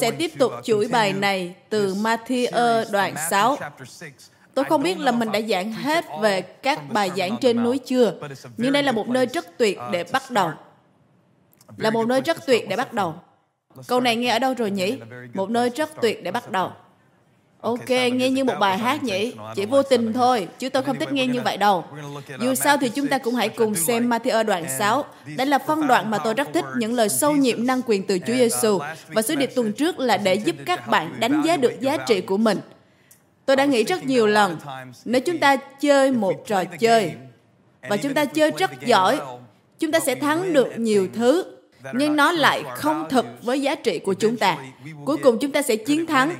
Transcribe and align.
Sẽ 0.00 0.10
tiếp 0.10 0.30
tục 0.38 0.52
chuỗi 0.64 0.88
bài 0.88 1.12
này 1.12 1.54
từ 1.68 1.94
Matthew 1.94 2.84
đoạn 2.92 3.14
6. 3.30 3.58
Tôi 4.54 4.64
không 4.64 4.82
biết 4.82 4.98
là 4.98 5.12
mình 5.12 5.32
đã 5.32 5.40
giảng 5.40 5.72
hết 5.72 6.04
về 6.20 6.40
các 6.40 6.92
bài 6.92 7.10
giảng 7.16 7.36
trên 7.40 7.62
núi 7.62 7.78
chưa, 7.78 8.14
nhưng 8.56 8.72
đây 8.72 8.82
là 8.82 8.92
một 8.92 9.08
nơi 9.08 9.26
rất 9.26 9.58
tuyệt 9.58 9.78
để 9.92 10.04
bắt 10.12 10.22
đầu. 10.30 10.50
Là 11.76 11.90
một 11.90 12.06
nơi 12.06 12.20
rất 12.20 12.46
tuyệt 12.46 12.68
để 12.68 12.76
bắt 12.76 12.92
đầu. 12.92 13.14
Câu 13.86 14.00
này 14.00 14.16
nghe 14.16 14.30
ở 14.30 14.38
đâu 14.38 14.54
rồi 14.54 14.70
nhỉ? 14.70 14.98
Một 15.34 15.50
nơi 15.50 15.70
rất 15.70 15.90
tuyệt 16.02 16.22
để 16.24 16.30
bắt 16.30 16.50
đầu. 16.50 16.72
Ok, 17.60 17.88
nghe 17.88 18.30
như 18.30 18.44
một 18.44 18.54
bài 18.60 18.78
hát 18.78 19.02
nhỉ? 19.02 19.32
Chỉ 19.54 19.66
vô 19.66 19.82
tình 19.82 20.12
thôi, 20.12 20.48
chứ 20.58 20.68
tôi 20.68 20.82
không 20.82 20.98
thích 20.98 21.12
nghe 21.12 21.26
như 21.26 21.40
vậy 21.40 21.56
đâu. 21.56 21.84
Dù 22.40 22.54
sao 22.54 22.76
thì 22.76 22.88
chúng 22.88 23.08
ta 23.08 23.18
cũng 23.18 23.34
hãy 23.34 23.48
cùng 23.48 23.74
xem 23.74 24.10
Matthew 24.10 24.44
đoạn 24.44 24.64
6. 24.78 25.04
Đây 25.36 25.46
là 25.46 25.58
phân 25.58 25.86
đoạn 25.86 26.10
mà 26.10 26.18
tôi 26.18 26.34
rất 26.34 26.48
thích 26.54 26.64
những 26.76 26.94
lời 26.94 27.08
sâu 27.08 27.32
nhiệm 27.32 27.66
năng 27.66 27.80
quyền 27.86 28.06
từ 28.06 28.18
Chúa 28.18 28.34
Giêsu 28.34 28.78
và 29.08 29.22
sứ 29.22 29.34
điệp 29.34 29.50
tuần 29.54 29.72
trước 29.72 29.98
là 29.98 30.16
để 30.16 30.34
giúp 30.34 30.56
các 30.66 30.88
bạn 30.88 31.20
đánh 31.20 31.42
giá 31.46 31.56
được 31.56 31.80
giá 31.80 31.96
trị 31.96 32.20
của 32.20 32.36
mình. 32.36 32.58
Tôi 33.46 33.56
đã 33.56 33.64
nghĩ 33.64 33.84
rất 33.84 34.04
nhiều 34.04 34.26
lần, 34.26 34.58
nếu 35.04 35.20
chúng 35.20 35.38
ta 35.38 35.56
chơi 35.56 36.12
một 36.12 36.46
trò 36.46 36.64
chơi 36.64 37.12
và 37.88 37.96
chúng 37.96 38.14
ta 38.14 38.24
chơi 38.24 38.50
rất 38.50 38.70
giỏi, 38.86 39.20
chúng 39.78 39.92
ta 39.92 40.00
sẽ 40.00 40.14
thắng 40.14 40.52
được 40.52 40.78
nhiều 40.78 41.08
thứ, 41.14 41.44
nhưng 41.92 42.16
nó 42.16 42.32
lại 42.32 42.62
không 42.74 43.06
thực 43.10 43.26
với 43.42 43.62
giá 43.62 43.74
trị 43.74 43.98
của 43.98 44.14
chúng 44.14 44.36
ta. 44.36 44.56
Cuối 45.04 45.16
cùng 45.16 45.38
chúng 45.38 45.52
ta 45.52 45.62
sẽ 45.62 45.76
chiến 45.76 46.06
thắng 46.06 46.34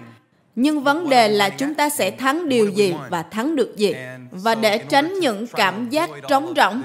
nhưng 0.61 0.83
vấn 0.83 1.09
đề 1.09 1.29
là 1.29 1.51
chúng 1.51 1.75
ta 1.75 1.89
sẽ 1.89 2.11
thắng 2.11 2.49
điều 2.49 2.69
gì 2.69 2.95
và 3.11 3.23
thắng 3.23 3.57
được 3.57 3.77
gì 3.77 3.95
và 4.31 4.55
để 4.55 4.79
tránh 4.79 5.19
những 5.21 5.47
cảm 5.47 5.91
giác 5.91 6.11
trống 6.29 6.53
rỗng 6.57 6.83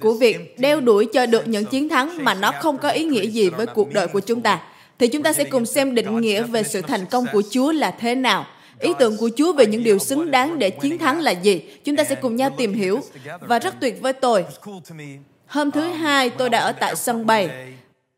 của 0.00 0.14
việc 0.14 0.58
đeo 0.58 0.80
đuổi 0.80 1.08
cho 1.12 1.26
được 1.26 1.48
những 1.48 1.64
chiến 1.64 1.88
thắng 1.88 2.24
mà 2.24 2.34
nó 2.34 2.52
không 2.52 2.78
có 2.78 2.90
ý 2.90 3.04
nghĩa 3.04 3.26
gì 3.26 3.50
với 3.50 3.66
cuộc 3.66 3.92
đời 3.92 4.06
của 4.08 4.20
chúng 4.20 4.40
ta 4.40 4.60
thì 4.98 5.08
chúng 5.08 5.22
ta 5.22 5.32
sẽ 5.32 5.44
cùng 5.44 5.66
xem 5.66 5.94
định 5.94 6.20
nghĩa 6.20 6.42
về 6.42 6.62
sự 6.62 6.80
thành 6.80 7.06
công 7.06 7.26
của 7.32 7.42
Chúa 7.50 7.72
là 7.72 7.90
thế 7.90 8.14
nào. 8.14 8.46
Ý 8.78 8.92
tưởng 8.98 9.16
của 9.16 9.30
Chúa 9.36 9.52
về 9.52 9.66
những 9.66 9.84
điều 9.84 9.98
xứng 9.98 10.30
đáng 10.30 10.58
để 10.58 10.70
chiến 10.70 10.98
thắng 10.98 11.20
là 11.20 11.30
gì? 11.30 11.62
Chúng 11.84 11.96
ta 11.96 12.04
sẽ 12.04 12.14
cùng 12.14 12.36
nhau 12.36 12.50
tìm 12.56 12.74
hiểu. 12.74 13.00
Và 13.40 13.58
rất 13.58 13.74
tuyệt 13.80 14.00
với 14.00 14.12
tôi. 14.12 14.44
Hôm 15.46 15.70
thứ 15.70 15.80
hai, 15.80 16.30
tôi 16.30 16.50
đã 16.50 16.58
ở 16.58 16.72
tại 16.72 16.96
sân 16.96 17.26
bay 17.26 17.48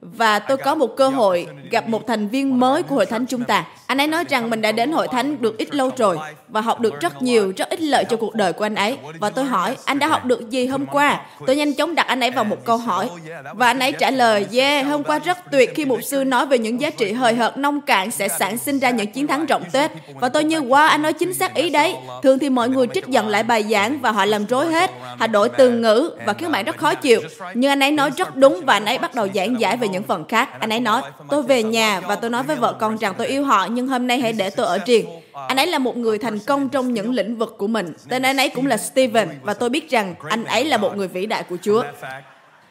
và 0.02 0.38
tôi 0.38 0.56
có 0.56 0.74
một 0.74 0.96
cơ 0.96 1.08
hội 1.08 1.46
gặp 1.70 1.88
một 1.88 2.06
thành 2.06 2.28
viên 2.28 2.60
mới 2.60 2.82
của 2.82 2.94
hội 2.94 3.06
thánh 3.06 3.26
chúng 3.26 3.44
ta. 3.44 3.64
Anh 3.86 3.98
ấy 3.98 4.06
nói 4.06 4.24
rằng 4.28 4.50
mình 4.50 4.62
đã 4.62 4.72
đến 4.72 4.92
hội 4.92 5.08
thánh 5.08 5.42
được 5.42 5.58
ít 5.58 5.74
lâu 5.74 5.90
rồi 5.96 6.18
và 6.48 6.60
học 6.60 6.80
được 6.80 7.00
rất 7.00 7.22
nhiều, 7.22 7.52
rất 7.56 7.68
ích 7.68 7.80
lợi 7.80 8.04
cho 8.04 8.16
cuộc 8.16 8.34
đời 8.34 8.52
của 8.52 8.64
anh 8.64 8.74
ấy. 8.74 8.96
Và 9.20 9.30
tôi 9.30 9.44
hỏi, 9.44 9.76
anh 9.84 9.98
đã 9.98 10.06
học 10.06 10.24
được 10.24 10.50
gì 10.50 10.66
hôm 10.66 10.86
qua? 10.86 11.20
Tôi 11.46 11.56
nhanh 11.56 11.74
chóng 11.74 11.94
đặt 11.94 12.06
anh 12.06 12.20
ấy 12.20 12.30
vào 12.30 12.44
một 12.44 12.56
câu 12.64 12.76
hỏi. 12.76 13.08
Và 13.54 13.66
anh 13.66 13.78
ấy 13.78 13.92
trả 13.92 14.10
lời, 14.10 14.46
yeah, 14.52 14.86
hôm 14.86 15.04
qua 15.04 15.18
rất 15.18 15.38
tuyệt 15.52 15.72
khi 15.74 15.84
mục 15.84 15.98
sư 16.02 16.24
nói 16.24 16.46
về 16.46 16.58
những 16.58 16.80
giá 16.80 16.90
trị 16.90 17.12
hời 17.12 17.34
hợt 17.34 17.56
nông 17.56 17.80
cạn 17.80 18.10
sẽ 18.10 18.28
sản 18.28 18.58
sinh 18.58 18.78
ra 18.78 18.90
những 18.90 19.12
chiến 19.12 19.26
thắng 19.26 19.46
rộng 19.46 19.62
Tết. 19.72 19.90
Và 20.14 20.28
tôi 20.28 20.44
như, 20.44 20.60
wow, 20.60 20.88
anh 20.88 21.02
nói 21.02 21.12
chính 21.12 21.34
xác 21.34 21.54
ý 21.54 21.70
đấy. 21.70 21.96
Thường 22.22 22.38
thì 22.38 22.50
mọi 22.50 22.68
người 22.68 22.86
trích 22.94 23.06
dẫn 23.06 23.28
lại 23.28 23.42
bài 23.42 23.64
giảng 23.70 23.98
và 24.00 24.10
họ 24.10 24.24
làm 24.24 24.46
rối 24.46 24.72
hết. 24.72 24.90
Họ 25.18 25.26
đổi 25.26 25.48
từ 25.48 25.70
ngữ 25.70 26.10
và 26.26 26.32
khiến 26.32 26.52
bạn 26.52 26.64
rất 26.64 26.76
khó 26.76 26.94
chịu. 26.94 27.20
Nhưng 27.54 27.70
anh 27.70 27.80
ấy 27.80 27.90
nói 27.90 28.10
rất 28.16 28.36
đúng 28.36 28.64
và 28.64 28.74
anh 28.74 28.84
ấy 28.84 28.98
bắt 28.98 29.14
đầu 29.14 29.28
giảng 29.34 29.60
giải 29.60 29.76
về 29.76 29.88
những 29.92 30.02
phần 30.02 30.24
khác. 30.28 30.48
Anh 30.60 30.70
ấy 30.70 30.80
nói, 30.80 31.02
tôi 31.30 31.42
về 31.42 31.62
nhà 31.62 32.00
và 32.00 32.16
tôi 32.16 32.30
nói 32.30 32.42
với 32.42 32.56
vợ 32.56 32.72
con 32.80 32.96
rằng 32.98 33.14
tôi 33.18 33.26
yêu 33.26 33.44
họ 33.44 33.66
nhưng 33.70 33.88
hôm 33.88 34.06
nay 34.06 34.20
hãy 34.20 34.32
để 34.32 34.50
tôi 34.50 34.66
ở 34.66 34.78
riêng. 34.86 35.06
Anh 35.48 35.56
ấy 35.56 35.66
là 35.66 35.78
một 35.78 35.96
người 35.96 36.18
thành 36.18 36.38
công 36.38 36.68
trong 36.68 36.94
những 36.94 37.12
lĩnh 37.12 37.36
vực 37.36 37.54
của 37.58 37.66
mình. 37.66 37.94
Tên 38.08 38.22
anh 38.22 38.36
ấy 38.36 38.48
cũng 38.48 38.66
là 38.66 38.76
Steven 38.76 39.28
và 39.42 39.54
tôi 39.54 39.70
biết 39.70 39.90
rằng 39.90 40.14
anh 40.28 40.44
ấy 40.44 40.64
là 40.64 40.76
một 40.76 40.96
người 40.96 41.08
vĩ 41.08 41.26
đại 41.26 41.42
của 41.42 41.56
Chúa. 41.62 41.82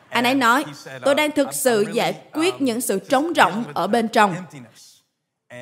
Anh 0.10 0.24
ấy 0.24 0.36
nói, 0.36 0.66
tôi 1.06 1.16
đang 1.16 1.32
thực 1.32 1.54
sự 1.54 1.86
giải 1.94 2.16
quyết 2.34 2.62
những 2.62 2.82
sự 2.82 3.00
trống 3.00 3.34
rỗng 3.36 3.64
ở 3.74 3.88
bên 3.88 4.08
trong. 4.08 4.36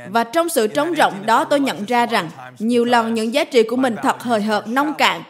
Và 0.09 0.23
trong 0.23 0.49
sự 0.49 0.67
trống 0.67 0.95
rỗng 0.97 1.13
đó 1.25 1.43
tôi 1.43 1.59
nhận 1.59 1.85
ra 1.85 2.05
rằng 2.05 2.29
nhiều 2.59 2.85
lần 2.85 3.13
những 3.13 3.33
giá 3.33 3.43
trị 3.43 3.63
của 3.63 3.75
mình 3.75 3.95
thật 4.03 4.23
hời 4.23 4.41
hợt 4.41 4.67
nông 4.67 4.93
cạn 4.93 5.21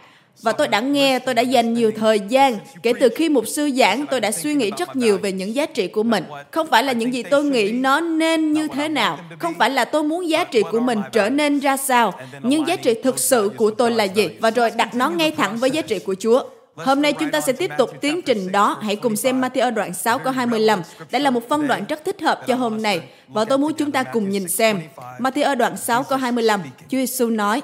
và 0.41 0.51
tôi 0.51 0.67
đã 0.67 0.79
nghe, 0.79 1.19
tôi 1.19 1.35
đã 1.35 1.41
dành 1.41 1.73
nhiều 1.73 1.91
thời 1.97 2.19
gian. 2.19 2.57
Kể 2.83 2.93
từ 2.99 3.09
khi 3.15 3.29
mục 3.29 3.47
sư 3.47 3.69
giảng, 3.75 4.05
tôi 4.11 4.19
đã 4.19 4.31
suy 4.31 4.53
nghĩ 4.53 4.71
rất 4.77 4.95
nhiều 4.95 5.17
về 5.17 5.31
những 5.31 5.55
giá 5.55 5.65
trị 5.65 5.87
của 5.87 6.03
mình. 6.03 6.23
Không 6.51 6.67
phải 6.67 6.83
là 6.83 6.93
những 6.93 7.13
gì 7.13 7.23
tôi 7.23 7.43
nghĩ 7.43 7.71
nó 7.71 7.99
nên 7.99 8.53
như 8.53 8.67
thế 8.67 8.87
nào. 8.87 9.19
Không 9.39 9.53
phải 9.59 9.69
là 9.69 9.85
tôi 9.85 10.03
muốn 10.03 10.29
giá 10.29 10.43
trị 10.43 10.61
của 10.71 10.79
mình 10.79 10.99
trở 11.11 11.29
nên 11.29 11.59
ra 11.59 11.77
sao. 11.77 12.13
Nhưng 12.41 12.67
giá 12.67 12.75
trị 12.75 12.93
thực 13.03 13.19
sự 13.19 13.51
của 13.57 13.71
tôi 13.71 13.91
là 13.91 14.03
gì? 14.03 14.29
Và 14.39 14.51
rồi 14.51 14.71
đặt 14.71 14.95
nó 14.95 15.09
ngay 15.09 15.31
thẳng 15.31 15.57
với 15.57 15.71
giá 15.71 15.81
trị 15.81 15.99
của 15.99 16.15
Chúa. 16.19 16.43
Hôm 16.75 17.01
nay 17.01 17.13
chúng 17.13 17.31
ta 17.31 17.41
sẽ 17.41 17.53
tiếp 17.53 17.71
tục 17.77 17.89
tiến 18.01 18.21
trình 18.21 18.51
đó. 18.51 18.77
Hãy 18.81 18.95
cùng 18.95 19.15
xem 19.15 19.41
Matthew 19.41 19.73
đoạn 19.73 19.93
6 19.93 20.19
câu 20.19 20.33
25. 20.33 20.81
Đây 21.11 21.21
là 21.21 21.29
một 21.29 21.49
phân 21.49 21.67
đoạn 21.67 21.85
rất 21.89 22.05
thích 22.05 22.21
hợp 22.21 22.47
cho 22.47 22.55
hôm 22.55 22.81
nay. 22.81 23.01
Và 23.27 23.45
tôi 23.45 23.57
muốn 23.57 23.73
chúng 23.73 23.91
ta 23.91 24.03
cùng 24.03 24.29
nhìn 24.29 24.47
xem. 24.47 24.81
Matthew 25.19 25.55
đoạn 25.55 25.77
6 25.77 26.03
câu 26.03 26.17
25. 26.17 26.61
Chúa 26.89 26.97
Giêsu 26.97 27.29
nói, 27.29 27.61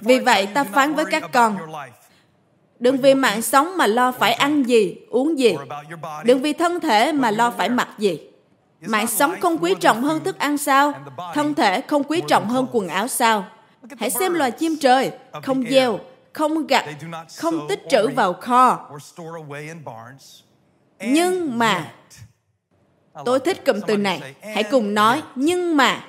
vì 0.00 0.18
vậy 0.18 0.46
ta 0.46 0.64
phán 0.64 0.94
với 0.94 1.04
các 1.10 1.22
con, 1.32 1.58
đừng 2.78 2.96
vì 2.96 3.14
mạng 3.14 3.42
sống 3.42 3.76
mà 3.76 3.86
lo 3.86 4.12
phải 4.12 4.32
ăn 4.32 4.62
gì, 4.62 4.96
uống 5.10 5.38
gì. 5.38 5.56
Đừng 6.24 6.42
vì 6.42 6.52
thân 6.52 6.80
thể 6.80 7.12
mà 7.12 7.30
lo 7.30 7.50
phải 7.50 7.68
mặc 7.68 7.88
gì. 7.98 8.20
Mạng 8.80 9.06
sống 9.06 9.34
không 9.40 9.58
quý 9.58 9.74
trọng 9.80 10.02
hơn 10.02 10.24
thức 10.24 10.38
ăn 10.38 10.58
sao? 10.58 10.92
Thân 11.34 11.54
thể 11.54 11.80
không 11.80 12.04
quý 12.04 12.22
trọng 12.28 12.48
hơn 12.48 12.66
quần 12.72 12.88
áo 12.88 13.08
sao? 13.08 13.46
Hãy 13.98 14.10
xem 14.10 14.34
loài 14.34 14.50
chim 14.50 14.76
trời, 14.80 15.10
không 15.42 15.64
gieo, 15.70 16.00
không 16.32 16.66
gặt, 16.66 16.84
không 17.36 17.68
tích 17.68 17.80
trữ 17.90 18.08
vào 18.08 18.32
kho. 18.32 18.90
Nhưng 21.00 21.58
mà, 21.58 21.92
tôi 23.24 23.40
thích 23.40 23.64
cụm 23.66 23.80
từ 23.86 23.96
này. 23.96 24.34
Hãy 24.54 24.62
cùng 24.62 24.94
nói, 24.94 25.22
nhưng 25.34 25.76
mà. 25.76 26.04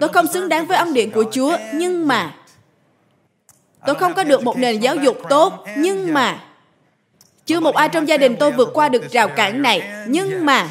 Tôi 0.00 0.08
không 0.08 0.26
xứng 0.26 0.48
đáng 0.48 0.66
với 0.66 0.76
ân 0.76 0.92
điện 0.92 1.10
của 1.10 1.24
Chúa, 1.32 1.56
nhưng 1.74 2.08
mà 2.08 2.34
Tôi 3.86 3.94
không 3.94 4.14
có 4.14 4.24
được 4.24 4.42
một 4.42 4.56
nền 4.58 4.80
giáo 4.80 4.96
dục 4.96 5.18
tốt, 5.28 5.64
nhưng 5.76 6.14
mà 6.14 6.40
chưa 7.46 7.60
một 7.60 7.74
ai 7.74 7.88
trong 7.88 8.08
gia 8.08 8.16
đình 8.16 8.36
tôi 8.36 8.52
vượt 8.52 8.70
qua 8.74 8.88
được 8.88 9.10
rào 9.10 9.28
cản 9.28 9.62
này, 9.62 9.82
nhưng 10.06 10.46
mà 10.46 10.68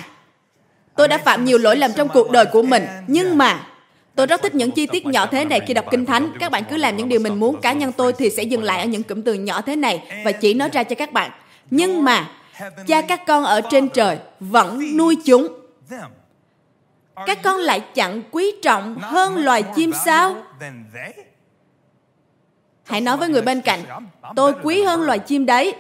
tôi 0.96 1.08
đã 1.08 1.18
phạm 1.18 1.46
nhiều 1.46 1.58
lỗi 1.58 1.76
lầm 1.76 1.92
trong 1.94 2.08
cuộc 2.10 2.32
đời 2.32 2.46
của 2.46 2.62
mình, 2.62 2.88
nhưng 3.08 3.38
mà 3.38 3.60
Tôi 4.16 4.28
rất 4.28 4.42
thích 4.42 4.56
những 4.56 4.72
chi 4.72 4.88
tiết 4.88 5.06
nhỏ 5.06 5.26
thế 5.26 5.46
này 5.46 5.60
khi 5.68 5.74
đọc 5.74 5.86
Kinh 5.92 6.06
Thánh. 6.06 6.32
Các 6.40 6.52
bạn 6.52 6.64
cứ 6.70 6.78
làm 6.78 6.98
những 6.98 7.10
điều 7.10 7.20
mình 7.20 7.40
muốn. 7.40 7.62
Cá 7.62 7.74
nhân 7.74 7.92
tôi 7.92 8.14
thì 8.14 8.30
sẽ 8.30 8.44
dừng 8.44 8.64
lại 8.64 8.80
ở 8.80 8.86
những 8.86 9.04
cụm 9.04 9.22
từ 9.22 9.34
nhỏ 9.34 9.62
thế 9.62 9.76
này 9.76 10.22
và 10.26 10.32
chỉ 10.32 10.54
nói 10.54 10.70
ra 10.74 10.84
cho 10.84 10.96
các 10.96 11.14
bạn. 11.14 11.32
Nhưng 11.70 12.04
mà, 12.04 12.28
cha 12.88 13.02
các 13.02 13.22
con 13.28 13.44
ở 13.44 13.62
trên 13.62 13.90
trời 13.90 14.18
vẫn 14.40 14.98
nuôi 14.98 15.18
chúng. 15.26 15.48
Các 17.26 17.44
con 17.44 17.58
lại 17.58 17.80
chẳng 17.80 18.22
quý 18.32 18.52
trọng 18.64 18.98
hơn 19.02 19.38
loài 19.38 19.64
chim 19.76 19.92
sao? 20.06 20.36
Hãy 22.84 23.02
nói 23.02 23.18
với 23.18 23.30
người 23.30 23.42
bên 23.42 23.62
cạnh, 23.62 23.84
tôi 24.36 24.54
quý 24.64 24.84
hơn 24.84 25.02
loài 25.02 25.20
chim 25.20 25.46
đấy. 25.46 25.76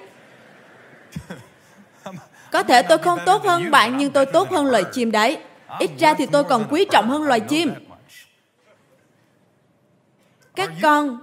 Có 2.52 2.64
thể 2.64 2.82
tôi 2.82 2.98
không 2.98 3.20
tốt 3.26 3.44
hơn 3.44 3.72
bạn 3.72 3.98
nhưng 3.98 4.12
tôi 4.12 4.26
tốt 4.26 4.52
hơn 4.52 4.66
loài 4.66 4.84
chim 4.94 5.12
đấy. 5.12 5.38
Ít 5.80 5.92
ra 6.00 6.14
thì 6.14 6.26
tôi 6.26 6.44
còn 6.44 6.68
quý 6.70 6.86
trọng 6.92 7.10
hơn 7.10 7.24
loài 7.24 7.40
chim. 7.40 7.74
Các 10.56 10.72
con 10.82 11.20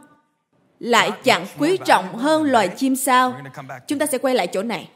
lại 0.81 1.13
chẳng 1.25 1.47
quý 1.59 1.79
trọng 1.85 2.19
hơn 2.19 2.43
loài 2.43 2.69
chim 2.69 2.97
sao? 2.97 3.35
Chúng 3.87 3.99
ta 3.99 4.07
sẽ 4.07 4.19
quay 4.19 4.35
lại 4.35 4.47
chỗ 4.47 4.63
này. 4.63 4.89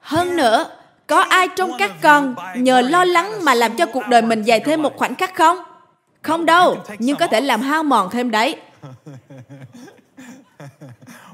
Hơn 0.00 0.36
nữa, 0.36 0.70
có 1.06 1.20
ai 1.20 1.48
trong 1.56 1.70
các 1.78 1.90
con 2.02 2.34
nhờ 2.54 2.80
lo 2.80 3.04
lắng 3.04 3.44
mà 3.44 3.54
làm 3.54 3.76
cho 3.76 3.86
cuộc 3.86 4.06
đời 4.08 4.22
mình 4.22 4.42
dài 4.42 4.60
thêm 4.60 4.82
một 4.82 4.96
khoảnh 4.96 5.14
khắc 5.14 5.34
không? 5.34 5.58
Không 6.22 6.46
đâu, 6.46 6.78
nhưng 6.98 7.16
có 7.16 7.26
thể 7.26 7.40
làm 7.40 7.60
hao 7.60 7.82
mòn 7.82 8.10
thêm 8.10 8.30
đấy. 8.30 8.56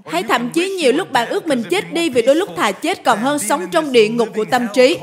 Hay 0.06 0.22
thậm 0.22 0.50
chí 0.50 0.70
nhiều 0.70 0.92
lúc 0.92 1.12
bạn 1.12 1.28
ước 1.28 1.46
mình 1.46 1.62
chết 1.70 1.92
đi 1.92 2.10
vì 2.10 2.22
đôi 2.22 2.36
lúc 2.36 2.48
thà 2.56 2.72
chết 2.72 3.04
còn 3.04 3.18
hơn 3.18 3.38
sống 3.38 3.70
trong 3.70 3.92
địa 3.92 4.08
ngục 4.08 4.28
của 4.34 4.44
tâm 4.44 4.66
trí. 4.74 4.98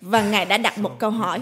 Và 0.00 0.22
Ngài 0.22 0.44
đã 0.44 0.58
đặt 0.58 0.78
một 0.78 0.98
câu 0.98 1.10
hỏi. 1.10 1.40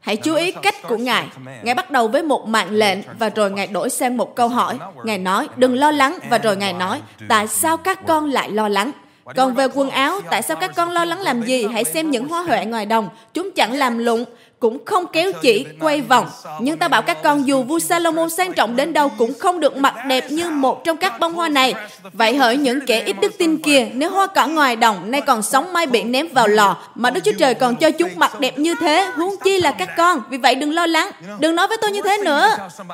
Hãy 0.00 0.16
chú 0.16 0.34
ý 0.34 0.52
cách 0.52 0.74
của 0.88 0.96
Ngài. 0.96 1.28
Ngài 1.62 1.74
bắt 1.74 1.90
đầu 1.90 2.08
với 2.08 2.22
một 2.22 2.48
mạng 2.48 2.70
lệnh 2.70 2.98
và 3.18 3.28
rồi 3.28 3.50
Ngài 3.50 3.66
đổi 3.66 3.90
sang 3.90 4.16
một 4.16 4.36
câu 4.36 4.48
hỏi. 4.48 4.78
Ngài 5.04 5.18
nói, 5.18 5.48
đừng 5.56 5.74
lo 5.74 5.90
lắng 5.90 6.18
và 6.30 6.38
rồi 6.38 6.56
Ngài 6.56 6.72
nói, 6.72 7.00
tại 7.28 7.48
sao 7.48 7.76
các 7.76 8.06
con 8.06 8.30
lại 8.30 8.50
lo 8.50 8.68
lắng? 8.68 8.92
Còn 9.36 9.54
về 9.54 9.66
quần 9.74 9.90
áo, 9.90 10.20
tại 10.30 10.42
sao 10.42 10.56
các 10.56 10.70
con 10.76 10.90
lo 10.90 11.04
lắng 11.04 11.20
làm 11.20 11.42
gì? 11.42 11.66
Hãy 11.72 11.84
xem 11.84 12.10
những 12.10 12.28
hoa 12.28 12.42
huệ 12.42 12.64
ngoài 12.64 12.86
đồng. 12.86 13.08
Chúng 13.34 13.50
chẳng 13.56 13.72
làm 13.72 13.98
lụng, 13.98 14.24
cũng 14.60 14.84
không 14.84 15.06
kéo 15.12 15.32
chỉ 15.42 15.66
quay 15.80 16.00
vòng. 16.00 16.26
Nhưng 16.60 16.78
ta 16.78 16.88
bảo 16.88 17.02
các 17.02 17.22
con 17.22 17.46
dù 17.46 17.62
vua 17.62 17.78
Salomon 17.78 18.30
sang 18.30 18.52
trọng 18.52 18.76
đến 18.76 18.92
đâu 18.92 19.10
cũng 19.18 19.32
không 19.38 19.60
được 19.60 19.76
mặc 19.76 19.94
đẹp 20.08 20.30
như 20.30 20.50
một 20.50 20.84
trong 20.84 20.96
các 20.96 21.20
bông 21.20 21.34
hoa 21.34 21.48
này. 21.48 21.74
Vậy 22.12 22.36
hỡi 22.36 22.56
những 22.56 22.80
kẻ 22.86 23.02
ít 23.06 23.16
đức 23.20 23.38
tin 23.38 23.62
kia, 23.62 23.88
nếu 23.92 24.10
hoa 24.10 24.26
cỏ 24.26 24.46
ngoài 24.46 24.76
đồng 24.76 25.10
nay 25.10 25.20
còn 25.20 25.42
sống 25.42 25.72
mai 25.72 25.86
bị 25.86 26.02
ném 26.02 26.28
vào 26.32 26.48
lò, 26.48 26.76
mà 26.94 27.10
Đức 27.10 27.20
Chúa 27.24 27.32
Trời 27.38 27.54
còn 27.54 27.76
cho 27.76 27.90
chúng 27.90 28.10
mặc 28.16 28.40
đẹp 28.40 28.58
như 28.58 28.74
thế, 28.80 29.10
huống 29.16 29.34
chi 29.44 29.60
là 29.60 29.72
các 29.72 29.88
con. 29.96 30.22
Vì 30.30 30.38
vậy 30.38 30.54
đừng 30.54 30.74
lo 30.74 30.86
lắng, 30.86 31.10
đừng 31.38 31.54
nói 31.54 31.68
với 31.68 31.76
tôi 31.80 31.90
như 31.90 32.02
thế 32.02 32.18
nữa. 32.24 32.48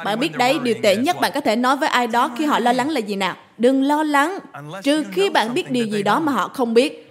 Bạn 0.04 0.20
biết 0.20 0.36
đấy, 0.36 0.58
điều 0.62 0.74
tệ 0.82 0.96
nhất 0.96 1.20
bạn 1.20 1.32
có 1.34 1.40
thể 1.40 1.56
nói 1.56 1.76
với 1.76 1.88
ai 1.88 2.06
đó 2.06 2.30
khi 2.38 2.44
họ 2.44 2.58
lo 2.58 2.72
lắng 2.72 2.90
là 2.90 3.00
gì 3.00 3.16
nào? 3.16 3.34
Đừng 3.58 3.82
lo 3.82 4.02
lắng, 4.02 4.38
trừ 4.82 5.04
khi 5.12 5.30
bạn 5.30 5.54
biết 5.54 5.70
điều 5.70 5.86
gì 5.86 6.02
đó 6.02 6.20
mà 6.20 6.32
họ 6.32 6.48
không 6.48 6.74
biết. 6.74 7.03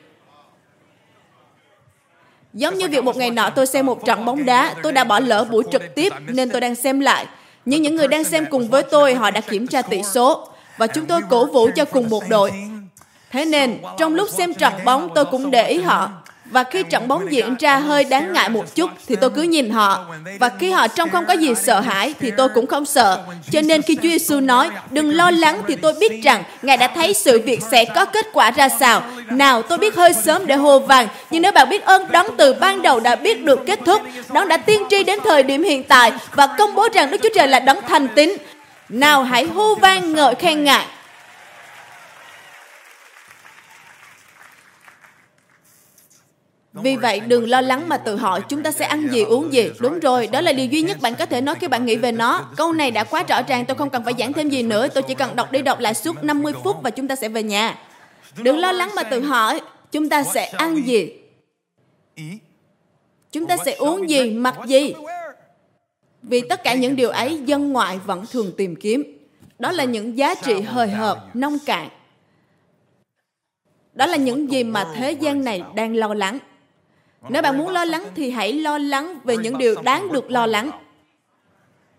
Giống 2.53 2.77
như 2.77 2.87
việc 2.87 3.03
một 3.03 3.17
ngày 3.17 3.31
nọ 3.31 3.49
tôi 3.49 3.67
xem 3.67 3.85
một 3.85 4.05
trận 4.05 4.25
bóng 4.25 4.45
đá, 4.45 4.75
tôi 4.83 4.91
đã 4.91 5.03
bỏ 5.03 5.19
lỡ 5.19 5.45
buổi 5.51 5.63
trực 5.71 5.95
tiếp 5.95 6.13
nên 6.27 6.49
tôi 6.49 6.61
đang 6.61 6.75
xem 6.75 6.99
lại. 6.99 7.25
Nhưng 7.65 7.81
những 7.81 7.95
người 7.95 8.07
đang 8.07 8.23
xem 8.23 8.45
cùng 8.51 8.67
với 8.67 8.83
tôi, 8.83 9.15
họ 9.15 9.31
đã 9.31 9.41
kiểm 9.41 9.67
tra 9.67 9.81
tỷ 9.81 10.03
số 10.03 10.47
và 10.77 10.87
chúng 10.87 11.05
tôi 11.05 11.21
cổ 11.29 11.45
vũ 11.45 11.69
cho 11.75 11.85
cùng 11.85 12.09
một 12.09 12.23
đội. 12.29 12.51
Thế 13.31 13.45
nên, 13.45 13.77
trong 13.97 14.15
lúc 14.15 14.29
xem 14.29 14.53
trận 14.53 14.73
bóng, 14.85 15.09
tôi 15.15 15.25
cũng 15.25 15.51
để 15.51 15.67
ý 15.67 15.81
họ. 15.81 16.09
Và 16.53 16.63
khi 16.63 16.83
trận 16.83 17.07
bóng 17.07 17.31
diễn 17.31 17.55
ra 17.59 17.77
hơi 17.77 18.03
đáng 18.03 18.33
ngại 18.33 18.49
một 18.49 18.75
chút 18.75 18.89
thì 19.07 19.15
tôi 19.15 19.29
cứ 19.29 19.41
nhìn 19.41 19.69
họ. 19.69 20.05
Và 20.39 20.49
khi 20.59 20.71
họ 20.71 20.87
trông 20.87 21.09
không 21.09 21.25
có 21.25 21.33
gì 21.33 21.55
sợ 21.55 21.79
hãi 21.79 22.13
thì 22.19 22.31
tôi 22.37 22.49
cũng 22.49 22.67
không 22.67 22.85
sợ. 22.85 23.23
Cho 23.51 23.61
nên 23.61 23.81
khi 23.81 23.95
Chúa 23.95 24.09
Giêsu 24.09 24.39
nói 24.39 24.69
đừng 24.91 25.09
lo 25.09 25.31
lắng 25.31 25.61
thì 25.67 25.75
tôi 25.75 25.93
biết 25.99 26.23
rằng 26.23 26.43
Ngài 26.61 26.77
đã 26.77 26.87
thấy 26.87 27.13
sự 27.13 27.41
việc 27.45 27.59
sẽ 27.71 27.85
có 27.85 28.05
kết 28.05 28.25
quả 28.33 28.51
ra 28.51 28.69
sao. 28.69 29.01
Nào 29.29 29.61
tôi 29.61 29.77
biết 29.77 29.95
hơi 29.95 30.13
sớm 30.13 30.47
để 30.47 30.55
hô 30.55 30.79
vàng 30.79 31.07
nhưng 31.31 31.41
nếu 31.41 31.51
bạn 31.51 31.69
biết 31.69 31.85
ơn 31.85 32.11
đấng 32.11 32.27
từ 32.37 32.53
ban 32.53 32.81
đầu 32.81 32.99
đã 32.99 33.15
biết 33.15 33.43
được 33.43 33.59
kết 33.65 33.79
thúc, 33.85 34.01
đấng 34.33 34.47
đã 34.47 34.57
tiên 34.57 34.83
tri 34.89 35.03
đến 35.03 35.19
thời 35.23 35.43
điểm 35.43 35.63
hiện 35.63 35.83
tại 35.83 36.11
và 36.35 36.47
công 36.57 36.75
bố 36.75 36.87
rằng 36.93 37.11
Đức 37.11 37.17
Chúa 37.23 37.29
Trời 37.35 37.47
là 37.47 37.59
đấng 37.59 37.81
thành 37.87 38.07
tín. 38.15 38.37
Nào 38.89 39.23
hãy 39.23 39.43
hô 39.43 39.75
vang 39.75 40.13
ngợi 40.13 40.35
khen 40.35 40.63
Ngài 40.63 40.85
Vì 46.73 46.95
vậy, 46.95 47.19
đừng 47.19 47.49
lo 47.49 47.61
lắng 47.61 47.89
mà 47.89 47.97
tự 47.97 48.15
hỏi 48.15 48.41
chúng 48.49 48.63
ta 48.63 48.71
sẽ 48.71 48.85
ăn 48.85 49.07
gì, 49.11 49.23
uống 49.23 49.53
gì. 49.53 49.69
Đúng 49.79 49.99
rồi, 49.99 50.27
đó 50.27 50.41
là 50.41 50.53
điều 50.53 50.65
duy 50.65 50.81
nhất 50.81 50.97
bạn 51.01 51.15
có 51.15 51.25
thể 51.25 51.41
nói 51.41 51.55
khi 51.55 51.67
bạn 51.67 51.85
nghĩ 51.85 51.95
về 51.95 52.11
nó. 52.11 52.45
Câu 52.57 52.73
này 52.73 52.91
đã 52.91 53.03
quá 53.03 53.23
rõ 53.23 53.41
ràng, 53.41 53.65
tôi 53.65 53.77
không 53.77 53.89
cần 53.89 54.03
phải 54.03 54.13
giảng 54.19 54.33
thêm 54.33 54.49
gì 54.49 54.63
nữa. 54.63 54.87
Tôi 54.87 55.03
chỉ 55.03 55.13
cần 55.13 55.35
đọc 55.35 55.51
đi 55.51 55.61
đọc 55.61 55.79
lại 55.79 55.93
suốt 55.93 56.23
50 56.23 56.53
phút 56.63 56.77
và 56.83 56.89
chúng 56.89 57.07
ta 57.07 57.15
sẽ 57.15 57.29
về 57.29 57.43
nhà. 57.43 57.79
Đừng 58.37 58.57
lo 58.57 58.71
lắng 58.71 58.91
mà 58.95 59.03
tự 59.03 59.21
hỏi, 59.21 59.61
chúng 59.91 60.09
ta 60.09 60.23
sẽ 60.23 60.45
ăn 60.45 60.87
gì? 60.87 61.13
Chúng 63.31 63.47
ta 63.47 63.57
sẽ 63.65 63.73
uống 63.73 64.09
gì, 64.09 64.31
mặc 64.31 64.55
gì? 64.67 64.93
Vì 66.23 66.41
tất 66.41 66.63
cả 66.63 66.73
những 66.73 66.95
điều 66.95 67.09
ấy 67.09 67.41
dân 67.45 67.73
ngoại 67.73 67.99
vẫn 68.05 68.25
thường 68.31 68.51
tìm 68.57 68.75
kiếm. 68.75 69.17
Đó 69.59 69.71
là 69.71 69.83
những 69.83 70.17
giá 70.17 70.35
trị 70.35 70.61
hời 70.61 70.87
hợt, 70.87 71.17
nông 71.33 71.57
cạn. 71.65 71.89
Đó 73.93 74.05
là 74.05 74.17
những 74.17 74.51
gì 74.51 74.63
mà 74.63 74.87
thế 74.95 75.11
gian 75.11 75.43
này 75.43 75.63
đang 75.75 75.95
lo 75.95 76.13
lắng. 76.13 76.39
Nếu 77.29 77.41
bạn 77.41 77.57
muốn 77.57 77.69
lo 77.69 77.85
lắng 77.85 78.05
thì 78.15 78.31
hãy 78.31 78.53
lo 78.53 78.77
lắng 78.77 79.19
về 79.23 79.37
những 79.37 79.57
điều 79.57 79.75
đáng 79.81 80.11
được 80.11 80.31
lo 80.31 80.45
lắng. 80.45 80.71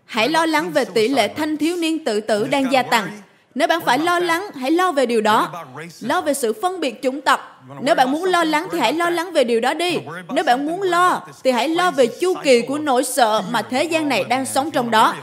Hãy 0.05 0.29
lo 0.29 0.45
lắng 0.45 0.71
về 0.71 0.85
tỷ 0.85 1.07
lệ 1.07 1.27
thanh 1.27 1.57
thiếu 1.57 1.75
niên 1.75 2.05
tự 2.05 2.21
tử 2.21 2.47
đang 2.47 2.71
gia 2.71 2.83
tăng. 2.83 3.07
Nếu 3.55 3.67
bạn 3.67 3.81
phải 3.81 3.99
lo 3.99 4.19
lắng, 4.19 4.49
hãy 4.55 4.71
lo 4.71 4.91
về 4.91 5.05
điều 5.05 5.21
đó. 5.21 5.65
Lo 6.01 6.21
về 6.21 6.33
sự 6.33 6.53
phân 6.61 6.79
biệt 6.79 7.01
chủng 7.03 7.21
tộc. 7.21 7.63
Nếu 7.81 7.95
bạn 7.95 8.11
muốn 8.11 8.23
lo 8.23 8.43
lắng 8.43 8.67
thì 8.71 8.79
hãy 8.79 8.93
lo 8.93 9.09
lắng 9.09 9.33
về 9.33 9.43
điều 9.43 9.59
đó 9.59 9.73
đi. 9.73 9.97
Nếu 10.33 10.43
bạn 10.43 10.65
muốn 10.65 10.81
lo 10.81 11.21
thì 11.43 11.51
hãy 11.51 11.69
lo 11.69 11.91
về 11.91 12.07
chu 12.07 12.33
kỳ 12.43 12.61
của 12.61 12.77
nỗi 12.77 13.03
sợ 13.03 13.41
mà 13.51 13.61
thế 13.61 13.83
gian 13.83 14.09
này 14.09 14.23
đang 14.23 14.45
sống 14.45 14.71
trong 14.71 14.91
đó. 14.91 15.15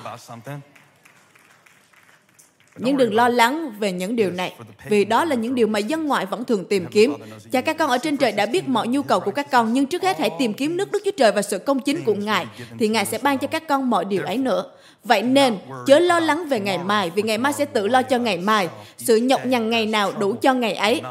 Nhưng 2.77 2.97
đừng 2.97 3.15
lo 3.15 3.29
lắng 3.29 3.75
về 3.79 3.93
những 3.93 4.17
điều 4.17 4.31
này, 4.31 4.55
vì 4.89 5.05
đó 5.05 5.25
là 5.25 5.35
những 5.35 5.55
điều 5.55 5.67
mà 5.67 5.79
dân 5.79 6.07
ngoại 6.07 6.27
vẫn 6.27 6.45
thường 6.45 6.65
tìm 6.65 6.87
kiếm. 6.87 7.15
Cha 7.53 7.61
các 7.61 7.79
con 7.79 7.91
ở 7.91 7.99
trên 7.99 8.17
trời 8.17 8.33
đã 8.33 8.47
biết 8.47 8.69
mọi 8.69 8.89
nhu 8.89 9.03
cầu 9.03 9.21
của 9.21 9.31
các 9.31 9.51
con, 9.51 9.73
nhưng 9.73 9.87
trước 9.87 10.03
hết 10.03 10.19
hãy 10.19 10.31
tìm 10.39 10.55
kiếm 10.55 10.77
nước 10.77 10.93
Đức 10.93 11.03
Chúa 11.05 11.11
Trời 11.17 11.33
và 11.33 11.43
sự 11.43 11.59
công 11.59 11.81
chính 11.81 12.05
của 12.05 12.15
Ngài, 12.15 12.47
thì 12.79 12.89
Ngài 12.89 13.05
sẽ 13.05 13.19
ban 13.23 13.39
cho 13.39 13.47
các 13.47 13.69
con 13.69 13.91
mọi 13.91 14.05
điều 14.05 14.23
ấy 14.25 14.37
nữa. 14.37 14.65
Vậy 15.05 15.23
nên, 15.23 15.59
chớ 15.87 15.99
lo 15.99 16.21
lắng 16.21 16.49
về 16.49 16.61
ngày 16.61 16.79
mai, 16.79 17.11
vì 17.11 17.23
ngày 17.23 17.39
mai 17.39 17.53
sẽ 17.53 17.65
tự 17.65 17.89
lo 17.89 18.03
cho 18.03 18.19
ngày 18.19 18.39
mai. 18.39 18.69
Sự 18.97 19.17
nhọc 19.17 19.47
nhằn 19.47 19.71
ngày 19.71 19.87
nào 19.87 20.13
đủ 20.19 20.35
cho 20.43 20.55
ngày 20.55 20.75
ấy. 20.75 21.03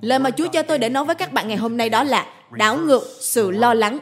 Lời 0.00 0.18
mà 0.18 0.30
Chúa 0.30 0.48
cho 0.48 0.62
tôi 0.62 0.78
để 0.78 0.88
nói 0.88 1.04
với 1.04 1.14
các 1.14 1.32
bạn 1.32 1.48
ngày 1.48 1.56
hôm 1.56 1.76
nay 1.76 1.88
đó 1.88 2.04
là 2.04 2.26
đảo 2.50 2.76
ngược 2.76 3.02
sự 3.20 3.50
lo 3.50 3.74
lắng. 3.74 3.98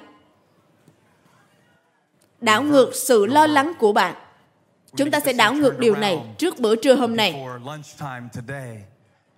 Đảo 2.41 2.63
ngược 2.63 2.95
sự 2.95 3.27
lo 3.27 3.47
lắng 3.47 3.73
của 3.79 3.93
bạn 3.93 4.15
Chúng 4.97 5.11
ta 5.11 5.21
sẽ 5.21 5.33
đảo 5.33 5.55
ngược 5.55 5.79
điều 5.79 5.97
này 5.97 6.19
trước 6.39 6.59
bữa 6.59 6.77
trưa 6.77 6.95
hôm 6.95 7.17
nay. 7.17 7.45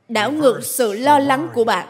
Đảo 0.09 0.31
ngược 0.31 0.61
sự 0.65 0.93
lo 0.93 1.19
lắng 1.19 1.49
của 1.55 1.65
bạn. 1.65 1.89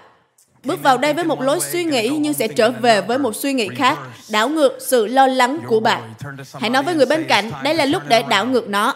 Bước 0.65 0.83
vào 0.83 0.99
đây 0.99 1.15
với 1.15 1.25
một 1.25 1.41
lối 1.41 1.61
suy 1.61 1.85
nghĩ 1.85 2.09
nhưng 2.09 2.35
sẽ 2.35 2.49
trở 2.49 2.71
về 2.71 3.01
với 3.01 3.19
một 3.19 3.37
suy 3.37 3.53
nghĩ 3.53 3.69
khác. 3.77 3.99
Đảo 4.31 4.49
ngược 4.49 4.79
sự 4.81 5.07
lo 5.07 5.27
lắng 5.27 5.59
của 5.67 5.81
bạn. 5.81 6.15
Hãy 6.55 6.71
nói 6.71 6.83
với 6.83 6.95
người 6.95 7.07
bên 7.07 7.25
cạnh, 7.29 7.51
đây 7.65 7.75
là 7.75 7.85
lúc 7.85 8.03
để 8.09 8.23
đảo 8.23 8.47
ngược 8.47 8.69
nó. 8.69 8.95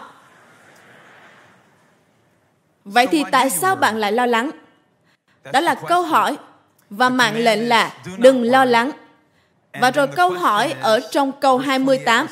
Vậy 2.85 3.07
thì 3.07 3.23
tại 3.31 3.49
sao 3.49 3.75
bạn 3.75 3.97
lại 3.97 4.11
lo 4.11 4.25
lắng? 4.25 4.51
Đó 5.53 5.59
là 5.59 5.75
câu 5.75 6.01
hỏi 6.01 6.37
và 6.89 7.09
mạng 7.09 7.37
lệnh 7.37 7.69
là 7.69 7.93
đừng 8.17 8.43
lo 8.43 8.65
lắng. 8.65 8.91
Và 9.81 9.91
rồi 9.91 10.07
câu 10.07 10.31
hỏi 10.31 10.75
ở 10.81 10.99
trong 11.11 11.31
câu 11.41 11.57
28 11.57 12.27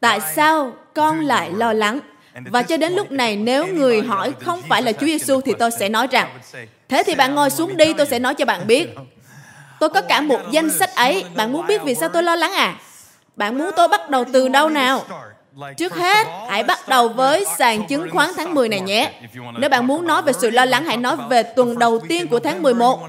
Tại 0.00 0.20
sao 0.20 0.72
con 0.94 1.20
lại 1.20 1.50
lo 1.52 1.72
lắng? 1.72 2.00
Và 2.50 2.62
cho 2.62 2.76
đến 2.76 2.92
lúc 2.92 3.12
này 3.12 3.36
nếu 3.36 3.66
người 3.66 4.02
hỏi 4.02 4.34
không 4.40 4.62
phải 4.68 4.82
là 4.82 4.92
Chúa 4.92 5.06
Giêsu 5.06 5.40
thì 5.40 5.52
tôi 5.58 5.70
sẽ 5.70 5.88
nói 5.88 6.06
rằng 6.10 6.38
Thế 6.88 7.02
thì 7.06 7.14
bạn 7.14 7.34
ngồi 7.34 7.50
xuống 7.50 7.76
đi 7.76 7.92
tôi 7.92 8.06
sẽ 8.06 8.18
nói 8.18 8.34
cho 8.34 8.44
bạn 8.44 8.66
biết. 8.66 8.88
Tôi 9.80 9.88
có 9.88 10.00
cả 10.00 10.20
một 10.20 10.40
danh 10.50 10.70
sách 10.70 10.94
ấy. 10.94 11.24
Bạn 11.34 11.52
muốn 11.52 11.66
biết 11.66 11.82
vì 11.82 11.94
sao 11.94 12.08
tôi 12.08 12.22
lo 12.22 12.36
lắng 12.36 12.52
à? 12.52 12.76
Bạn 13.36 13.58
muốn 13.58 13.70
tôi 13.76 13.88
bắt 13.88 14.10
đầu 14.10 14.24
từ 14.32 14.48
đâu 14.48 14.68
nào? 14.68 15.04
Trước 15.76 15.94
hết, 15.94 16.26
hãy 16.48 16.62
bắt 16.62 16.88
đầu 16.88 17.08
với 17.08 17.44
sàn 17.58 17.86
chứng 17.86 18.10
khoán 18.10 18.30
tháng 18.36 18.54
10 18.54 18.68
này 18.68 18.80
nhé. 18.80 19.12
Nếu 19.58 19.70
bạn 19.70 19.86
muốn 19.86 20.06
nói 20.06 20.22
về 20.22 20.32
sự 20.32 20.50
lo 20.50 20.64
lắng, 20.64 20.84
hãy 20.84 20.96
nói 20.96 21.16
về 21.30 21.42
tuần 21.42 21.78
đầu 21.78 21.98
tiên 22.08 22.28
của 22.28 22.40
tháng 22.40 22.62
11. 22.62 23.00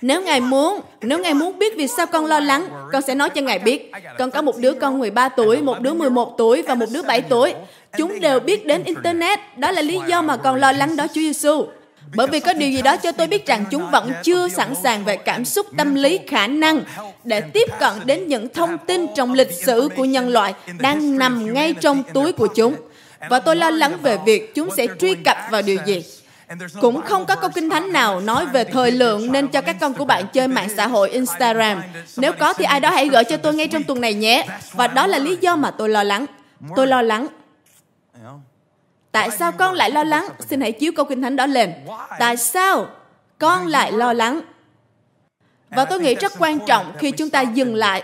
Nếu 0.00 0.22
Ngài 0.22 0.40
muốn, 0.40 0.80
nếu 1.00 1.18
Ngài 1.18 1.34
muốn 1.34 1.58
biết 1.58 1.76
vì 1.76 1.88
sao 1.88 2.06
con 2.06 2.26
lo 2.26 2.40
lắng, 2.40 2.68
con 2.92 3.02
sẽ 3.02 3.14
nói 3.14 3.30
cho 3.30 3.40
Ngài 3.40 3.58
biết. 3.58 3.90
Con 4.18 4.30
có 4.30 4.42
một 4.42 4.56
đứa 4.56 4.72
con 4.72 4.98
13 4.98 5.28
tuổi, 5.28 5.62
một 5.62 5.80
đứa 5.80 5.94
11 5.94 6.34
tuổi 6.38 6.62
và 6.62 6.74
một 6.74 6.86
đứa 6.92 7.02
7 7.02 7.20
tuổi. 7.20 7.54
Chúng 7.98 8.20
đều 8.20 8.40
biết 8.40 8.66
đến 8.66 8.84
Internet. 8.84 9.38
Đó 9.56 9.70
là 9.70 9.82
lý 9.82 10.00
do 10.08 10.22
mà 10.22 10.36
con 10.36 10.56
lo 10.56 10.72
lắng 10.72 10.96
đó 10.96 11.06
Chúa 11.06 11.20
Giêsu. 11.20 11.66
Bởi 12.14 12.26
vì 12.26 12.40
có 12.40 12.52
điều 12.52 12.70
gì 12.70 12.82
đó 12.82 12.96
cho 12.96 13.12
tôi 13.12 13.26
biết 13.26 13.46
rằng 13.46 13.64
chúng 13.70 13.90
vẫn 13.90 14.12
chưa 14.22 14.48
sẵn 14.48 14.74
sàng 14.82 15.04
về 15.04 15.16
cảm 15.16 15.44
xúc 15.44 15.66
tâm 15.76 15.94
lý 15.94 16.20
khả 16.28 16.46
năng 16.46 16.82
để 17.24 17.40
tiếp 17.40 17.68
cận 17.80 17.92
đến 18.04 18.26
những 18.28 18.48
thông 18.48 18.78
tin 18.78 19.06
trong 19.16 19.32
lịch 19.32 19.52
sử 19.52 19.88
của 19.96 20.04
nhân 20.04 20.28
loại 20.28 20.54
đang 20.78 21.18
nằm 21.18 21.54
ngay 21.54 21.74
trong 21.80 22.02
túi 22.14 22.32
của 22.32 22.46
chúng. 22.46 22.74
Và 23.30 23.40
tôi 23.40 23.56
lo 23.56 23.70
lắng 23.70 23.92
về 24.02 24.18
việc 24.26 24.54
chúng 24.54 24.68
sẽ 24.76 24.86
truy 24.98 25.14
cập 25.14 25.36
vào 25.50 25.62
điều 25.62 25.78
gì. 25.86 26.04
Cũng 26.80 27.02
không 27.02 27.26
có 27.26 27.36
câu 27.36 27.50
kinh 27.54 27.70
thánh 27.70 27.92
nào 27.92 28.20
nói 28.20 28.46
về 28.46 28.64
thời 28.64 28.90
lượng 28.90 29.32
nên 29.32 29.48
cho 29.48 29.60
các 29.60 29.76
con 29.80 29.94
của 29.94 30.04
bạn 30.04 30.24
chơi 30.32 30.48
mạng 30.48 30.68
xã 30.76 30.86
hội 30.86 31.10
Instagram. 31.10 31.82
Nếu 32.16 32.32
có 32.32 32.52
thì 32.52 32.64
ai 32.64 32.80
đó 32.80 32.90
hãy 32.90 33.08
gửi 33.08 33.24
cho 33.24 33.36
tôi 33.36 33.54
ngay 33.54 33.68
trong 33.68 33.82
tuần 33.82 34.00
này 34.00 34.14
nhé. 34.14 34.46
Và 34.72 34.86
đó 34.86 35.06
là 35.06 35.18
lý 35.18 35.36
do 35.40 35.56
mà 35.56 35.70
tôi 35.70 35.88
lo 35.88 36.02
lắng. 36.02 36.26
Tôi 36.76 36.86
lo 36.86 37.02
lắng 37.02 37.26
Tại 39.12 39.30
sao 39.30 39.52
con 39.52 39.74
lại 39.74 39.90
lo 39.90 40.04
lắng? 40.04 40.28
Xin 40.38 40.60
hãy 40.60 40.72
chiếu 40.72 40.92
câu 40.96 41.04
kinh 41.04 41.22
thánh 41.22 41.36
đó 41.36 41.46
lên. 41.46 41.74
Tại 42.18 42.36
sao 42.36 42.86
con 43.38 43.66
lại 43.66 43.92
lo 43.92 44.12
lắng? 44.12 44.40
Và 45.70 45.84
tôi 45.84 46.00
nghĩ 46.00 46.14
rất 46.14 46.32
quan 46.38 46.58
trọng 46.66 46.92
khi 46.98 47.10
chúng 47.10 47.30
ta 47.30 47.40
dừng 47.40 47.74
lại 47.74 48.02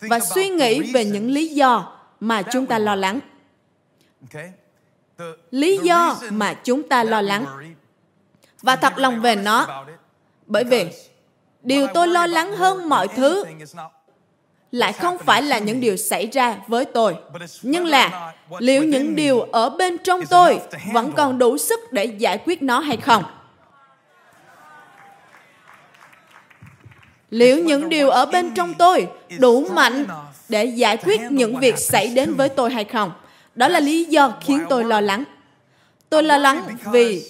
và 0.00 0.20
suy 0.20 0.48
nghĩ 0.48 0.92
về 0.92 1.04
những 1.04 1.30
lý 1.30 1.48
do 1.48 1.92
mà 2.20 2.42
chúng 2.42 2.66
ta 2.66 2.78
lo 2.78 2.94
lắng. 2.94 3.20
Lý 5.50 5.78
do 5.82 6.16
mà 6.30 6.54
chúng 6.54 6.88
ta 6.88 7.04
lo 7.04 7.20
lắng. 7.20 7.46
Và 8.62 8.76
thật 8.76 8.98
lòng 8.98 9.20
về 9.20 9.36
nó. 9.36 9.84
Bởi 10.46 10.64
vì 10.64 10.86
điều 11.62 11.86
tôi 11.94 12.08
lo 12.08 12.26
lắng 12.26 12.56
hơn 12.56 12.88
mọi 12.88 13.08
thứ 13.08 13.44
lại 14.72 14.92
không 14.92 15.18
phải 15.18 15.42
là 15.42 15.58
những 15.58 15.80
điều 15.80 15.96
xảy 15.96 16.26
ra 16.26 16.56
với 16.66 16.84
tôi. 16.84 17.16
Nhưng 17.62 17.86
là, 17.86 18.34
liệu 18.58 18.84
những 18.84 19.16
điều 19.16 19.40
ở 19.40 19.70
bên 19.70 19.98
trong 19.98 20.26
tôi 20.26 20.60
vẫn 20.92 21.12
còn 21.12 21.38
đủ 21.38 21.58
sức 21.58 21.80
để 21.92 22.04
giải 22.04 22.38
quyết 22.44 22.62
nó 22.62 22.80
hay 22.80 22.96
không? 22.96 23.24
Liệu 27.30 27.64
những 27.64 27.88
điều 27.88 28.10
ở 28.10 28.26
bên 28.26 28.54
trong 28.54 28.74
tôi 28.74 29.08
đủ 29.38 29.68
mạnh 29.68 30.06
để 30.48 30.64
giải 30.64 30.96
quyết 30.96 31.20
những 31.30 31.56
việc 31.56 31.78
xảy 31.78 32.08
đến 32.08 32.34
với 32.34 32.48
tôi 32.48 32.70
hay 32.70 32.84
không? 32.84 33.12
Đó 33.54 33.68
là 33.68 33.80
lý 33.80 34.04
do 34.04 34.32
khiến 34.40 34.64
tôi 34.68 34.84
lo 34.84 35.00
lắng. 35.00 35.24
Tôi 36.10 36.22
lo 36.22 36.38
lắng 36.38 36.76
vì 36.92 37.24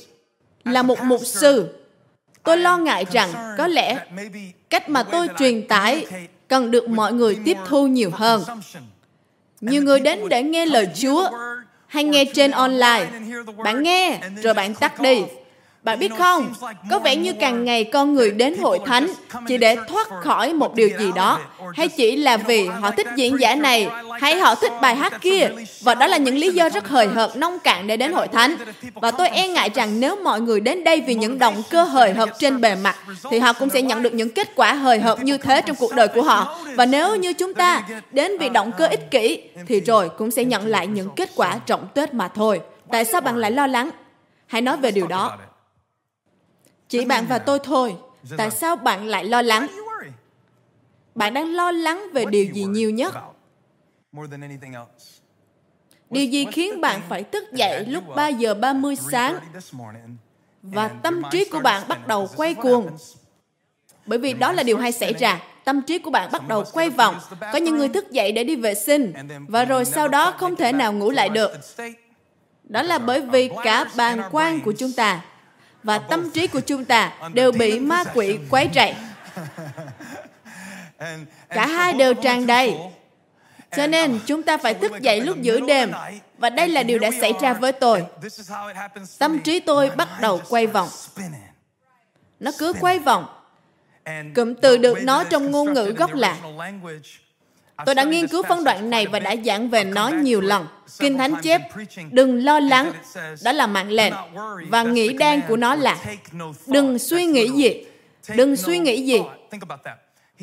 là 0.64 0.82
một 0.82 1.02
mục 1.02 1.20
sư. 1.24 1.74
Tôi 2.42 2.58
lo 2.58 2.76
ngại 2.76 3.06
rằng 3.12 3.28
có 3.58 3.66
lẽ 3.66 3.98
cách 4.70 4.88
mà 4.88 5.02
tôi 5.02 5.28
truyền 5.38 5.68
tải 5.68 6.06
cần 6.48 6.70
được 6.70 6.88
mọi 6.88 7.12
người 7.12 7.38
tiếp 7.44 7.56
thu 7.66 7.86
nhiều 7.86 8.10
hơn. 8.12 8.42
Nhiều 9.60 9.82
người 9.82 10.00
đến 10.00 10.28
để 10.28 10.42
nghe 10.42 10.66
lời 10.66 10.88
Chúa 10.94 11.28
hay 11.86 12.04
nghe 12.04 12.24
trên 12.24 12.50
online. 12.50 13.06
Bạn 13.56 13.82
nghe 13.82 14.20
rồi 14.42 14.54
bạn 14.54 14.74
tắt 14.74 15.00
đi. 15.00 15.22
Bạn 15.82 15.98
biết 15.98 16.12
không, 16.18 16.54
có 16.90 16.98
vẻ 16.98 17.16
như 17.16 17.32
càng 17.32 17.64
ngày 17.64 17.84
con 17.84 18.14
người 18.14 18.30
đến 18.30 18.58
hội 18.58 18.78
thánh 18.86 19.08
chỉ 19.48 19.58
để 19.58 19.76
thoát 19.88 20.08
khỏi 20.22 20.52
một 20.54 20.74
điều 20.74 20.88
gì 20.98 21.10
đó, 21.14 21.40
hay 21.74 21.88
chỉ 21.88 22.16
là 22.16 22.36
vì 22.36 22.66
họ 22.66 22.90
thích 22.90 23.06
diễn 23.16 23.40
giả 23.40 23.54
này, 23.54 23.88
hay 24.20 24.38
họ 24.38 24.54
thích 24.54 24.72
bài 24.82 24.96
hát 24.96 25.12
kia, 25.20 25.48
và 25.82 25.94
đó 25.94 26.06
là 26.06 26.16
những 26.16 26.36
lý 26.36 26.50
do 26.50 26.68
rất 26.68 26.88
hời 26.88 27.06
hợt, 27.06 27.36
nông 27.36 27.58
cạn 27.58 27.86
để 27.86 27.96
đến 27.96 28.12
hội 28.12 28.28
thánh. 28.28 28.56
Và 28.94 29.10
tôi 29.10 29.28
e 29.28 29.48
ngại 29.48 29.70
rằng 29.74 30.00
nếu 30.00 30.16
mọi 30.16 30.40
người 30.40 30.60
đến 30.60 30.84
đây 30.84 31.00
vì 31.00 31.14
những 31.14 31.38
động 31.38 31.62
cơ 31.70 31.82
hời 31.82 32.12
hợt 32.12 32.28
trên 32.38 32.60
bề 32.60 32.74
mặt, 32.74 32.96
thì 33.30 33.38
họ 33.38 33.52
cũng 33.52 33.70
sẽ 33.70 33.82
nhận 33.82 34.02
được 34.02 34.14
những 34.14 34.30
kết 34.30 34.48
quả 34.54 34.72
hời 34.74 35.00
hợt 35.00 35.22
như 35.22 35.38
thế 35.38 35.62
trong 35.62 35.76
cuộc 35.76 35.94
đời 35.94 36.08
của 36.08 36.22
họ. 36.22 36.58
Và 36.76 36.86
nếu 36.86 37.16
như 37.16 37.32
chúng 37.32 37.54
ta 37.54 37.82
đến 38.12 38.38
vì 38.38 38.48
động 38.48 38.72
cơ 38.78 38.86
ích 38.86 39.10
kỷ, 39.10 39.42
thì 39.68 39.80
rồi 39.80 40.08
cũng 40.18 40.30
sẽ 40.30 40.44
nhận 40.44 40.66
lại 40.66 40.86
những 40.86 41.08
kết 41.16 41.30
quả 41.36 41.58
trọng 41.66 41.86
tết 41.94 42.14
mà 42.14 42.28
thôi. 42.28 42.60
Tại 42.90 43.04
sao 43.04 43.20
bạn 43.20 43.36
lại 43.36 43.50
lo 43.50 43.66
lắng? 43.66 43.90
Hãy 44.46 44.62
nói 44.62 44.76
về 44.76 44.90
điều 44.90 45.06
đó. 45.06 45.36
Chỉ 46.88 47.04
bạn 47.04 47.26
và 47.26 47.38
tôi 47.38 47.58
thôi. 47.58 47.96
Tại 48.36 48.50
sao 48.50 48.76
bạn 48.76 49.06
lại 49.06 49.24
lo 49.24 49.42
lắng? 49.42 49.66
Bạn 51.14 51.34
đang 51.34 51.54
lo 51.54 51.70
lắng 51.70 52.06
về 52.12 52.24
điều 52.24 52.44
gì 52.44 52.64
nhiều 52.64 52.90
nhất? 52.90 53.14
Điều 56.10 56.24
gì 56.24 56.46
khiến 56.52 56.80
bạn 56.80 57.00
phải 57.08 57.24
thức 57.24 57.44
dậy 57.52 57.86
lúc 57.86 58.04
3 58.16 58.28
giờ 58.28 58.54
30 58.54 58.96
sáng 59.12 59.38
và 60.62 60.88
tâm 60.88 61.22
trí 61.30 61.44
của 61.44 61.60
bạn 61.60 61.88
bắt 61.88 62.06
đầu 62.06 62.28
quay 62.36 62.54
cuồng? 62.54 62.96
Bởi 64.06 64.18
vì 64.18 64.32
đó 64.32 64.52
là 64.52 64.62
điều 64.62 64.78
hay 64.78 64.92
xảy 64.92 65.12
ra. 65.12 65.42
Tâm 65.64 65.82
trí 65.82 65.98
của 65.98 66.10
bạn 66.10 66.28
bắt 66.32 66.48
đầu 66.48 66.64
quay 66.72 66.90
vòng. 66.90 67.16
Có 67.52 67.58
những 67.58 67.76
người 67.76 67.88
thức 67.88 68.10
dậy 68.10 68.32
để 68.32 68.44
đi 68.44 68.56
vệ 68.56 68.74
sinh 68.74 69.12
và 69.48 69.64
rồi 69.64 69.84
sau 69.84 70.08
đó 70.08 70.34
không 70.38 70.56
thể 70.56 70.72
nào 70.72 70.92
ngủ 70.92 71.10
lại 71.10 71.28
được. 71.28 71.50
Đó 72.64 72.82
là 72.82 72.98
bởi 72.98 73.20
vì 73.20 73.50
cả 73.64 73.84
bàn 73.96 74.22
quan 74.32 74.60
của 74.60 74.72
chúng 74.78 74.92
ta 74.92 75.24
và 75.82 75.98
tâm 75.98 76.30
trí 76.30 76.46
của 76.46 76.60
chúng 76.60 76.84
ta 76.84 77.12
đều 77.32 77.52
bị 77.52 77.80
ma 77.80 78.04
quỷ 78.14 78.38
quấy 78.50 78.68
rầy. 78.74 78.94
Cả 81.48 81.66
hai 81.66 81.92
đều 81.92 82.14
tràn 82.14 82.46
đầy. 82.46 82.76
Cho 83.76 83.86
nên 83.86 84.18
chúng 84.26 84.42
ta 84.42 84.56
phải 84.58 84.74
thức 84.74 84.92
dậy 85.00 85.20
lúc 85.20 85.42
giữa 85.42 85.60
đêm. 85.60 85.92
Và 86.38 86.50
đây 86.50 86.68
là 86.68 86.82
điều 86.82 86.98
đã 86.98 87.10
xảy 87.20 87.32
ra 87.40 87.52
với 87.52 87.72
tôi. 87.72 88.04
Tâm 89.18 89.38
trí 89.38 89.60
tôi 89.60 89.90
bắt 89.90 90.08
đầu 90.20 90.40
quay 90.48 90.66
vòng. 90.66 90.88
Nó 92.40 92.50
cứ 92.58 92.72
quay 92.80 92.98
vòng. 92.98 93.26
Cụm 94.34 94.54
từ 94.54 94.76
được 94.76 95.02
nói 95.02 95.24
trong 95.30 95.50
ngôn 95.50 95.72
ngữ 95.72 95.94
gốc 95.98 96.14
là 96.14 96.36
Tôi 97.86 97.94
đã 97.94 98.04
nghiên 98.04 98.28
cứu 98.28 98.42
phân 98.42 98.64
đoạn 98.64 98.90
này 98.90 99.06
và 99.06 99.18
đã 99.18 99.34
giảng 99.44 99.70
về 99.70 99.84
nó 99.84 100.08
nhiều 100.08 100.40
lần. 100.40 100.66
Kinh 100.98 101.18
Thánh 101.18 101.34
chép, 101.42 101.62
đừng 102.10 102.44
lo 102.44 102.60
lắng, 102.60 102.92
đó 103.44 103.52
là 103.52 103.66
mạng 103.66 103.90
lệnh. 103.90 104.14
Và 104.68 104.82
nghĩ 104.82 105.12
đen 105.12 105.40
của 105.48 105.56
nó 105.56 105.74
là, 105.74 105.96
đừng 106.66 106.98
suy 106.98 107.24
nghĩ 107.24 107.48
gì, 107.48 107.84
đừng 108.34 108.56
suy 108.56 108.78
nghĩ 108.78 109.02
gì. 109.02 109.20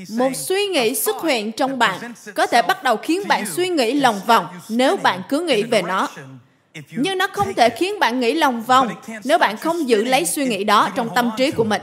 Một 0.10 0.36
suy 0.36 0.68
nghĩ 0.68 0.96
xuất 0.96 1.24
hiện 1.24 1.52
trong 1.52 1.80
bạn 1.80 2.14
có 2.36 2.48
thể 2.48 2.62
bắt 2.62 2.84
đầu 2.84 2.98
khiến 2.98 3.28
bạn 3.28 3.46
suy 3.46 3.70
nghĩ 3.70 3.94
lòng 3.94 4.22
vòng 4.28 4.48
nếu 4.70 4.98
bạn 4.98 5.22
cứ 5.30 5.40
nghĩ 5.40 5.64
về 5.64 5.82
nó. 5.82 6.08
Nhưng 6.92 7.18
nó 7.18 7.28
không 7.34 7.54
thể 7.54 7.70
khiến 7.70 8.00
bạn 8.00 8.20
nghĩ 8.20 8.34
lòng 8.34 8.62
vòng 8.62 8.90
nếu 9.24 9.38
bạn 9.38 9.58
không 9.58 9.90
giữ 9.90 10.04
lấy 10.04 10.26
suy 10.26 10.46
nghĩ 10.48 10.64
đó 10.64 10.90
trong 10.96 11.10
tâm 11.16 11.32
trí 11.38 11.52
của 11.52 11.64
mình. 11.64 11.82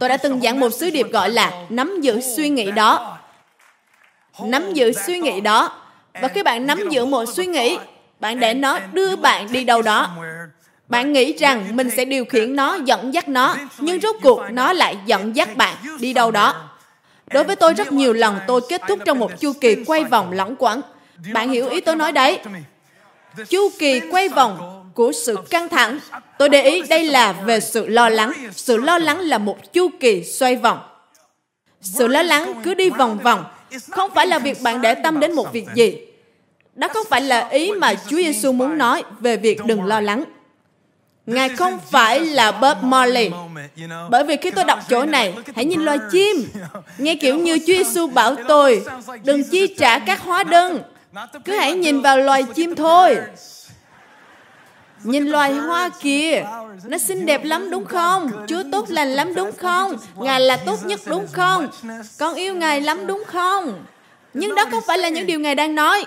Tôi 0.00 0.08
đã 0.08 0.16
từng 0.16 0.40
giảng 0.40 0.60
một 0.60 0.70
sứ 0.70 0.90
điệp 0.90 1.06
gọi 1.12 1.30
là 1.30 1.52
nắm 1.68 2.00
giữ 2.00 2.20
suy 2.36 2.48
nghĩ 2.48 2.70
đó 2.70 3.18
nắm 4.42 4.72
giữ 4.72 4.92
suy 5.06 5.18
nghĩ 5.18 5.40
đó. 5.40 5.72
và 6.22 6.28
khi 6.28 6.42
bạn 6.42 6.66
nắm 6.66 6.88
giữ 6.90 7.04
một 7.04 7.24
suy 7.24 7.46
nghĩ 7.46 7.78
bạn 8.20 8.40
để 8.40 8.54
nó 8.54 8.78
đưa 8.92 9.16
bạn 9.16 9.52
đi 9.52 9.64
đâu 9.64 9.82
đó. 9.82 10.10
bạn 10.88 11.12
nghĩ 11.12 11.32
rằng 11.32 11.76
mình 11.76 11.90
sẽ 11.90 12.04
điều 12.04 12.24
khiển 12.24 12.56
nó 12.56 12.78
dẫn 12.84 13.14
dắt 13.14 13.28
nó 13.28 13.56
nhưng 13.78 14.00
rốt 14.00 14.16
cuộc 14.22 14.42
nó 14.50 14.72
lại 14.72 14.96
dẫn 15.06 15.36
dắt 15.36 15.56
bạn 15.56 15.76
đi 16.00 16.12
đâu 16.12 16.30
đó. 16.30 16.70
đối 17.32 17.44
với 17.44 17.56
tôi 17.56 17.74
rất 17.74 17.92
nhiều 17.92 18.12
lần 18.12 18.38
tôi 18.46 18.60
kết 18.68 18.80
thúc 18.88 18.98
trong 19.04 19.18
một 19.18 19.40
chu 19.40 19.52
kỳ 19.60 19.76
quay 19.86 20.04
vòng 20.04 20.32
lẳng 20.32 20.54
quẩn 20.58 20.80
bạn 21.32 21.50
hiểu 21.50 21.68
ý 21.68 21.80
tôi 21.80 21.96
nói 21.96 22.12
đấy. 22.12 22.38
Chu 23.48 23.68
kỳ 23.78 24.00
quay 24.10 24.28
vòng 24.28 24.84
của 24.94 25.12
sự 25.12 25.38
căng 25.50 25.68
thẳng 25.68 25.98
tôi 26.38 26.48
để 26.48 26.62
ý 26.62 26.82
đây 26.82 27.04
là 27.04 27.32
về 27.32 27.60
sự 27.60 27.86
lo 27.86 28.08
lắng. 28.08 28.32
sự 28.52 28.76
lo 28.76 28.98
lắng 28.98 29.20
là 29.20 29.38
một 29.38 29.72
chu 29.72 29.88
kỳ 30.00 30.24
xoay 30.24 30.56
vòng. 30.56 30.78
Sự 31.80 32.06
lo 32.06 32.22
lắng 32.22 32.54
cứ 32.64 32.74
đi 32.74 32.90
vòng 32.90 33.18
vòng 33.18 33.44
không 33.90 34.10
phải 34.14 34.26
là 34.26 34.38
việc 34.38 34.62
bạn 34.62 34.80
để 34.80 34.94
tâm 34.94 35.20
đến 35.20 35.32
một 35.32 35.52
việc 35.52 35.66
gì. 35.74 35.96
Đó 36.74 36.88
không 36.88 37.06
phải 37.10 37.20
là 37.20 37.48
ý 37.48 37.72
mà 37.72 37.94
Chúa 37.94 38.16
Giêsu 38.16 38.52
muốn 38.52 38.78
nói 38.78 39.02
về 39.20 39.36
việc 39.36 39.64
đừng 39.64 39.84
lo 39.84 40.00
lắng. 40.00 40.24
Ngài 41.26 41.48
không 41.48 41.78
phải 41.90 42.20
là 42.20 42.52
Bob 42.52 42.84
Marley. 42.84 43.30
Bởi 44.10 44.24
vì 44.24 44.36
khi 44.36 44.50
tôi 44.50 44.64
đọc 44.64 44.78
chỗ 44.88 45.04
này, 45.04 45.34
hãy 45.54 45.64
nhìn 45.64 45.84
loài 45.84 45.98
chim. 46.12 46.48
Nghe 46.98 47.14
kiểu 47.14 47.38
như 47.38 47.58
Chúa 47.58 47.72
Giêsu 47.84 48.06
bảo 48.06 48.34
tôi, 48.48 48.84
đừng 49.24 49.44
chi 49.50 49.74
trả 49.78 49.98
các 49.98 50.20
hóa 50.20 50.44
đơn. 50.44 50.82
Cứ 51.44 51.52
hãy 51.56 51.74
nhìn 51.74 52.00
vào 52.00 52.18
loài 52.18 52.42
chim 52.54 52.74
thôi. 52.74 53.16
Nhìn 55.04 55.26
loài 55.26 55.54
hoa 55.54 55.88
kìa, 55.88 56.44
nó 56.84 56.98
xinh 56.98 57.26
đẹp 57.26 57.44
lắm 57.44 57.70
đúng 57.70 57.84
không? 57.84 58.30
Chúa 58.48 58.62
tốt 58.72 58.90
lành 58.90 59.08
lắm 59.08 59.34
đúng 59.34 59.50
không? 59.52 59.96
Ngài 60.16 60.40
là 60.40 60.56
tốt 60.56 60.78
nhất 60.84 61.00
đúng 61.06 61.26
không? 61.32 61.68
Con 62.18 62.34
yêu 62.34 62.54
Ngài 62.54 62.80
lắm 62.80 63.06
đúng 63.06 63.22
không? 63.26 63.84
Nhưng 64.34 64.54
đó 64.54 64.64
không 64.70 64.82
phải 64.86 64.98
là 64.98 65.08
những 65.08 65.26
điều 65.26 65.40
Ngài 65.40 65.54
đang 65.54 65.74
nói. 65.74 66.04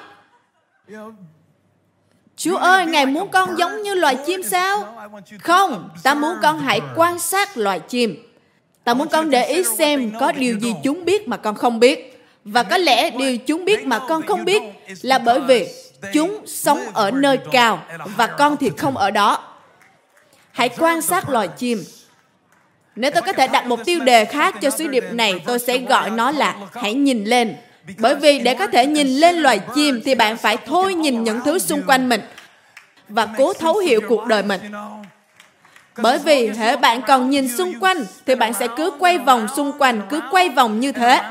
Chúa 2.35 2.57
ơi, 2.57 2.85
Ngài 2.85 3.05
muốn 3.05 3.29
con 3.31 3.57
giống 3.57 3.81
như 3.81 3.93
loài 3.93 4.17
chim 4.25 4.43
sao? 4.43 4.95
Không, 5.39 5.89
ta 6.03 6.13
muốn 6.13 6.33
con 6.41 6.59
hãy 6.59 6.81
quan 6.95 7.19
sát 7.19 7.57
loài 7.57 7.79
chim. 7.79 8.15
Ta 8.83 8.93
muốn 8.93 9.07
con 9.07 9.29
để 9.29 9.45
ý 9.45 9.63
xem 9.77 10.11
có 10.19 10.31
điều 10.31 10.59
gì 10.59 10.73
chúng 10.83 11.05
biết 11.05 11.27
mà 11.27 11.37
con 11.37 11.55
không 11.55 11.79
biết. 11.79 12.13
Và 12.43 12.63
có 12.63 12.77
lẽ 12.77 13.09
điều 13.09 13.37
chúng 13.37 13.65
biết 13.65 13.85
mà 13.85 13.99
con 14.09 14.21
không 14.21 14.45
biết 14.45 14.61
là 15.01 15.17
bởi 15.17 15.39
vì 15.39 15.67
Chúng 16.13 16.47
sống 16.47 16.79
ở 16.93 17.11
nơi 17.11 17.39
cao 17.51 17.83
và 18.17 18.27
con 18.27 18.57
thì 18.57 18.71
không 18.77 18.97
ở 18.97 19.11
đó. 19.11 19.43
Hãy 20.51 20.69
quan 20.69 21.01
sát 21.01 21.29
loài 21.29 21.47
chim. 21.57 21.83
Nếu 22.95 23.11
tôi 23.11 23.21
có 23.21 23.33
thể 23.33 23.47
đặt 23.47 23.65
một 23.65 23.79
tiêu 23.85 23.99
đề 23.99 24.25
khác 24.25 24.55
cho 24.61 24.69
sứ 24.69 24.87
điệp 24.87 25.03
này, 25.11 25.41
tôi 25.45 25.59
sẽ 25.59 25.77
gọi 25.77 26.09
nó 26.09 26.31
là 26.31 26.55
hãy 26.73 26.93
nhìn 26.93 27.23
lên. 27.23 27.55
Bởi 27.97 28.15
vì 28.15 28.39
để 28.39 28.53
có 28.53 28.67
thể 28.67 28.85
nhìn 28.85 29.07
lên 29.07 29.35
loài 29.35 29.59
chim 29.75 30.01
thì 30.05 30.15
bạn 30.15 30.37
phải 30.37 30.57
thôi 30.65 30.93
nhìn 30.93 31.23
những 31.23 31.39
thứ 31.45 31.59
xung 31.59 31.83
quanh 31.87 32.09
mình 32.09 32.21
và 33.09 33.27
cố 33.37 33.53
thấu 33.53 33.77
hiểu 33.77 34.01
cuộc 34.07 34.25
đời 34.25 34.43
mình. 34.43 34.61
Bởi 35.97 36.19
vì 36.19 36.49
hệ 36.49 36.75
bạn 36.75 37.01
còn 37.07 37.29
nhìn 37.29 37.57
xung 37.57 37.79
quanh 37.79 38.05
thì 38.25 38.35
bạn 38.35 38.53
sẽ 38.53 38.67
cứ 38.77 38.91
quay 38.99 39.17
vòng 39.17 39.47
xung 39.55 39.71
quanh, 39.77 40.01
cứ 40.09 40.21
quay 40.31 40.49
vòng 40.49 40.79
như 40.79 40.91
thế 40.91 41.21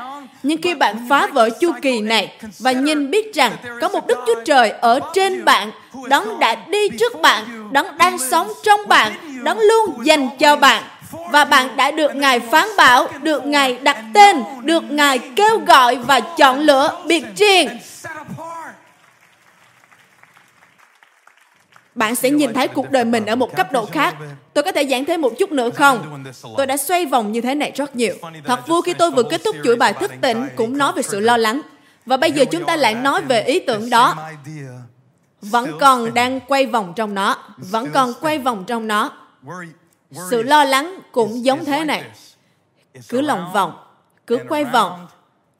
nhưng 0.43 0.61
khi 0.61 0.73
bạn 0.73 1.07
phá 1.09 1.27
vỡ 1.27 1.49
chu 1.59 1.71
kỳ 1.81 1.99
này 2.01 2.31
và 2.59 2.71
nhìn 2.71 3.11
biết 3.11 3.33
rằng 3.33 3.51
có 3.81 3.89
một 3.89 4.07
Đức 4.07 4.17
Chúa 4.27 4.41
Trời 4.45 4.69
ở 4.69 4.99
trên 5.13 5.45
bạn, 5.45 5.71
đấng 6.09 6.39
đã 6.39 6.55
đi 6.55 6.89
trước 6.89 7.21
bạn, 7.21 7.69
đấng 7.71 7.97
đang 7.97 8.17
sống 8.17 8.51
trong 8.63 8.87
bạn, 8.87 9.11
đấng 9.43 9.59
luôn 9.59 10.05
dành 10.05 10.29
cho 10.39 10.55
bạn. 10.55 10.83
Và 11.31 11.45
bạn 11.45 11.77
đã 11.77 11.91
được 11.91 12.15
Ngài 12.15 12.39
phán 12.39 12.67
bảo, 12.77 13.07
được 13.21 13.45
Ngài 13.45 13.77
đặt 13.81 13.97
tên, 14.13 14.43
được 14.63 14.83
Ngài 14.91 15.19
kêu 15.35 15.59
gọi 15.59 15.95
và 15.95 16.19
chọn 16.19 16.59
lựa 16.59 17.01
biệt 17.05 17.23
riêng. 17.35 17.69
Bạn 21.97 22.15
sẽ 22.15 22.29
nhìn 22.29 22.53
thấy 22.53 22.67
cuộc 22.67 22.91
đời 22.91 23.05
mình 23.05 23.25
ở 23.25 23.35
một 23.35 23.55
cấp 23.55 23.71
độ 23.71 23.85
khác. 23.85 24.15
Tôi 24.53 24.63
có 24.63 24.71
thể 24.71 24.87
giảng 24.87 25.05
thêm 25.05 25.21
một 25.21 25.33
chút 25.39 25.51
nữa 25.51 25.69
không? 25.69 26.23
Tôi 26.57 26.65
đã 26.65 26.77
xoay 26.77 27.05
vòng 27.05 27.31
như 27.31 27.41
thế 27.41 27.55
này 27.55 27.71
rất 27.75 27.95
nhiều. 27.95 28.15
Thật 28.45 28.67
vui 28.67 28.81
khi 28.85 28.93
tôi 28.93 29.11
vừa 29.11 29.23
kết 29.23 29.41
thúc 29.45 29.55
chuỗi 29.63 29.75
bài 29.75 29.93
thức 29.93 30.11
tỉnh 30.21 30.47
cũng 30.55 30.77
nói 30.77 30.93
về 30.95 31.01
sự 31.01 31.19
lo 31.19 31.37
lắng. 31.37 31.61
Và 32.05 32.17
bây 32.17 32.31
giờ 32.31 32.45
chúng 32.51 32.65
ta 32.65 32.75
lại 32.75 32.95
nói 32.95 33.21
về 33.21 33.43
ý 33.43 33.59
tưởng 33.59 33.89
đó. 33.89 34.15
Vẫn 35.41 35.71
còn 35.79 36.13
đang 36.13 36.39
quay 36.39 36.65
vòng 36.65 36.93
trong 36.95 37.13
nó. 37.13 37.37
Vẫn 37.57 37.91
còn 37.93 38.13
quay 38.21 38.39
vòng 38.39 38.63
trong 38.67 38.87
nó. 38.87 39.11
Sự 40.29 40.43
lo 40.43 40.63
lắng 40.63 40.99
cũng 41.11 41.45
giống 41.45 41.65
thế 41.65 41.83
này. 41.85 42.03
Cứ 43.09 43.21
lòng 43.21 43.51
vòng, 43.53 43.77
cứ 44.27 44.37
quay 44.49 44.65
vòng, 44.65 45.07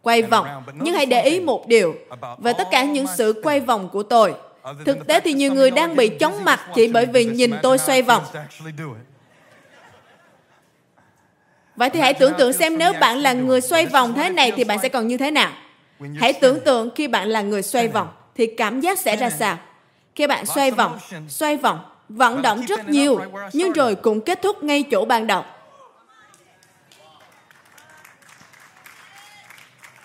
quay 0.01 0.21
vòng. 0.21 0.47
Nhưng 0.73 0.93
hãy 0.93 1.05
để 1.05 1.23
ý 1.23 1.39
một 1.39 1.67
điều 1.67 1.95
về 2.37 2.53
tất 2.53 2.67
cả 2.71 2.83
những 2.83 3.05
sự 3.17 3.41
quay 3.43 3.59
vòng 3.59 3.89
của 3.89 4.03
tôi 4.03 4.33
Thực 4.85 5.07
tế 5.07 5.19
thì 5.19 5.33
nhiều 5.33 5.53
người 5.53 5.71
đang 5.71 5.95
bị 5.95 6.09
chóng 6.19 6.45
mặt 6.45 6.59
chỉ 6.75 6.87
bởi 6.87 7.05
vì 7.05 7.25
nhìn 7.25 7.53
tôi 7.61 7.77
xoay 7.77 8.01
vòng. 8.01 8.23
Vậy 11.75 11.89
thì 11.89 11.99
hãy 11.99 12.13
tưởng 12.13 12.33
tượng 12.37 12.53
xem 12.53 12.77
nếu 12.77 12.93
bạn 12.93 13.17
là 13.17 13.33
người 13.33 13.61
xoay 13.61 13.85
vòng 13.85 14.13
thế 14.13 14.29
này 14.29 14.51
thì 14.51 14.63
bạn 14.63 14.77
sẽ 14.81 14.89
còn 14.89 15.07
như 15.07 15.17
thế 15.17 15.31
nào? 15.31 15.51
Hãy 16.15 16.33
tưởng 16.33 16.59
tượng 16.59 16.89
khi 16.95 17.07
bạn 17.07 17.29
là 17.29 17.41
người 17.41 17.61
xoay 17.61 17.87
vòng 17.87 18.07
thì 18.35 18.47
cảm 18.47 18.81
giác 18.81 18.99
sẽ 18.99 19.15
ra 19.15 19.29
sao? 19.29 19.57
Khi 20.15 20.27
bạn 20.27 20.45
xoay 20.45 20.71
vòng, 20.71 20.99
xoay 21.27 21.57
vòng, 21.57 21.79
vận 22.09 22.41
động 22.41 22.65
rất 22.65 22.89
nhiều 22.89 23.21
nhưng 23.53 23.73
rồi 23.73 23.95
cũng 23.95 24.21
kết 24.21 24.41
thúc 24.41 24.63
ngay 24.63 24.83
chỗ 24.91 25.05
ban 25.05 25.27
đầu. 25.27 25.43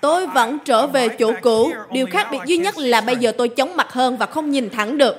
Tôi 0.02 0.26
vẫn 0.26 0.58
trở 0.58 0.86
về 0.86 1.08
chỗ 1.08 1.32
cũ. 1.42 1.72
Điều 1.90 2.06
khác 2.06 2.28
biệt 2.30 2.38
duy 2.46 2.56
nhất 2.56 2.78
là 2.78 3.00
bây 3.00 3.16
giờ 3.16 3.32
tôi 3.38 3.48
chóng 3.48 3.76
mặt 3.76 3.92
hơn 3.92 4.16
và 4.16 4.26
không 4.26 4.50
nhìn 4.50 4.70
thẳng 4.70 4.98
được. 4.98 5.16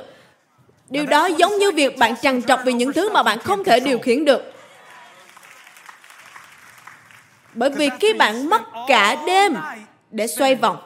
Điều 0.90 1.06
đó 1.06 1.26
giống 1.26 1.58
như 1.58 1.72
việc 1.72 1.98
bạn 1.98 2.16
trằn 2.22 2.42
trọc 2.42 2.60
vì 2.66 2.74
những 2.74 2.94
thứ 2.94 3.10
mà 3.10 3.24
bạn 3.24 3.40
không 3.40 3.64
thể 3.64 3.80
điều 3.80 4.00
khiển 4.00 4.26
được. 4.26 4.54
Bởi 7.54 7.70
vì 7.70 7.90
khi 8.00 8.14
bạn 8.14 8.50
mất 8.50 8.62
cả 8.88 9.16
đêm 9.28 9.56
để 10.12 10.28
xoay 10.28 10.56
vòng, 10.56 10.78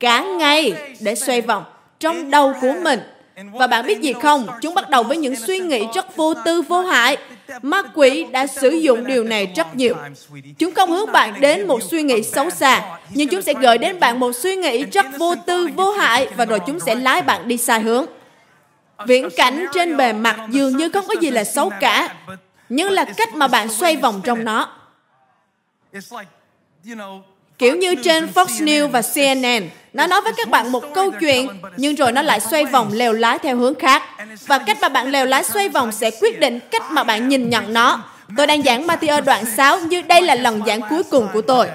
cả 0.00 0.22
ngày 0.22 0.72
để 1.00 1.14
xoay 1.14 1.40
vòng 1.40 1.64
trong 1.98 2.30
đầu 2.30 2.54
của 2.60 2.74
mình, 2.82 3.00
và 3.52 3.66
bạn 3.66 3.86
biết 3.86 4.00
gì 4.00 4.12
không? 4.12 4.46
Chúng 4.62 4.74
bắt 4.74 4.90
đầu 4.90 5.02
với 5.02 5.16
những 5.16 5.36
suy 5.36 5.58
nghĩ 5.58 5.86
rất 5.94 6.16
vô 6.16 6.34
tư, 6.44 6.62
vô 6.62 6.80
hại. 6.80 7.16
Ma 7.62 7.82
quỷ 7.94 8.26
đã 8.32 8.46
sử 8.46 8.70
dụng 8.70 9.06
điều 9.06 9.24
này 9.24 9.52
rất 9.56 9.76
nhiều. 9.76 9.94
Chúng 10.58 10.74
không 10.74 10.90
hướng 10.90 11.12
bạn 11.12 11.40
đến 11.40 11.66
một 11.66 11.82
suy 11.82 12.02
nghĩ 12.02 12.22
xấu 12.22 12.50
xa, 12.50 12.98
nhưng 13.10 13.28
chúng 13.28 13.42
sẽ 13.42 13.54
gợi 13.54 13.78
đến 13.78 14.00
bạn 14.00 14.20
một 14.20 14.32
suy 14.32 14.56
nghĩ 14.56 14.84
rất 14.84 15.06
vô 15.18 15.34
tư, 15.46 15.68
vô 15.76 15.92
hại, 15.92 16.28
và 16.36 16.44
rồi 16.44 16.58
chúng 16.66 16.80
sẽ 16.80 16.94
lái 16.94 17.22
bạn 17.22 17.48
đi 17.48 17.56
sai 17.56 17.80
hướng. 17.80 18.06
Viễn 19.06 19.28
cảnh 19.36 19.66
trên 19.74 19.96
bề 19.96 20.12
mặt 20.12 20.36
dường 20.50 20.76
như 20.76 20.88
không 20.88 21.04
có 21.08 21.14
gì 21.20 21.30
là 21.30 21.44
xấu 21.44 21.70
cả, 21.80 22.14
nhưng 22.68 22.90
là 22.90 23.04
cách 23.16 23.34
mà 23.34 23.48
bạn 23.48 23.68
xoay 23.68 23.96
vòng 23.96 24.20
trong 24.24 24.44
nó. 24.44 24.68
Kiểu 27.62 27.76
như 27.76 27.94
trên 27.94 28.28
Fox 28.34 28.46
News 28.46 28.88
và 28.88 29.02
CNN, 29.02 29.70
nó 29.92 30.06
nói 30.06 30.20
với 30.20 30.32
các 30.36 30.48
bạn 30.48 30.72
một 30.72 30.94
câu 30.94 31.10
chuyện, 31.20 31.48
nhưng 31.76 31.94
rồi 31.94 32.12
nó 32.12 32.22
lại 32.22 32.40
xoay 32.40 32.64
vòng 32.64 32.90
lèo 32.92 33.12
lái 33.12 33.38
theo 33.38 33.56
hướng 33.56 33.74
khác. 33.74 34.02
Và 34.46 34.58
cách 34.58 34.78
mà 34.80 34.88
bạn 34.88 35.10
lèo 35.10 35.26
lái 35.26 35.44
xoay 35.44 35.68
vòng 35.68 35.92
sẽ 35.92 36.10
quyết 36.20 36.40
định 36.40 36.60
cách 36.70 36.82
mà 36.90 37.04
bạn 37.04 37.28
nhìn 37.28 37.50
nhận 37.50 37.72
nó. 37.72 38.02
Tôi 38.36 38.46
đang 38.46 38.62
giảng 38.62 38.86
Matthew 38.86 39.24
đoạn 39.24 39.44
6 39.56 39.80
như 39.80 40.02
đây 40.02 40.22
là 40.22 40.34
lần 40.34 40.62
giảng 40.66 40.80
cuối 40.90 41.02
cùng 41.02 41.28
của 41.32 41.42
tôi. 41.42 41.66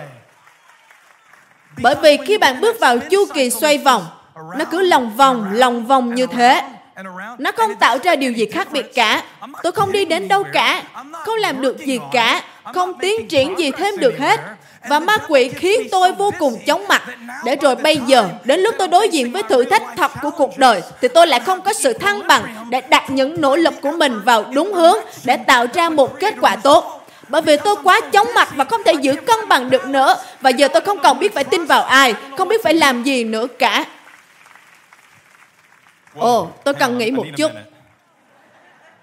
Bởi 1.82 1.96
vì 2.02 2.18
khi 2.26 2.38
bạn 2.38 2.62
bước 2.62 2.80
vào 2.80 2.98
chu 3.00 3.26
kỳ 3.34 3.50
xoay 3.50 3.78
vòng, 3.78 4.06
nó 4.58 4.66
cứ 4.72 4.82
lòng 4.82 5.16
vòng, 5.16 5.50
lòng 5.54 5.86
vòng 5.86 6.16
như 6.16 6.28
thế. 6.28 6.62
Nó 7.38 7.52
không 7.52 7.76
tạo 7.76 7.98
ra 8.04 8.16
điều 8.16 8.32
gì 8.32 8.46
khác 8.46 8.68
biệt 8.72 8.96
cả. 8.96 9.24
Tôi 9.64 9.72
không 9.72 9.92
đi 9.92 10.06
đến 10.06 10.28
đâu 10.28 10.44
cả, 10.54 10.84
không 11.26 11.36
làm 11.36 11.62
được 11.62 11.78
gì 11.78 12.00
cả, 12.14 12.44
không 12.74 12.94
tiến 13.00 13.28
triển 13.28 13.60
gì 13.60 13.72
thêm 13.72 13.98
được 13.98 14.20
hết. 14.20 14.40
Và 14.90 15.00
ma 15.00 15.18
quỷ 15.28 15.50
khiến 15.50 15.82
tôi 15.92 16.12
vô 16.12 16.32
cùng 16.40 16.60
chóng 16.66 16.88
mặt. 16.88 17.04
Để 17.46 17.56
rồi 17.56 17.76
bây 17.76 17.98
giờ, 17.98 18.30
đến 18.44 18.60
lúc 18.60 18.76
tôi 18.78 18.88
đối 18.88 19.10
diện 19.10 19.32
với 19.32 19.44
thử 19.44 19.66
thách 19.66 19.84
thật 19.98 20.12
của 20.22 20.30
cuộc 20.30 20.58
đời, 20.58 20.82
thì 21.02 21.08
tôi 21.08 21.28
lại 21.28 21.40
không 21.40 21.62
có 21.62 21.74
sự 21.74 21.94
thăng 21.94 22.28
bằng 22.28 22.66
để 22.70 22.82
đặt 22.82 23.10
những 23.10 23.42
nỗ 23.42 23.56
lực 23.56 23.74
của 23.82 23.92
mình 23.92 24.22
vào 24.26 24.46
đúng 24.54 24.74
hướng 24.74 24.98
để 25.26 25.38
tạo 25.38 25.66
ra 25.74 25.90
một 25.90 26.20
kết 26.20 26.36
quả 26.42 26.56
tốt. 26.56 27.08
Bởi 27.28 27.42
vì 27.42 27.58
tôi 27.58 27.76
quá 27.84 28.02
chóng 28.14 28.28
mặt 28.36 28.50
và 28.56 28.64
không 28.64 28.84
thể 28.84 28.94
giữ 28.94 29.16
cân 29.16 29.48
bằng 29.50 29.70
được 29.70 29.86
nữa. 29.86 30.16
Và 30.42 30.50
giờ 30.50 30.68
tôi 30.68 30.82
không 30.82 31.00
còn 31.00 31.20
biết 31.20 31.34
phải 31.34 31.44
tin 31.44 31.66
vào 31.66 31.84
ai, 31.84 32.14
không 32.38 32.48
biết 32.48 32.64
phải 32.64 32.74
làm 32.74 33.04
gì 33.04 33.24
nữa 33.24 33.48
cả. 33.60 33.86
Ồ, 36.16 36.48
tôi 36.64 36.74
cần 36.74 36.98
nghĩ 36.98 37.12
một 37.12 37.26
chút. 37.38 37.52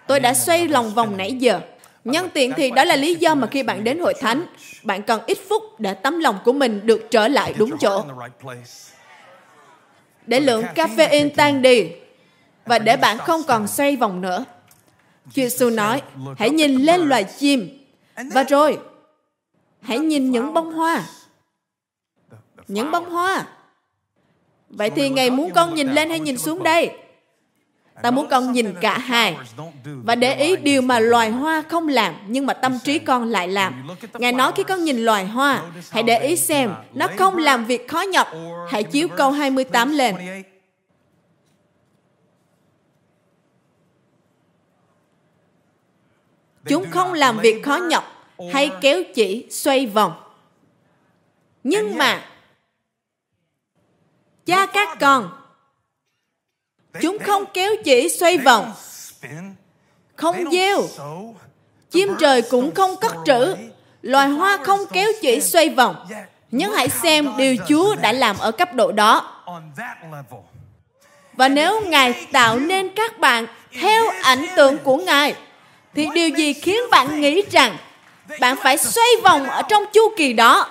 Tôi 0.07 0.21
đã 0.21 0.35
xoay 0.35 0.69
lòng 0.69 0.95
vòng 0.95 1.17
nãy 1.17 1.33
giờ. 1.33 1.61
Nhân 2.05 2.29
tiện 2.35 2.53
thì 2.57 2.71
đó 2.71 2.85
là 2.85 2.97
lý 2.97 3.15
do 3.15 3.35
mà 3.35 3.47
khi 3.47 3.63
bạn 3.63 3.85
đến 3.85 3.99
hội 3.99 4.15
thánh, 4.15 4.47
bạn 4.83 5.03
cần 5.03 5.21
ít 5.27 5.39
phút 5.49 5.81
để 5.81 5.95
tấm 5.95 6.21
lòng 6.21 6.39
của 6.45 6.53
mình 6.53 6.87
được 6.87 7.07
trở 7.11 7.29
lại 7.29 7.55
đúng 7.59 7.79
chỗ. 7.79 8.05
Để 10.27 10.41
lượng 10.41 10.65
caffeine 10.75 11.31
tan 11.37 11.63
đi 11.63 11.89
và 12.67 12.79
để 12.79 12.97
bạn 12.97 13.19
không 13.19 13.43
còn 13.43 13.67
xoay 13.67 13.97
vòng 13.97 14.21
nữa. 14.21 14.45
Chúa 15.25 15.43
Giêsu 15.43 15.71
nói, 15.71 16.03
hãy 16.39 16.51
nhìn 16.51 16.75
lên 16.75 17.01
loài 17.01 17.25
chim 17.39 17.85
và 18.17 18.43
rồi 18.43 18.79
hãy 19.81 19.99
nhìn 19.99 20.31
những 20.31 20.55
bông 20.55 20.73
hoa. 20.73 21.05
Những 22.69 22.91
bông 22.91 23.11
hoa. 23.11 23.47
Vậy 24.69 24.91
thì 24.91 25.09
Ngài 25.09 25.31
muốn 25.31 25.51
con 25.55 25.75
nhìn 25.75 25.93
lên 25.93 26.11
hay 26.11 26.21
nhìn 26.21 26.39
xuống 26.39 26.63
đây? 26.63 26.91
Ta 28.03 28.11
muốn 28.11 28.27
con 28.31 28.53
nhìn 28.53 28.75
cả 28.81 28.99
hai. 28.99 29.37
và 29.85 30.15
để 30.15 30.35
ý 30.35 30.57
điều 30.57 30.83
mà 30.83 30.99
loài 30.99 31.31
hoa 31.31 31.63
không 31.69 31.89
làm 31.89 32.15
nhưng 32.27 32.47
mà 32.47 32.55
tâm 32.55 32.79
trí 32.85 32.99
con 32.99 33.25
lại 33.25 33.49
làm. 33.49 33.89
ngài 34.15 34.33
nói 34.33 34.53
khi 34.57 34.63
con 34.63 34.85
nhìn 34.85 35.05
loài 35.05 35.27
hoa 35.27 35.63
hãy 35.91 36.03
để 36.03 36.19
ý 36.19 36.37
xem 36.37 36.75
nó 36.95 37.09
không 37.19 37.37
làm 37.37 37.65
việc 37.65 37.89
khó 37.89 38.01
nhọc. 38.01 38.29
hãy 38.69 38.83
chiếu 38.83 39.09
câu 39.09 39.31
28 39.31 39.91
lên. 39.91 40.15
Chúng 46.67 46.91
không 46.91 47.13
làm 47.13 47.39
việc 47.39 47.63
khó 47.65 47.77
nhọc 47.77 48.05
hay 48.53 48.71
kéo 48.81 49.03
chỉ 49.15 49.47
xoay 49.51 49.87
vòng. 49.87 50.13
Nhưng 51.65 51.99
mà 51.99 52.25
cha 54.47 54.67
các 54.67 54.99
con 55.01 55.44
Chúng 57.03 57.19
không 57.19 57.45
kéo 57.55 57.73
chỉ 57.85 58.09
xoay 58.09 58.39
vòng, 58.39 58.73
không 60.17 60.51
gieo. 60.53 60.89
Chim 61.91 62.15
trời 62.21 62.43
cũng 62.43 62.75
không 62.75 62.97
cất 63.01 63.13
trữ. 63.27 63.57
Loài 64.03 64.29
hoa 64.29 64.57
không 64.57 64.81
kéo 64.93 65.13
chỉ 65.23 65.41
xoay 65.41 65.69
vòng. 65.69 66.07
Nhưng 66.51 66.73
hãy 66.73 66.89
xem 66.89 67.33
điều 67.37 67.57
Chúa 67.69 67.95
đã 67.95 68.13
làm 68.13 68.39
ở 68.39 68.51
cấp 68.51 68.75
độ 68.75 68.93
đó. 68.93 69.45
Và 71.33 71.49
nếu 71.49 71.81
Ngài 71.81 72.27
tạo 72.33 72.59
nên 72.59 72.89
các 72.97 73.19
bạn 73.19 73.47
theo 73.81 74.05
ảnh 74.23 74.47
tượng 74.57 74.79
của 74.79 74.97
Ngài, 74.97 75.35
thì 75.95 76.09
điều 76.15 76.29
gì 76.29 76.53
khiến 76.53 76.81
bạn 76.91 77.21
nghĩ 77.21 77.43
rằng 77.51 77.77
bạn 78.41 78.57
phải 78.63 78.79
xoay 78.79 79.09
vòng 79.25 79.49
ở 79.49 79.63
trong 79.63 79.85
chu 79.93 80.13
kỳ 80.17 80.33
đó, 80.33 80.67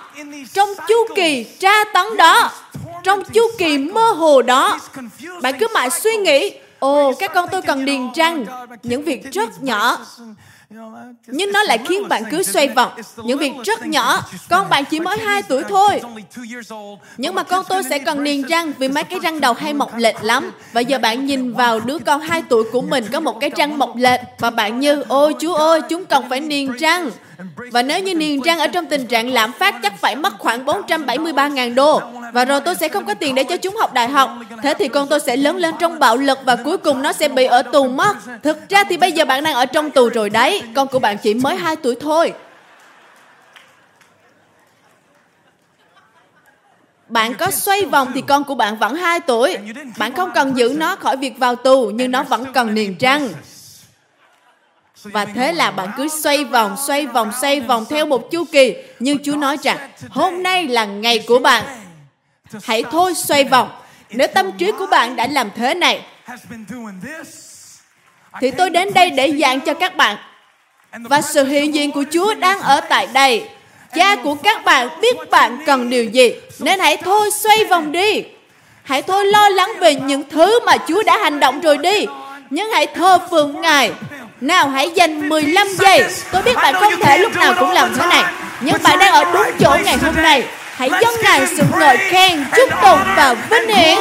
trong 0.52 0.68
chu 0.88 0.96
kỳ 1.16 1.44
tra 1.44 1.84
tấn 1.94 2.16
đó, 2.16 2.50
trong 3.02 3.24
chu 3.24 3.42
kỳ 3.58 3.78
mơ 3.78 4.10
hồ 4.10 4.42
đó. 4.42 4.78
Bạn 5.42 5.54
cứ 5.58 5.68
mãi 5.74 5.90
suy 5.90 6.16
nghĩ 6.16 6.52
ồ 6.78 7.12
các 7.18 7.34
con 7.34 7.48
tôi 7.52 7.62
cần 7.62 7.84
điền 7.84 8.00
răng 8.14 8.44
những 8.82 9.02
việc 9.02 9.32
rất 9.32 9.62
nhỏ. 9.62 9.98
Nhưng 11.26 11.52
nó 11.52 11.62
lại 11.62 11.78
khiến 11.88 12.08
bạn 12.08 12.22
cứ 12.30 12.42
xoay 12.42 12.68
vòng 12.68 12.90
những 13.16 13.38
việc 13.38 13.52
rất 13.64 13.86
nhỏ. 13.86 14.20
Con 14.50 14.68
bạn 14.68 14.84
chỉ 14.84 15.00
mới 15.00 15.18
2 15.18 15.42
tuổi 15.42 15.62
thôi. 15.68 16.00
Nhưng 17.16 17.34
mà 17.34 17.42
con 17.42 17.64
tôi 17.68 17.82
sẽ 17.90 17.98
cần 17.98 18.22
niềng 18.22 18.42
răng 18.42 18.72
vì 18.78 18.88
mấy 18.88 19.04
cái 19.04 19.18
răng 19.18 19.40
đầu 19.40 19.52
hay 19.52 19.74
mọc 19.74 19.96
lệch 19.96 20.22
lắm. 20.22 20.52
Và 20.72 20.80
giờ 20.80 20.98
bạn 20.98 21.26
nhìn 21.26 21.52
vào 21.52 21.80
đứa 21.80 21.98
con 21.98 22.20
2 22.20 22.42
tuổi 22.48 22.64
của 22.72 22.80
mình 22.80 23.04
có 23.12 23.20
một 23.20 23.40
cái 23.40 23.50
răng 23.56 23.78
mọc 23.78 23.96
lệch 23.96 24.20
và 24.38 24.50
bạn 24.50 24.80
như 24.80 25.04
ôi 25.08 25.34
chú 25.40 25.54
ơi 25.54 25.80
chúng 25.88 26.04
cần 26.04 26.24
phải 26.28 26.40
niềng 26.40 26.72
răng 26.72 27.10
và 27.72 27.82
nếu 27.82 28.00
như 28.00 28.14
niền 28.14 28.42
trang 28.42 28.58
ở 28.58 28.66
trong 28.66 28.86
tình 28.86 29.06
trạng 29.06 29.28
lạm 29.28 29.52
phát 29.52 29.74
chắc 29.82 30.00
phải 30.00 30.16
mất 30.16 30.38
khoảng 30.38 30.64
473.000 30.64 31.74
đô 31.74 32.00
và 32.32 32.44
rồi 32.44 32.60
tôi 32.60 32.74
sẽ 32.74 32.88
không 32.88 33.06
có 33.06 33.14
tiền 33.14 33.34
để 33.34 33.44
cho 33.44 33.56
chúng 33.56 33.76
học 33.76 33.92
đại 33.92 34.08
học. 34.08 34.30
Thế 34.62 34.74
thì 34.78 34.88
con 34.88 35.08
tôi 35.08 35.20
sẽ 35.20 35.36
lớn 35.36 35.56
lên 35.56 35.74
trong 35.80 35.98
bạo 35.98 36.16
lực 36.16 36.38
và 36.44 36.56
cuối 36.56 36.78
cùng 36.78 37.02
nó 37.02 37.12
sẽ 37.12 37.28
bị 37.28 37.44
ở 37.44 37.62
tù 37.62 37.88
mất. 37.88 38.16
Thực 38.42 38.68
ra 38.68 38.84
thì 38.84 38.96
bây 38.96 39.12
giờ 39.12 39.24
bạn 39.24 39.44
đang 39.44 39.54
ở 39.54 39.66
trong 39.66 39.90
tù 39.90 40.08
rồi 40.08 40.30
đấy. 40.30 40.62
Con 40.74 40.88
của 40.88 40.98
bạn 40.98 41.16
chỉ 41.18 41.34
mới 41.34 41.56
2 41.56 41.76
tuổi 41.76 41.94
thôi. 42.00 42.32
Bạn 47.08 47.34
có 47.34 47.50
xoay 47.50 47.84
vòng 47.84 48.12
thì 48.14 48.22
con 48.28 48.44
của 48.44 48.54
bạn 48.54 48.78
vẫn 48.78 48.94
2 48.94 49.20
tuổi. 49.20 49.56
Bạn 49.98 50.14
không 50.14 50.30
cần 50.34 50.56
giữ 50.56 50.74
nó 50.76 50.96
khỏi 50.96 51.16
việc 51.16 51.38
vào 51.38 51.56
tù, 51.56 51.90
nhưng 51.94 52.10
nó 52.10 52.22
vẫn 52.22 52.52
cần 52.52 52.74
niềng 52.74 52.96
trăng. 52.98 53.28
Và 55.04 55.24
thế 55.24 55.52
là 55.52 55.70
bạn 55.70 55.88
cứ 55.96 56.08
xoay 56.08 56.44
vòng, 56.44 56.76
xoay 56.86 57.06
vòng, 57.06 57.32
xoay 57.40 57.60
vòng 57.60 57.84
theo 57.90 58.06
một 58.06 58.30
chu 58.30 58.44
kỳ. 58.52 58.74
Nhưng 58.98 59.18
Chúa 59.24 59.36
nói 59.36 59.56
rằng, 59.62 59.78
hôm 60.10 60.42
nay 60.42 60.68
là 60.68 60.84
ngày 60.84 61.18
của 61.26 61.38
bạn 61.38 61.64
hãy 62.62 62.84
thôi 62.90 63.14
xoay 63.14 63.44
vòng 63.44 63.70
nếu 64.10 64.28
tâm 64.34 64.52
trí 64.52 64.72
của 64.72 64.86
bạn 64.86 65.16
đã 65.16 65.26
làm 65.26 65.50
thế 65.56 65.74
này 65.74 66.00
thì 68.40 68.50
tôi 68.50 68.70
đến 68.70 68.92
đây 68.94 69.10
để 69.10 69.32
giảng 69.40 69.60
cho 69.60 69.74
các 69.74 69.96
bạn 69.96 70.16
và 70.92 71.20
sự 71.20 71.44
hiện 71.44 71.74
diện 71.74 71.92
của 71.92 72.04
Chúa 72.12 72.34
đang 72.34 72.60
ở 72.60 72.80
tại 72.80 73.08
đây. 73.12 73.48
Cha 73.94 74.16
của 74.16 74.34
các 74.34 74.64
bạn 74.64 74.88
biết 75.00 75.16
bạn 75.30 75.58
cần 75.66 75.90
điều 75.90 76.04
gì, 76.04 76.34
nên 76.58 76.80
hãy 76.80 76.96
thôi 76.96 77.30
xoay 77.30 77.64
vòng 77.64 77.92
đi. 77.92 78.24
Hãy 78.82 79.02
thôi 79.02 79.26
lo 79.26 79.48
lắng 79.48 79.72
về 79.80 79.94
những 79.94 80.22
thứ 80.30 80.60
mà 80.66 80.76
Chúa 80.88 81.02
đã 81.02 81.18
hành 81.18 81.40
động 81.40 81.60
rồi 81.60 81.78
đi. 81.78 82.06
Nhưng 82.50 82.70
hãy 82.70 82.86
thờ 82.86 83.18
phượng 83.30 83.60
Ngài. 83.60 83.92
Nào 84.44 84.68
hãy 84.68 84.90
dành 84.94 85.28
15 85.28 85.66
giây. 85.68 86.04
Tôi 86.32 86.42
biết 86.42 86.54
bạn 86.56 86.74
không 86.74 86.92
thể 87.00 87.18
lúc 87.18 87.36
nào 87.36 87.54
cũng 87.58 87.70
làm 87.70 87.94
thế 87.94 88.06
này. 88.06 88.24
Nhưng 88.60 88.82
bạn 88.82 88.98
đang 88.98 89.12
ở 89.12 89.24
đúng 89.24 89.46
chỗ 89.60 89.76
ngày 89.84 89.96
hôm 89.96 90.14
nay. 90.16 90.44
Hãy 90.74 90.90
dâng 91.00 91.14
ngài 91.22 91.46
sự 91.46 91.62
ngợi 91.78 91.96
khen 91.96 92.44
chúc 92.56 92.68
tụng 92.82 92.98
và 93.16 93.34
vinh 93.50 93.68
hiển 93.68 93.98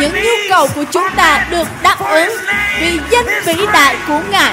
những 0.00 0.12
nhu 0.14 0.30
cầu 0.48 0.68
của 0.74 0.84
chúng 0.90 1.06
ta 1.16 1.46
được 1.50 1.68
đáp 1.82 1.96
ứng 2.10 2.32
vì 2.80 2.98
danh 3.10 3.26
vĩ 3.44 3.66
đại 3.72 3.96
của 4.08 4.20
ngài. 4.30 4.52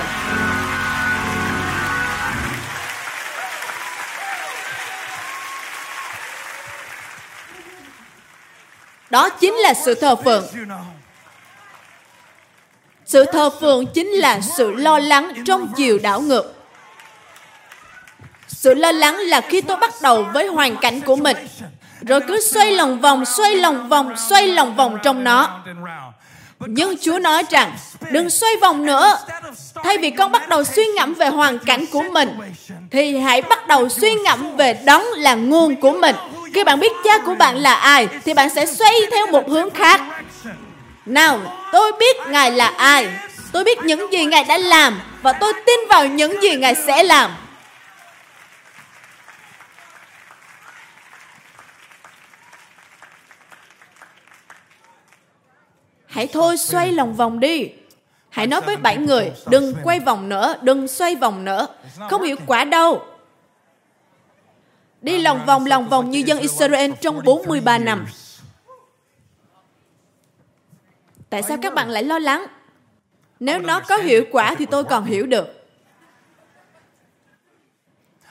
Đó 9.09 9.29
chính 9.29 9.53
là 9.53 9.73
sự 9.73 9.95
thờ 9.95 10.15
phượng 10.15 10.45
sự 13.07 13.25
thờ 13.25 13.49
phượng 13.49 13.85
chính 13.85 14.07
là 14.07 14.41
sự 14.41 14.73
lo 14.73 14.99
lắng 14.99 15.33
trong 15.45 15.67
chiều 15.75 15.99
đảo 16.03 16.21
ngược 16.21 16.57
sự 18.67 18.73
lo 18.73 18.91
lắng 18.91 19.17
là 19.17 19.41
khi 19.41 19.61
tôi 19.61 19.77
bắt 19.77 19.93
đầu 20.01 20.25
với 20.33 20.47
hoàn 20.47 20.75
cảnh 20.75 21.01
của 21.01 21.15
mình, 21.15 21.37
rồi 22.01 22.21
cứ 22.27 22.41
xoay 22.41 22.71
lòng 22.71 23.01
vòng, 23.01 23.25
xoay 23.25 23.55
lòng 23.55 23.89
vòng, 23.89 24.13
xoay 24.29 24.47
lòng 24.47 24.75
vòng 24.75 24.97
trong 25.03 25.23
nó. 25.23 25.59
Nhưng 26.59 26.95
Chúa 27.01 27.19
nói 27.19 27.43
rằng, 27.49 27.73
đừng 28.11 28.29
xoay 28.29 28.55
vòng 28.61 28.85
nữa. 28.85 29.17
Thay 29.83 29.97
vì 29.97 30.09
con 30.09 30.31
bắt 30.31 30.49
đầu 30.49 30.63
suy 30.63 30.85
ngẫm 30.85 31.13
về 31.13 31.27
hoàn 31.27 31.59
cảnh 31.59 31.85
của 31.91 32.03
mình, 32.11 32.29
thì 32.91 33.17
hãy 33.17 33.41
bắt 33.41 33.67
đầu 33.67 33.89
suy 33.89 34.15
ngẫm 34.15 34.57
về 34.57 34.73
đấng 34.85 35.05
là 35.15 35.35
nguồn 35.35 35.75
của 35.75 35.91
mình. 35.91 36.15
Khi 36.53 36.63
bạn 36.63 36.79
biết 36.79 36.91
cha 37.03 37.17
của 37.25 37.35
bạn 37.35 37.57
là 37.57 37.73
ai, 37.73 38.07
thì 38.25 38.33
bạn 38.33 38.49
sẽ 38.49 38.65
xoay 38.65 38.93
theo 39.11 39.27
một 39.27 39.49
hướng 39.49 39.69
khác. 39.69 40.01
Nào, 41.07 41.39
tôi 41.71 41.91
biết 41.99 42.17
Ngài 42.27 42.51
là 42.51 42.67
ai. 42.67 43.07
Tôi 43.51 43.63
biết 43.63 43.77
những 43.83 44.11
gì 44.11 44.25
Ngài 44.25 44.43
đã 44.43 44.57
làm 44.57 45.01
và 45.21 45.33
tôi 45.33 45.53
tin 45.65 45.79
vào 45.89 46.07
những 46.07 46.41
gì 46.41 46.55
Ngài 46.55 46.75
sẽ 46.75 47.03
làm. 47.03 47.31
Hãy 56.07 56.27
thôi 56.27 56.57
xoay 56.57 56.91
lòng 56.91 57.13
vòng 57.13 57.39
đi. 57.39 57.69
Hãy 58.29 58.47
nói 58.47 58.61
với 58.61 58.77
bảy 58.77 58.97
người, 58.97 59.31
đừng 59.45 59.75
quay 59.83 59.99
vòng 59.99 60.29
nữa, 60.29 60.55
đừng 60.61 60.87
xoay 60.87 61.15
vòng 61.15 61.45
nữa. 61.45 61.67
Không 62.09 62.23
hiệu 62.23 62.35
quả 62.47 62.63
đâu. 62.63 63.05
Đi 65.01 65.21
lòng 65.21 65.45
vòng 65.45 65.65
lòng 65.65 65.89
vòng 65.89 66.09
như 66.09 66.23
dân 66.25 66.39
Israel 66.39 66.91
trong 67.01 67.21
43 67.25 67.77
năm. 67.77 68.05
Tại 71.29 71.43
sao 71.43 71.57
các 71.61 71.73
bạn 71.73 71.89
lại 71.89 72.03
lo 72.03 72.19
lắng? 72.19 72.45
Nếu 73.39 73.59
nó 73.59 73.79
có 73.79 73.97
hiệu 73.97 74.23
quả 74.31 74.55
thì 74.57 74.65
tôi 74.65 74.83
còn 74.83 75.05
hiểu 75.05 75.25
được. 75.25 75.67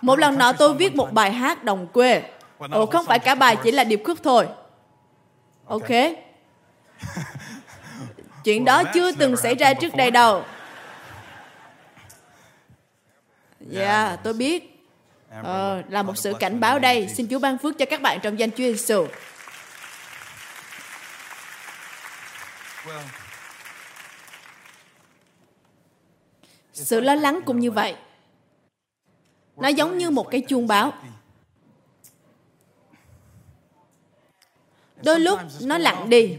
Một 0.00 0.18
lần 0.18 0.38
nọ 0.38 0.52
tôi 0.52 0.74
viết 0.74 0.94
một 0.94 1.12
bài 1.12 1.32
hát 1.32 1.64
đồng 1.64 1.86
quê. 1.86 2.22
Ồ, 2.58 2.86
không 2.86 3.06
phải 3.06 3.18
cả 3.18 3.34
bài 3.34 3.56
chỉ 3.62 3.70
là 3.70 3.84
điệp 3.84 4.02
khúc 4.04 4.18
thôi. 4.22 4.48
Ok. 5.66 5.90
Chuyện 8.44 8.64
đó 8.64 8.82
chưa 8.94 9.12
từng 9.12 9.36
xảy 9.36 9.54
ra 9.54 9.74
trước 9.74 9.96
đây 9.96 10.10
đâu. 10.10 10.44
Dạ, 13.60 14.04
yeah, 14.06 14.20
tôi 14.22 14.32
biết. 14.32 14.72
Ờ, 15.42 15.82
là 15.88 16.02
một 16.02 16.18
sự 16.18 16.32
cảnh 16.40 16.60
báo 16.60 16.78
đây. 16.78 17.08
Xin 17.08 17.26
Chúa 17.30 17.38
ban 17.38 17.58
phước 17.58 17.78
cho 17.78 17.86
các 17.90 18.02
bạn 18.02 18.18
trong 18.22 18.38
danh 18.38 18.50
Chúa 18.50 18.56
Giêsu. 18.56 19.06
Sự 26.76 27.00
lo 27.00 27.14
lắng 27.14 27.40
cũng 27.44 27.60
như 27.60 27.70
vậy. 27.70 27.96
Nó 29.56 29.68
giống 29.68 29.98
như 29.98 30.10
một 30.10 30.30
cái 30.30 30.40
chuông 30.40 30.66
báo. 30.66 30.92
Đôi 35.02 35.20
lúc 35.20 35.40
nó 35.60 35.78
lặng 35.78 36.10
đi, 36.10 36.36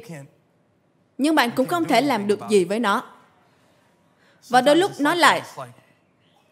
nhưng 1.17 1.35
bạn 1.35 1.51
cũng 1.55 1.65
không 1.65 1.85
thể 1.85 2.01
làm 2.01 2.27
được 2.27 2.39
gì 2.49 2.65
với 2.65 2.79
nó. 2.79 3.03
Và 4.49 4.61
đôi 4.61 4.75
lúc 4.75 4.91
nó 4.99 5.13
lại, 5.13 5.41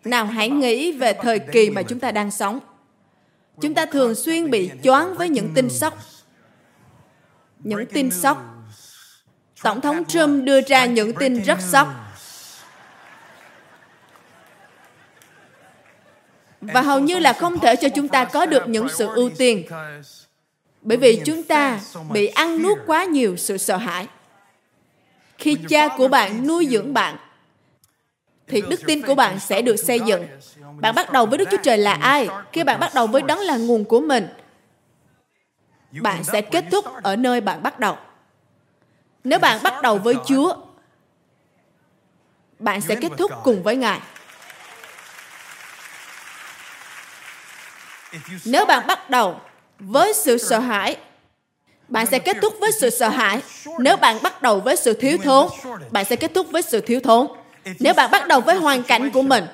nào 0.04 0.26
hãy 0.26 0.50
nghĩ 0.50 0.91
về 0.91 1.13
thời 1.21 1.39
kỳ 1.39 1.69
mà 1.69 1.84
chúng 1.84 2.00
ta 2.00 2.12
đang 2.12 2.32
sống. 2.32 2.60
Chúng 3.62 3.74
ta 3.74 3.86
thường 3.86 4.15
xuyên 4.15 4.50
bị 4.52 4.71
choáng 4.84 5.15
với 5.15 5.30
những 5.30 5.52
tin 5.56 5.69
sốc. 5.69 5.98
Những 7.60 7.86
tin 7.86 8.12
sốc. 8.12 8.43
Tổng 9.63 9.82
thống 9.82 10.06
Trump 10.06 10.43
đưa 10.43 10.62
ra 10.62 10.86
những 10.86 11.13
tin 11.19 11.41
rất 11.41 11.62
sốc. 11.62 12.05
Và 16.73 16.82
hầu 16.82 16.99
như 16.99 17.19
là 17.19 17.34
không 17.34 17.60
thể 17.60 17.75
cho 17.75 17.89
chúng 17.89 18.08
ta 18.08 18.25
có 18.25 18.45
được 18.45 18.67
những 18.67 18.89
sự 18.89 19.08
ưu 19.15 19.30
tiên. 19.30 19.65
Bởi 20.82 20.97
vì 20.97 21.21
chúng 21.25 21.43
ta 21.43 21.80
bị 22.12 22.28
ăn 22.28 22.62
nuốt 22.62 22.78
quá 22.86 23.04
nhiều 23.04 23.38
sự 23.38 23.58
sợ 23.58 23.78
hãi. 23.78 24.08
Khi 25.38 25.58
cha 25.69 25.88
của 25.97 26.08
bạn 26.08 26.47
nuôi 26.47 26.67
dưỡng 26.71 26.93
bạn, 26.93 27.17
thì 28.47 28.62
đức 28.69 28.80
tin 28.86 29.01
của 29.01 29.15
bạn 29.15 29.39
sẽ 29.39 29.62
được 29.62 29.75
xây 29.75 29.99
dựng. 29.99 30.25
Bạn 30.80 30.95
bắt 30.95 31.12
đầu 31.12 31.25
với 31.25 31.38
Đức 31.38 31.47
Chúa 31.51 31.58
Trời 31.63 31.78
là 31.78 31.93
ai? 31.93 32.30
Khi 32.51 32.63
bạn 32.63 32.80
bắt 32.80 32.93
đầu 32.93 33.08
với 33.08 33.21
đấng 33.21 33.39
là 33.39 33.58
nguồn 33.58 33.86
của 33.86 33.99
mình, 33.99 34.28
bạn 35.91 36.23
sẽ 36.23 36.41
kết 36.41 36.65
thúc 36.71 36.86
ở 37.04 37.15
nơi 37.15 37.41
bạn 37.41 37.63
bắt 37.63 37.80
đầu. 37.80 37.97
Nếu 39.23 39.39
bạn 39.39 39.63
bắt 39.63 39.82
đầu 39.82 39.97
với 39.97 40.15
Chúa, 40.28 40.56
bạn 42.60 42.82
sẽ 42.82 42.95
kết 42.95 43.12
thúc 43.17 43.32
cùng 43.43 43.63
với 43.63 43.75
Ngài. 43.75 43.99
Nếu 48.46 48.66
bạn 48.66 48.88
bắt 48.88 49.10
đầu 49.10 49.36
với 49.80 50.14
sự 50.14 50.38
sợ 50.38 50.60
hãi, 50.60 50.96
bạn 51.88 52.06
sẽ 52.06 52.20
kết 52.20 52.38
thúc 52.42 52.54
với 52.60 52.72
sự 52.80 52.90
sợ 52.90 53.10
hãi. 53.10 53.40
Nếu 53.80 53.98
bạn 53.98 54.18
bắt 54.24 54.42
đầu 54.42 54.60
với 54.60 54.76
sự 54.76 54.94
thiếu 54.94 55.18
thốn, 55.24 55.48
bạn 55.92 56.06
sẽ 56.06 56.16
kết 56.16 56.32
thúc 56.34 56.48
với 56.52 56.62
sự 56.62 56.82
thiếu 56.82 57.00
thốn. 57.00 57.28
Nếu 57.80 57.94
bạn 57.94 58.12
bắt 58.12 58.28
đầu 58.28 58.42
với 58.42 58.56
hoàn 58.56 58.84
cảnh 58.84 59.12
của 59.12 59.22
mình, 59.22 59.46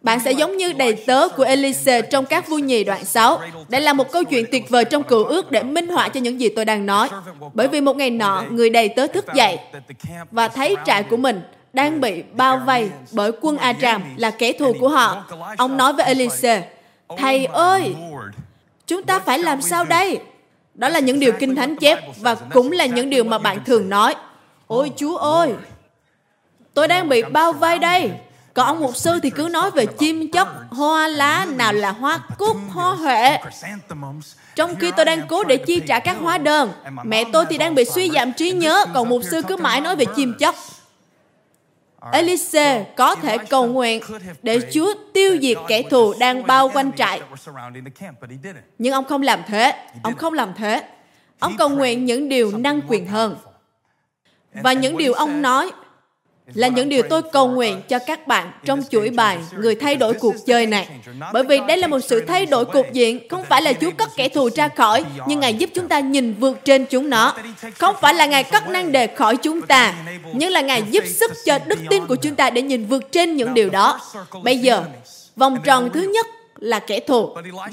bạn 0.00 0.20
sẽ 0.24 0.32
giống 0.32 0.56
như 0.56 0.72
đầy 0.72 0.94
tớ 1.06 1.28
của 1.28 1.42
Elise 1.42 2.02
trong 2.02 2.26
các 2.26 2.48
vua 2.48 2.58
nhì 2.58 2.84
đoạn 2.84 3.04
6. 3.04 3.40
Đây 3.68 3.80
là 3.80 3.92
một 3.92 4.12
câu 4.12 4.24
chuyện 4.24 4.44
tuyệt 4.52 4.70
vời 4.70 4.84
trong 4.84 5.02
cựu 5.02 5.24
ước 5.24 5.50
để 5.50 5.62
minh 5.62 5.88
họa 5.88 6.08
cho 6.08 6.20
những 6.20 6.40
gì 6.40 6.48
tôi 6.48 6.64
đang 6.64 6.86
nói. 6.86 7.08
Bởi 7.54 7.68
vì 7.68 7.80
một 7.80 7.96
ngày 7.96 8.10
nọ, 8.10 8.44
người 8.50 8.70
đầy 8.70 8.88
tớ 8.88 9.06
thức 9.06 9.24
dậy 9.34 9.58
và 10.30 10.48
thấy 10.48 10.76
trại 10.86 11.02
của 11.02 11.16
mình 11.16 11.40
đang 11.72 12.00
bị 12.00 12.22
bao 12.32 12.62
vây 12.66 12.90
bởi 13.12 13.32
quân 13.40 13.58
Aram 13.58 14.02
là 14.16 14.30
kẻ 14.30 14.52
thù 14.52 14.72
của 14.80 14.88
họ. 14.88 15.24
Ông 15.58 15.76
nói 15.76 15.92
với 15.92 16.06
Elise, 16.06 16.62
Thầy 17.16 17.46
ơi, 17.46 17.94
chúng 18.86 19.02
ta 19.02 19.18
phải 19.18 19.38
làm 19.38 19.62
sao 19.62 19.84
đây? 19.84 20.20
Đó 20.74 20.88
là 20.88 20.98
những 20.98 21.20
điều 21.20 21.32
Kinh 21.32 21.56
Thánh 21.56 21.76
chép 21.76 21.98
và 22.20 22.34
cũng 22.34 22.72
là 22.72 22.86
những 22.86 23.10
điều 23.10 23.24
mà 23.24 23.38
bạn 23.38 23.64
thường 23.64 23.88
nói. 23.88 24.14
Ôi 24.66 24.92
Chúa 24.96 25.16
ơi, 25.16 25.52
tôi 26.74 26.88
đang 26.88 27.08
bị 27.08 27.22
bao 27.22 27.52
vây 27.52 27.78
đây. 27.78 28.10
Còn 28.54 28.66
ông 28.66 28.80
mục 28.80 28.96
sư 28.96 29.18
thì 29.22 29.30
cứ 29.30 29.48
nói 29.50 29.70
về 29.70 29.86
chim 29.86 30.30
chóc, 30.32 30.48
hoa 30.70 31.08
lá, 31.08 31.46
nào 31.56 31.72
là 31.72 31.92
hoa 31.92 32.18
cúc, 32.38 32.56
hoa 32.70 32.94
huệ. 32.94 33.38
Trong 34.56 34.76
khi 34.76 34.92
tôi 34.96 35.04
đang 35.04 35.28
cố 35.28 35.44
để 35.44 35.56
chi 35.56 35.80
trả 35.88 35.98
các 35.98 36.16
hóa 36.20 36.38
đơn, 36.38 36.72
mẹ 37.04 37.24
tôi 37.32 37.44
thì 37.50 37.58
đang 37.58 37.74
bị 37.74 37.84
suy 37.84 38.10
giảm 38.10 38.32
trí 38.32 38.52
nhớ, 38.52 38.86
còn 38.94 39.08
mục 39.08 39.22
sư 39.30 39.42
cứ 39.48 39.56
mãi 39.56 39.80
nói 39.80 39.96
về 39.96 40.04
chim 40.16 40.34
chóc. 40.40 40.54
Elise 42.12 42.84
có 42.96 43.14
thể 43.14 43.38
cầu 43.38 43.66
nguyện 43.66 44.02
để 44.42 44.60
Chúa 44.72 44.94
tiêu 45.14 45.38
diệt 45.42 45.56
kẻ 45.68 45.82
thù 45.82 46.14
đang 46.20 46.46
bao 46.46 46.70
quanh 46.74 46.92
trại. 46.92 47.20
Nhưng 48.78 48.92
ông 48.92 49.04
không 49.04 49.22
làm 49.22 49.40
thế. 49.46 49.72
Ông 50.02 50.16
không 50.16 50.32
làm 50.32 50.54
thế. 50.56 50.82
Ông 51.38 51.56
cầu 51.58 51.68
nguyện 51.68 52.04
những 52.04 52.28
điều 52.28 52.58
năng 52.58 52.80
quyền 52.88 53.06
hơn. 53.06 53.36
Và 54.52 54.72
những 54.72 54.96
điều 54.96 55.12
ông 55.12 55.42
nói 55.42 55.70
là 56.54 56.68
những 56.68 56.88
điều 56.88 57.02
tôi 57.02 57.22
cầu 57.32 57.48
nguyện 57.48 57.82
cho 57.88 57.98
các 57.98 58.26
bạn 58.26 58.52
trong 58.64 58.82
chuỗi 58.90 59.10
bài 59.10 59.38
Người 59.58 59.74
thay 59.74 59.96
đổi 59.96 60.14
cuộc 60.14 60.34
chơi 60.46 60.66
này. 60.66 60.88
Bởi 61.32 61.44
vì 61.44 61.60
đây 61.68 61.76
là 61.76 61.86
một 61.86 62.00
sự 62.00 62.24
thay 62.28 62.46
đổi 62.46 62.64
cục 62.64 62.92
diện, 62.92 63.28
không 63.28 63.44
phải 63.48 63.62
là 63.62 63.72
Chúa 63.72 63.90
cất 63.90 64.08
kẻ 64.16 64.28
thù 64.28 64.48
ra 64.56 64.68
khỏi, 64.68 65.04
nhưng 65.26 65.40
Ngài 65.40 65.54
giúp 65.54 65.70
chúng 65.74 65.88
ta 65.88 66.00
nhìn 66.00 66.34
vượt 66.34 66.64
trên 66.64 66.84
chúng 66.84 67.10
nó. 67.10 67.34
Không 67.78 67.94
phải 68.00 68.14
là 68.14 68.26
Ngài 68.26 68.44
cất 68.44 68.68
năng 68.68 68.92
đề 68.92 69.06
khỏi 69.06 69.36
chúng 69.36 69.62
ta, 69.62 69.94
nhưng 70.32 70.50
là 70.50 70.60
Ngài 70.60 70.82
giúp 70.90 71.04
sức 71.06 71.32
cho 71.44 71.58
đức 71.66 71.78
tin 71.90 72.06
của 72.06 72.16
chúng 72.16 72.34
ta 72.34 72.50
để 72.50 72.62
nhìn 72.62 72.86
vượt 72.86 73.12
trên 73.12 73.36
những 73.36 73.54
điều 73.54 73.70
đó. 73.70 74.00
Bây 74.42 74.58
giờ, 74.58 74.82
vòng 75.36 75.58
tròn 75.64 75.90
thứ 75.94 76.00
nhất 76.14 76.26
là 76.58 76.78
kẻ 76.78 77.00
thù 77.00 77.28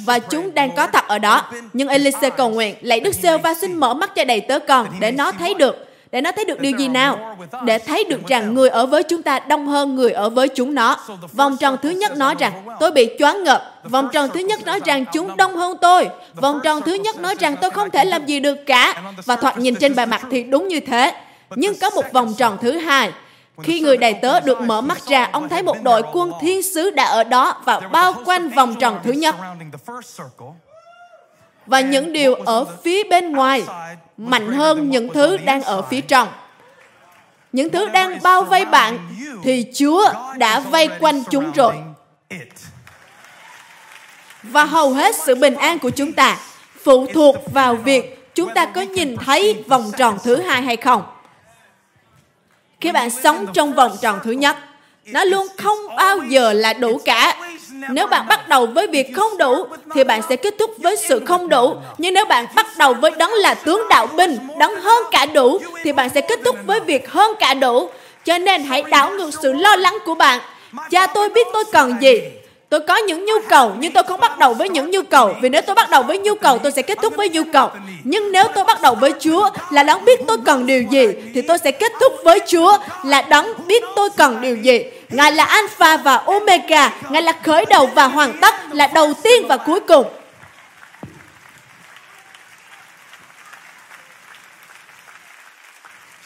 và 0.06 0.20
chúng 0.20 0.54
đang 0.54 0.76
có 0.76 0.88
thật 0.88 1.08
ở 1.08 1.20
đó. 1.20 1.52
Nhưng 1.74 1.88
Elise 1.88 2.30
cầu 2.30 2.50
nguyện, 2.50 2.76
lạy 2.82 3.00
Đức 3.00 3.16
giê 3.16 3.38
va 3.38 3.54
xin 3.62 3.74
mở 3.74 3.94
mắt 3.94 4.16
cho 4.16 4.26
đầy 4.26 4.42
tớ 4.42 4.60
con 4.60 4.88
để 5.00 5.12
nó 5.12 5.32
thấy 5.32 5.54
được 5.54 5.85
để 6.16 6.22
nó 6.22 6.32
thấy 6.32 6.46
được 6.46 6.60
điều 6.60 6.78
gì 6.78 6.88
nào? 6.88 7.38
Để 7.66 7.78
thấy 7.78 8.04
được 8.04 8.28
rằng 8.28 8.54
người 8.54 8.70
ở 8.70 8.86
với 8.86 9.04
chúng 9.04 9.24
ta 9.24 9.40
đông 9.40 9.68
hơn 9.68 9.96
người 9.96 10.12
ở 10.12 10.30
với 10.30 10.48
chúng 10.48 10.76
nó. 10.76 10.98
Vòng 11.34 11.58
tròn 11.58 11.78
thứ 11.82 11.90
nhất 11.90 12.18
nói 12.18 12.36
rằng 12.40 12.66
tôi 12.80 12.92
bị 12.92 13.10
choáng 13.20 13.44
ngợp. 13.44 13.62
Vòng 13.84 14.10
tròn 14.14 14.30
thứ 14.34 14.40
nhất 14.40 14.66
nói 14.66 14.80
rằng 14.86 15.06
chúng 15.14 15.38
đông 15.38 15.56
hơn 15.56 15.78
tôi. 15.82 16.10
Vòng 16.36 16.60
tròn 16.64 16.82
thứ 16.82 16.94
nhất 16.94 17.20
nói 17.20 17.36
rằng 17.40 17.56
tôi 17.62 17.70
không 17.70 17.90
thể 17.90 18.06
làm 18.06 18.26
gì 18.26 18.40
được 18.40 18.58
cả. 18.66 19.02
Và 19.26 19.36
thoạt 19.36 19.58
nhìn 19.58 19.76
trên 19.76 19.96
bề 19.96 20.06
mặt 20.06 20.22
thì 20.32 20.44
đúng 20.44 20.68
như 20.68 20.80
thế. 20.80 21.14
Nhưng 21.56 21.80
có 21.82 21.90
một 21.90 22.06
vòng 22.14 22.34
tròn 22.38 22.58
thứ 22.62 22.72
hai. 22.78 23.12
Khi 23.64 23.80
người 23.80 23.98
đầy 23.98 24.14
tớ 24.14 24.40
được 24.40 24.62
mở 24.62 24.82
mắt 24.82 24.98
ra, 25.08 25.30
ông 25.32 25.50
thấy 25.50 25.64
một 25.64 25.78
đội 25.84 26.02
quân 26.14 26.32
thiên 26.42 26.64
sứ 26.64 26.90
đã 26.90 27.04
ở 27.04 27.24
đó 27.24 27.62
và 27.66 27.80
bao 27.80 28.14
quanh 28.26 28.50
vòng 28.50 28.76
tròn 28.80 29.00
thứ 29.04 29.12
nhất 29.12 29.36
và 31.66 31.80
những 31.80 32.14
điều 32.14 32.36
ở 32.36 32.66
phía 32.84 33.04
bên 33.04 33.32
ngoài 33.32 33.64
mạnh 34.18 34.52
hơn 34.52 34.90
những 34.90 35.10
thứ 35.14 35.38
đang 35.38 35.64
ở 35.64 35.82
phía 35.82 36.02
trong. 36.02 36.28
Những 37.52 37.70
thứ 37.70 37.90
đang 37.90 38.20
bao 38.24 38.44
vây 38.44 38.66
bạn 38.66 38.98
thì 39.44 39.66
Chúa 39.76 40.14
đã 40.38 40.60
vây 40.60 40.90
quanh 41.00 41.24
chúng 41.32 41.52
rồi. 41.52 41.76
Và 44.44 44.66
hầu 44.66 44.94
hết 44.94 45.16
sự 45.16 45.36
bình 45.36 45.56
an 45.56 45.80
của 45.80 45.90
chúng 45.90 46.14
ta 46.14 46.38
phụ 46.84 47.08
thuộc 47.14 47.36
vào 47.54 47.76
việc 47.76 48.34
chúng 48.36 48.54
ta 48.54 48.66
có 48.66 48.82
nhìn 48.82 49.18
thấy 49.18 49.64
vòng 49.68 49.92
tròn 49.98 50.18
thứ 50.24 50.42
hai 50.42 50.62
hay 50.62 50.78
không. 50.78 51.04
Khi 52.82 52.92
bạn 52.92 53.10
sống 53.10 53.46
trong 53.54 53.74
vòng 53.74 53.98
tròn 54.02 54.20
thứ 54.24 54.32
nhất, 54.32 54.58
nó 55.06 55.24
luôn 55.24 55.48
không 55.58 55.78
bao 55.98 56.18
giờ 56.30 56.54
là 56.54 56.74
đủ 56.74 57.02
cả. 57.06 57.36
Nếu 57.90 58.08
bạn 58.08 58.26
bắt 58.28 58.50
đầu 58.50 58.66
với 58.66 58.88
việc 58.88 59.16
không 59.16 59.38
đủ, 59.38 59.66
thì 59.94 60.04
bạn 60.04 60.22
sẽ 60.30 60.36
kết 60.36 60.56
thúc 60.60 60.72
với 60.78 60.96
sự 60.96 61.22
không 61.26 61.50
đủ. 61.50 61.76
Nhưng 61.98 62.14
nếu 62.14 62.26
bạn 62.26 62.46
bắt 62.56 62.68
đầu 62.78 62.94
với 62.94 63.12
đấng 63.12 63.32
là 63.32 63.54
tướng 63.54 63.82
đạo 63.90 64.08
binh, 64.08 64.38
đấng 64.60 64.82
hơn 64.82 65.04
cả 65.12 65.26
đủ, 65.26 65.60
thì 65.84 65.94
bạn 65.94 66.10
sẽ 66.10 66.22
kết 66.22 66.40
thúc 66.46 66.56
với 66.66 66.80
việc 66.80 67.10
hơn 67.10 67.32
cả 67.40 67.54
đủ. 67.54 67.90
Cho 68.26 68.38
nên 68.38 68.64
hãy 68.64 68.84
đảo 68.84 69.12
ngược 69.12 69.30
sự 69.42 69.54
lo 69.54 69.76
lắng 69.76 69.98
của 70.06 70.16
bạn. 70.16 70.40
Cha 70.92 71.08
tôi 71.08 71.30
biết 71.30 71.48
tôi 71.54 71.64
cần 71.72 71.96
gì, 72.02 72.22
Tôi 72.70 72.80
có 72.80 72.98
những 72.98 73.26
nhu 73.26 73.34
cầu 73.50 73.72
nhưng 73.80 73.94
tôi 73.94 74.04
không 74.04 74.20
bắt 74.20 74.40
đầu 74.40 74.54
với 74.54 74.70
những 74.70 74.92
nhu 74.92 75.02
cầu 75.02 75.36
vì 75.42 75.50
nếu 75.50 75.62
tôi 75.62 75.76
bắt 75.76 75.90
đầu 75.90 76.04
với 76.04 76.18
nhu 76.18 76.36
cầu 76.36 76.58
tôi 76.58 76.72
sẽ 76.72 76.82
kết 76.82 76.98
thúc 77.02 77.14
với 77.16 77.30
nhu 77.30 77.42
cầu. 77.54 77.70
Nhưng 78.04 78.32
nếu 78.32 78.44
tôi 78.56 78.64
bắt 78.64 78.82
đầu 78.82 78.96
với 78.96 79.14
Chúa 79.20 79.50
là 79.72 79.84
đấng 79.84 80.06
biết 80.06 80.20
tôi 80.28 80.38
cần 80.46 80.66
điều 80.66 80.82
gì 80.82 81.08
thì 81.34 81.42
tôi 81.42 81.58
sẽ 81.58 81.72
kết 81.72 81.92
thúc 82.02 82.14
với 82.24 82.40
Chúa 82.48 82.78
là 83.06 83.22
đấng 83.22 83.48
biết 83.68 83.84
tôi 83.96 84.10
cần 84.18 84.42
điều 84.42 84.56
gì. 84.56 84.84
Ngài 85.10 85.32
là 85.32 85.46
Alpha 85.46 85.98
và 85.98 86.16
Omega, 86.16 86.94
Ngài 87.10 87.22
là 87.22 87.34
khởi 87.44 87.66
đầu 87.70 87.88
và 87.88 88.08
hoàn 88.08 88.40
tất, 88.42 88.56
là 88.72 88.88
đầu 88.88 89.14
tiên 89.24 89.48
và 89.48 89.58
cuối 89.58 89.80
cùng. 89.80 90.08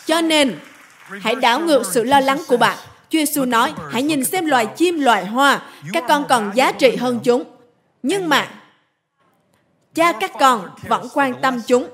Cho 0.06 0.22
nên, 0.22 0.60
hãy 1.22 1.36
đảo 1.36 1.60
ngược 1.60 1.84
sự 1.94 2.04
lo 2.04 2.20
lắng 2.20 2.42
của 2.48 2.58
bạn 2.58 2.78
Chúa 3.10 3.20
Giêsu 3.20 3.46
nói, 3.46 3.74
hãy 3.92 4.04
nhìn 4.04 4.26
xem 4.26 4.46
loài 4.46 4.68
chim, 4.76 5.00
loài 5.00 5.26
hoa, 5.26 5.62
các 5.94 6.04
con 6.08 6.26
còn 6.30 6.52
giá 6.56 6.72
trị 6.72 6.96
hơn 6.96 7.20
chúng. 7.24 7.44
Nhưng 8.04 8.30
mà, 8.30 8.48
cha 9.94 10.12
các 10.12 10.32
con 10.40 10.70
vẫn 10.88 11.08
quan 11.14 11.42
tâm 11.42 11.62
chúng, 11.68 11.90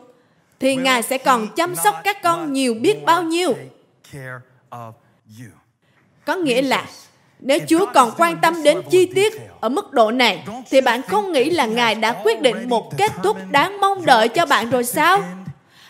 thì 0.59 0.75
Ngài 0.75 1.03
sẽ 1.03 1.17
còn 1.17 1.47
chăm 1.55 1.75
sóc 1.75 1.95
các 2.03 2.21
con 2.23 2.53
nhiều 2.53 2.73
biết 2.73 3.03
bao 3.05 3.23
nhiêu. 3.23 3.57
Có 6.25 6.35
nghĩa 6.35 6.61
là, 6.61 6.85
nếu 7.39 7.59
Chúa 7.67 7.85
còn 7.93 8.11
quan 8.17 8.37
tâm 8.41 8.63
đến 8.63 8.81
chi 8.91 9.05
tiết 9.15 9.33
ở 9.59 9.69
mức 9.69 9.91
độ 9.91 10.11
này, 10.11 10.43
thì 10.69 10.81
bạn 10.81 11.01
không 11.01 11.31
nghĩ 11.31 11.49
là 11.49 11.65
Ngài 11.65 11.95
đã 11.95 12.21
quyết 12.23 12.41
định 12.41 12.69
một 12.69 12.97
kết 12.97 13.11
thúc 13.23 13.37
đáng 13.49 13.81
mong 13.81 14.05
đợi 14.05 14.27
cho 14.27 14.45
bạn 14.45 14.69
rồi 14.69 14.83
sao? 14.83 15.23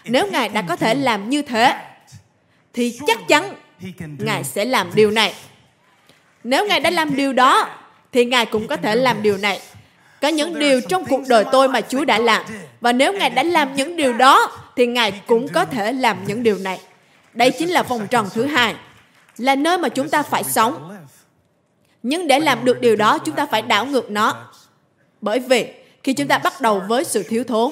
Nếu 0.06 0.28
Ngài 0.28 0.50
đã 0.50 0.62
có 0.62 0.76
thể 0.76 0.96
làm 0.96 1.30
như 1.30 1.42
thế, 1.42 1.74
thì 2.74 3.00
chắc 3.08 3.28
chắn 3.28 3.56
Ngài 4.20 4.44
sẽ 4.44 4.66
làm 4.66 4.92
điều 4.96 5.12
này. 5.12 5.34
Nếu 6.44 6.68
Ngài 6.68 6.80
đã 6.80 6.90
làm 6.90 7.16
điều 7.16 7.34
đó, 7.34 7.70
thì 8.12 8.26
Ngài 8.26 8.46
cũng 8.46 8.68
có 8.68 8.78
thể 8.78 8.96
làm 8.96 9.22
điều 9.22 9.38
này. 9.38 9.60
Có 10.22 10.28
những 10.28 10.60
điều 10.60 10.82
trong 10.82 11.06
cuộc 11.06 11.22
đời 11.28 11.46
tôi 11.52 11.68
mà 11.68 11.82
Chúa 11.82 12.06
đã 12.06 12.20
làm. 12.20 12.46
Và 12.82 12.92
nếu 12.92 13.14
Ngài 13.14 13.30
đã 13.30 13.44
làm 13.44 13.76
những 13.76 13.98
điều 13.98 14.14
đó, 14.14 14.52
thì 14.76 14.86
Ngài 14.88 15.12
cũng 15.12 15.48
có 15.48 15.66
thể 15.66 15.94
làm 15.94 16.18
những 16.28 16.44
điều 16.44 16.58
này. 16.58 16.80
Đây 17.34 17.52
chính 17.52 17.70
là 17.70 17.84
vòng 17.84 18.08
tròn 18.08 18.30
thứ 18.34 18.46
hai, 18.46 18.76
là 19.38 19.56
nơi 19.56 19.78
mà 19.78 19.90
chúng 19.90 20.10
ta 20.10 20.24
phải 20.24 20.44
sống. 20.44 20.98
Nhưng 22.04 22.28
để 22.28 22.40
làm 22.40 22.66
được 22.66 22.82
điều 22.82 22.96
đó, 22.96 23.18
chúng 23.18 23.36
ta 23.36 23.46
phải 23.46 23.62
đảo 23.62 23.86
ngược 23.86 24.12
nó. 24.12 24.36
Bởi 25.22 25.40
vì 25.40 25.68
khi 26.04 26.14
chúng 26.14 26.28
ta 26.28 26.38
bắt 26.38 26.62
đầu 26.62 26.82
với 26.88 27.04
sự 27.04 27.24
thiếu 27.24 27.44
thốn, 27.44 27.72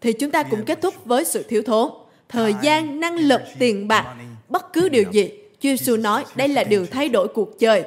thì 0.00 0.12
chúng 0.12 0.30
ta 0.30 0.42
cũng 0.42 0.64
kết 0.64 0.82
thúc 0.82 0.94
với 1.04 1.24
sự 1.24 1.42
thiếu 1.42 1.62
thốn. 1.66 1.90
Thời 2.28 2.54
gian, 2.62 3.00
năng 3.00 3.16
lực, 3.16 3.40
tiền 3.58 3.88
bạc 3.88 4.14
bất 4.48 4.72
cứ 4.72 4.88
điều 4.88 5.04
gì. 5.12 5.30
Chúa 5.60 5.68
Giêsu 5.68 5.96
nói 5.96 6.24
đây 6.34 6.48
là 6.48 6.64
điều 6.64 6.86
thay 6.86 7.08
đổi 7.08 7.28
cuộc 7.28 7.58
chơi. 7.58 7.84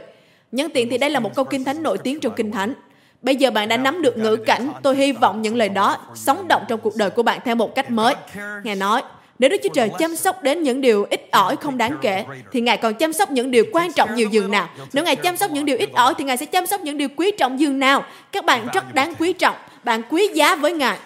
Nhân 0.51 0.71
tiện 0.73 0.89
thì 0.89 0.97
đây 0.97 1.09
là 1.09 1.19
một 1.19 1.35
câu 1.35 1.45
kinh 1.45 1.63
thánh 1.63 1.83
nổi 1.83 1.97
tiếng 1.97 2.19
trong 2.19 2.33
kinh 2.35 2.51
thánh. 2.51 2.73
Bây 3.21 3.35
giờ 3.35 3.51
bạn 3.51 3.67
đã 3.67 3.77
nắm 3.77 4.01
được 4.01 4.17
ngữ 4.17 4.35
cảnh, 4.35 4.71
tôi 4.83 4.95
hy 4.95 5.11
vọng 5.11 5.41
những 5.41 5.55
lời 5.55 5.69
đó 5.69 5.97
sống 6.15 6.47
động 6.47 6.63
trong 6.67 6.79
cuộc 6.79 6.95
đời 6.95 7.09
của 7.09 7.23
bạn 7.23 7.39
theo 7.45 7.55
một 7.55 7.75
cách 7.75 7.91
mới. 7.91 8.15
Ngài 8.63 8.75
nói, 8.75 9.03
nếu 9.41 9.49
Đức 9.49 9.57
Chúa 9.63 9.69
Trời 9.73 9.89
chăm 9.99 10.15
sóc 10.15 10.43
đến 10.43 10.63
những 10.63 10.81
điều 10.81 11.07
ít 11.09 11.21
ỏi 11.31 11.55
không 11.55 11.77
đáng 11.77 11.97
kể, 12.01 12.25
thì 12.51 12.61
Ngài 12.61 12.77
còn 12.77 12.93
chăm 12.93 13.13
sóc 13.13 13.31
những 13.31 13.51
điều 13.51 13.65
quan 13.73 13.93
trọng 13.93 14.15
nhiều 14.15 14.29
dường 14.31 14.51
nào. 14.51 14.69
Nếu 14.93 15.03
Ngài 15.03 15.15
chăm 15.15 15.37
sóc 15.37 15.51
những 15.51 15.65
điều 15.65 15.77
ít 15.77 15.89
ỏi, 15.93 16.13
thì 16.17 16.23
Ngài 16.23 16.37
sẽ 16.37 16.45
chăm 16.45 16.67
sóc 16.67 16.81
những 16.81 16.97
điều 16.97 17.09
quý 17.15 17.31
trọng 17.37 17.59
dường 17.59 17.79
nào. 17.79 18.05
Các 18.31 18.45
bạn 18.45 18.67
rất 18.73 18.93
đáng 18.93 19.13
quý 19.19 19.33
trọng, 19.33 19.55
bạn 19.83 20.01
quý 20.09 20.29
giá 20.33 20.55
với 20.55 20.73
Ngài. 20.73 20.97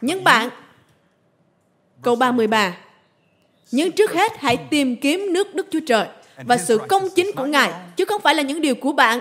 Nhưng 0.00 0.24
bạn, 0.24 0.50
câu 2.02 2.16
33, 2.16 2.76
nhưng 3.70 3.92
trước 3.92 4.12
hết 4.12 4.32
hãy 4.38 4.56
tìm 4.56 4.96
kiếm 4.96 5.32
nước 5.32 5.54
Đức 5.54 5.66
Chúa 5.70 5.80
Trời 5.86 6.06
và 6.36 6.56
sự 6.56 6.78
công 6.88 7.08
chính 7.16 7.30
của 7.36 7.46
Ngài, 7.46 7.72
chứ 7.96 8.04
không 8.04 8.22
phải 8.22 8.34
là 8.34 8.42
những 8.42 8.60
điều 8.60 8.74
của 8.74 8.92
bạn. 8.92 9.18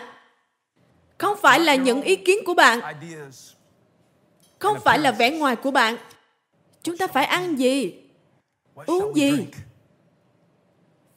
Không 1.18 1.38
phải 1.42 1.60
là 1.60 1.76
những 1.76 2.02
ý 2.02 2.16
kiến 2.16 2.38
của 2.46 2.54
bạn. 2.54 2.80
Không 4.60 4.78
phải 4.80 5.00
là 5.00 5.12
vẻ 5.12 5.32
ngoài 5.32 5.56
của 5.56 5.72
bạn. 5.72 5.98
Chúng 6.84 6.98
ta 6.98 7.08
phải 7.08 7.26
ăn 7.26 7.60
gì? 7.60 7.94
Uống 8.86 9.16
gì? 9.16 9.32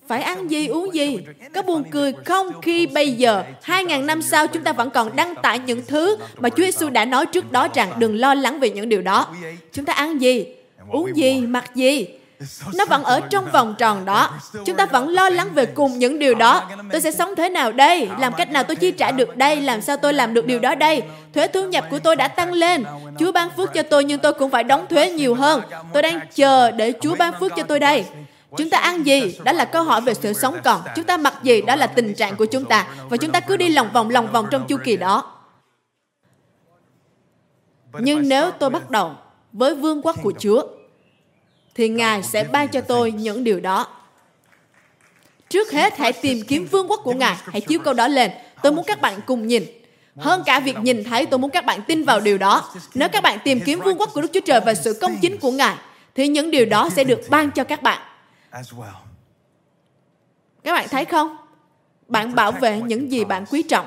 Phải 0.09 0.23
ăn 0.23 0.51
gì, 0.51 0.67
uống 0.67 0.95
gì? 0.95 1.19
Có 1.55 1.63
buồn 1.63 1.85
cười 1.91 2.13
không 2.25 2.61
khi 2.63 2.87
bây 2.87 3.13
giờ, 3.13 3.45
2.000 3.63 4.05
năm 4.05 4.23
sau 4.23 4.47
chúng 4.47 4.65
ta 4.65 4.73
vẫn 4.73 4.91
còn 4.91 5.17
đăng 5.17 5.35
tải 5.35 5.59
những 5.59 5.83
thứ 5.87 6.17
mà 6.37 6.49
Chúa 6.49 6.63
Giêsu 6.63 6.91
đã 6.91 7.05
nói 7.05 7.27
trước 7.27 7.53
đó 7.53 7.69
rằng 7.75 7.93
đừng 7.99 8.17
lo 8.17 8.35
lắng 8.35 8.61
về 8.61 8.71
những 8.71 8.89
điều 8.89 9.03
đó. 9.03 9.35
Chúng 9.73 9.85
ta 9.85 9.93
ăn 9.93 10.21
gì? 10.21 10.47
Uống 10.91 11.17
gì? 11.17 11.41
Mặc 11.41 11.75
gì? 11.75 12.07
Nó 12.75 12.85
vẫn 12.85 13.05
ở 13.05 13.21
trong 13.31 13.51
vòng 13.53 13.75
tròn 13.79 14.05
đó 14.05 14.31
chúng 14.65 14.77
ta 14.77 14.87
vẫn 14.87 15.09
lo 15.09 15.29
lắng 15.29 15.49
về 15.55 15.67
cùng 15.67 15.99
những 15.99 16.19
điều 16.19 16.35
đó 16.35 16.71
tôi 16.93 17.01
sẽ 17.01 17.11
sống 17.11 17.35
thế 17.37 17.49
nào 17.49 17.73
đây 17.73 18.09
làm 18.19 18.33
cách 18.33 18.51
nào 18.51 18.65
tôi 18.65 18.77
chi 18.77 18.91
trả 18.91 19.11
được 19.11 19.37
đây 19.37 19.61
làm 19.61 19.83
sao 19.83 19.97
tôi 19.97 20.13
làm 20.13 20.35
được 20.35 20.47
điều 20.47 20.59
đó 20.59 20.75
đây 20.75 21.03
thuế 21.35 21.47
thu 21.47 21.67
nhập 21.69 21.85
của 21.91 21.99
tôi 21.99 22.17
đã 22.17 22.29
tăng 22.29 22.53
lên 22.53 22.85
chúa 23.19 23.33
ban 23.33 23.51
phước 23.57 23.75
cho 23.75 23.83
tôi 23.83 24.05
nhưng 24.05 24.19
tôi 24.19 24.33
cũng 24.33 24.51
phải 24.51 24.65
đóng 24.65 24.87
thuế 24.91 25.11
nhiều 25.11 25.35
hơn 25.35 25.63
tôi 25.93 26.03
đang 26.03 26.21
chờ 26.35 26.71
để 26.71 26.93
chúa 27.01 27.17
ban 27.17 27.33
phước 27.41 27.53
cho 27.57 27.63
tôi 27.63 27.81
đây 27.81 28.05
Chúng 28.57 28.71
ta 28.71 28.79
ăn 28.79 29.07
gì? 29.07 29.39
Đó 29.45 29.53
là 29.53 29.65
câu 29.65 29.83
hỏi 29.85 30.01
về 30.01 30.15
sự 30.15 30.33
sống 30.33 30.57
còn. 30.65 30.81
Chúng 30.97 31.05
ta 31.05 31.17
mặc 31.17 31.35
gì? 31.43 31.63
Đó 31.63 31.77
là 31.77 31.87
tình 31.87 32.15
trạng 32.15 32.37
của 32.37 32.47
chúng 32.47 32.65
ta. 32.65 32.87
Và 33.09 33.17
chúng 33.17 33.33
ta 33.33 33.41
cứ 33.41 33.57
đi 33.57 33.69
lòng 33.69 33.89
vòng 33.93 34.11
lòng 34.11 34.33
vòng 34.33 34.47
trong 34.51 34.67
chu 34.67 34.77
kỳ 34.85 34.97
đó. 34.97 35.33
Nhưng 37.99 38.29
nếu 38.29 38.51
tôi 38.51 38.71
bắt 38.71 38.91
đầu 38.91 39.15
với 39.53 39.75
vương 39.75 40.03
quốc 40.03 40.17
của 40.23 40.33
Chúa, 40.39 40.63
thì 41.77 41.89
Ngài 41.89 42.23
sẽ 42.23 42.45
ban 42.45 42.69
cho 42.69 42.81
tôi 42.81 43.13
những 43.13 43.45
điều 43.45 43.61
đó. 43.61 43.87
Trước 45.49 45.73
hết, 45.73 45.99
hãy 45.99 46.13
tìm 46.13 46.43
kiếm 46.49 46.67
vương 46.71 46.91
quốc 46.91 47.01
của 47.05 47.15
Ngài. 47.15 47.37
Hãy 47.45 47.61
chiếu 47.61 47.81
câu 47.81 47.95
đó 47.95 48.09
lên. 48.09 48.31
Tôi 48.63 48.73
muốn 48.73 48.85
các 48.85 49.01
bạn 49.01 49.21
cùng 49.27 49.47
nhìn. 49.47 49.65
Hơn 50.17 50.43
cả 50.47 50.61
việc 50.61 50.77
nhìn 50.79 51.05
thấy, 51.05 51.27
tôi 51.27 51.39
muốn 51.39 51.51
các 51.51 51.65
bạn 51.65 51.81
tin 51.87 52.05
vào 52.05 52.21
điều 52.21 52.39
đó. 52.39 52.73
Nếu 52.95 53.09
các 53.09 53.23
bạn 53.23 53.39
tìm 53.45 53.61
kiếm 53.61 53.81
vương 53.81 54.01
quốc 54.01 54.11
của 54.15 54.21
Đức 54.21 54.31
Chúa 54.33 54.41
Trời 54.41 54.61
và 54.61 54.75
sự 54.75 54.99
công 55.01 55.17
chính 55.23 55.39
của 55.39 55.51
Ngài, 55.51 55.77
thì 56.15 56.29
những 56.29 56.51
điều 56.51 56.67
đó 56.67 56.89
sẽ 56.89 57.05
được 57.05 57.21
ban 57.31 57.51
cho 57.51 57.65
các 57.65 57.83
bạn. 57.83 58.01
Các 60.63 60.73
bạn 60.73 60.89
thấy 60.89 61.05
không? 61.05 61.37
Bạn 62.09 62.35
bảo 62.35 62.53
vệ 62.53 62.81
những 62.81 63.13
gì 63.13 63.25
bạn 63.25 63.45
quý 63.51 63.63
trọng. 63.63 63.87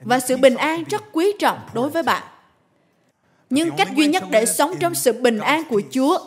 Và 0.00 0.20
sự 0.20 0.36
bình 0.36 0.54
an 0.54 0.84
rất 0.90 1.02
quý 1.12 1.32
trọng 1.38 1.58
đối 1.72 1.90
với 1.90 2.02
bạn. 2.02 2.22
Nhưng 3.50 3.76
cách 3.76 3.88
duy 3.96 4.06
nhất 4.06 4.24
để 4.30 4.46
sống 4.46 4.74
trong 4.80 4.94
sự 4.94 5.12
bình 5.12 5.38
an 5.38 5.62
của 5.68 5.82
Chúa 5.90 6.18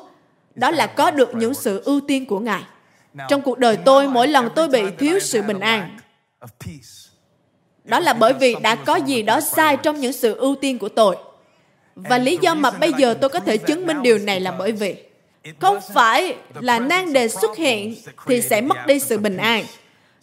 đó 0.55 0.71
là 0.71 0.87
có 0.87 1.11
được 1.11 1.35
những 1.35 1.53
sự 1.53 1.81
ưu 1.85 2.01
tiên 2.07 2.25
của 2.25 2.39
Ngài. 2.39 2.63
Trong 3.29 3.41
cuộc 3.41 3.59
đời 3.59 3.77
tôi, 3.77 4.07
mỗi 4.07 4.27
lần 4.27 4.49
tôi 4.55 4.67
bị 4.67 4.81
thiếu 4.97 5.19
sự 5.19 5.41
bình 5.41 5.59
an, 5.59 5.97
đó 7.83 7.99
là 7.99 8.13
bởi 8.13 8.33
vì 8.33 8.55
đã 8.61 8.75
có 8.75 8.95
gì 8.95 9.21
đó 9.21 9.41
sai 9.41 9.77
trong 9.77 9.99
những 9.99 10.13
sự 10.13 10.35
ưu 10.35 10.55
tiên 10.55 10.79
của 10.79 10.89
tôi. 10.89 11.15
Và 11.95 12.17
lý 12.17 12.37
do 12.41 12.53
mà 12.53 12.71
bây 12.71 12.93
giờ 12.93 13.13
tôi 13.21 13.29
có 13.29 13.39
thể 13.39 13.57
chứng 13.57 13.87
minh 13.87 14.01
điều 14.01 14.17
này 14.17 14.39
là 14.39 14.51
bởi 14.51 14.71
vì 14.71 14.95
không 15.59 15.79
phải 15.93 16.35
là 16.59 16.79
nan 16.79 17.13
đề 17.13 17.27
xuất 17.27 17.57
hiện 17.57 17.95
thì 18.27 18.41
sẽ 18.41 18.61
mất 18.61 18.77
đi 18.87 18.99
sự 18.99 19.17
bình 19.17 19.37
an 19.37 19.65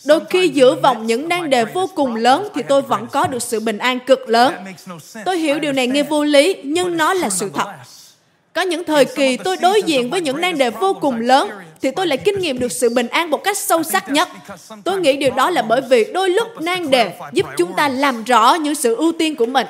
Đôi 0.05 0.21
khi 0.31 0.49
giữa 0.49 0.75
vòng 0.75 1.07
những 1.07 1.29
nan 1.29 1.51
đề 1.51 1.65
vô 1.65 1.91
cùng 1.95 2.15
lớn 2.15 2.49
thì 2.55 2.63
tôi 2.69 2.83
vẫn 2.83 3.07
có 3.07 3.27
được 3.27 3.43
sự 3.43 3.61
bình 3.61 3.79
an 3.79 3.99
cực 4.07 4.29
lớn. 4.29 4.55
Tôi 5.25 5.39
hiểu 5.39 5.59
điều 5.59 5.73
này 5.73 5.87
nghe 5.87 6.03
vô 6.03 6.25
lý, 6.25 6.57
nhưng 6.65 6.97
nó 6.97 7.15
là 7.15 7.31
sự 7.31 7.51
thật. 7.55 7.67
Có 8.53 8.63
những 8.63 8.85
thời 8.85 9.05
kỳ 9.05 9.37
tôi 9.37 9.57
đối 9.57 9.83
diện 9.83 10.11
với 10.11 10.21
những 10.21 10.41
nan 10.41 10.59
đề 10.59 10.71
vô 10.71 10.97
cùng 11.01 11.21
lớn 11.21 11.51
thì 11.83 11.91
tôi 11.91 12.07
lại 12.07 12.19
kinh 12.19 12.39
nghiệm 12.39 12.59
được 12.59 12.73
sự 12.73 12.89
bình 12.89 13.09
an 13.09 13.31
một 13.31 13.45
cách 13.45 13.59
sâu 13.59 13.83
sắc 13.83 14.09
nhất. 14.09 14.29
Tôi 14.85 15.01
nghĩ 15.01 15.17
điều 15.17 15.31
đó 15.31 15.51
là 15.51 15.63
bởi 15.63 15.81
vì 15.81 16.13
đôi 16.13 16.31
lúc 16.31 16.61
nan 16.61 16.91
đề 16.91 17.13
giúp 17.33 17.47
chúng 17.57 17.73
ta 17.77 17.89
làm 17.89 18.25
rõ 18.25 18.55
những 18.55 18.75
sự 18.75 18.95
ưu 18.95 19.13
tiên 19.13 19.37
của 19.37 19.47
mình. 19.47 19.67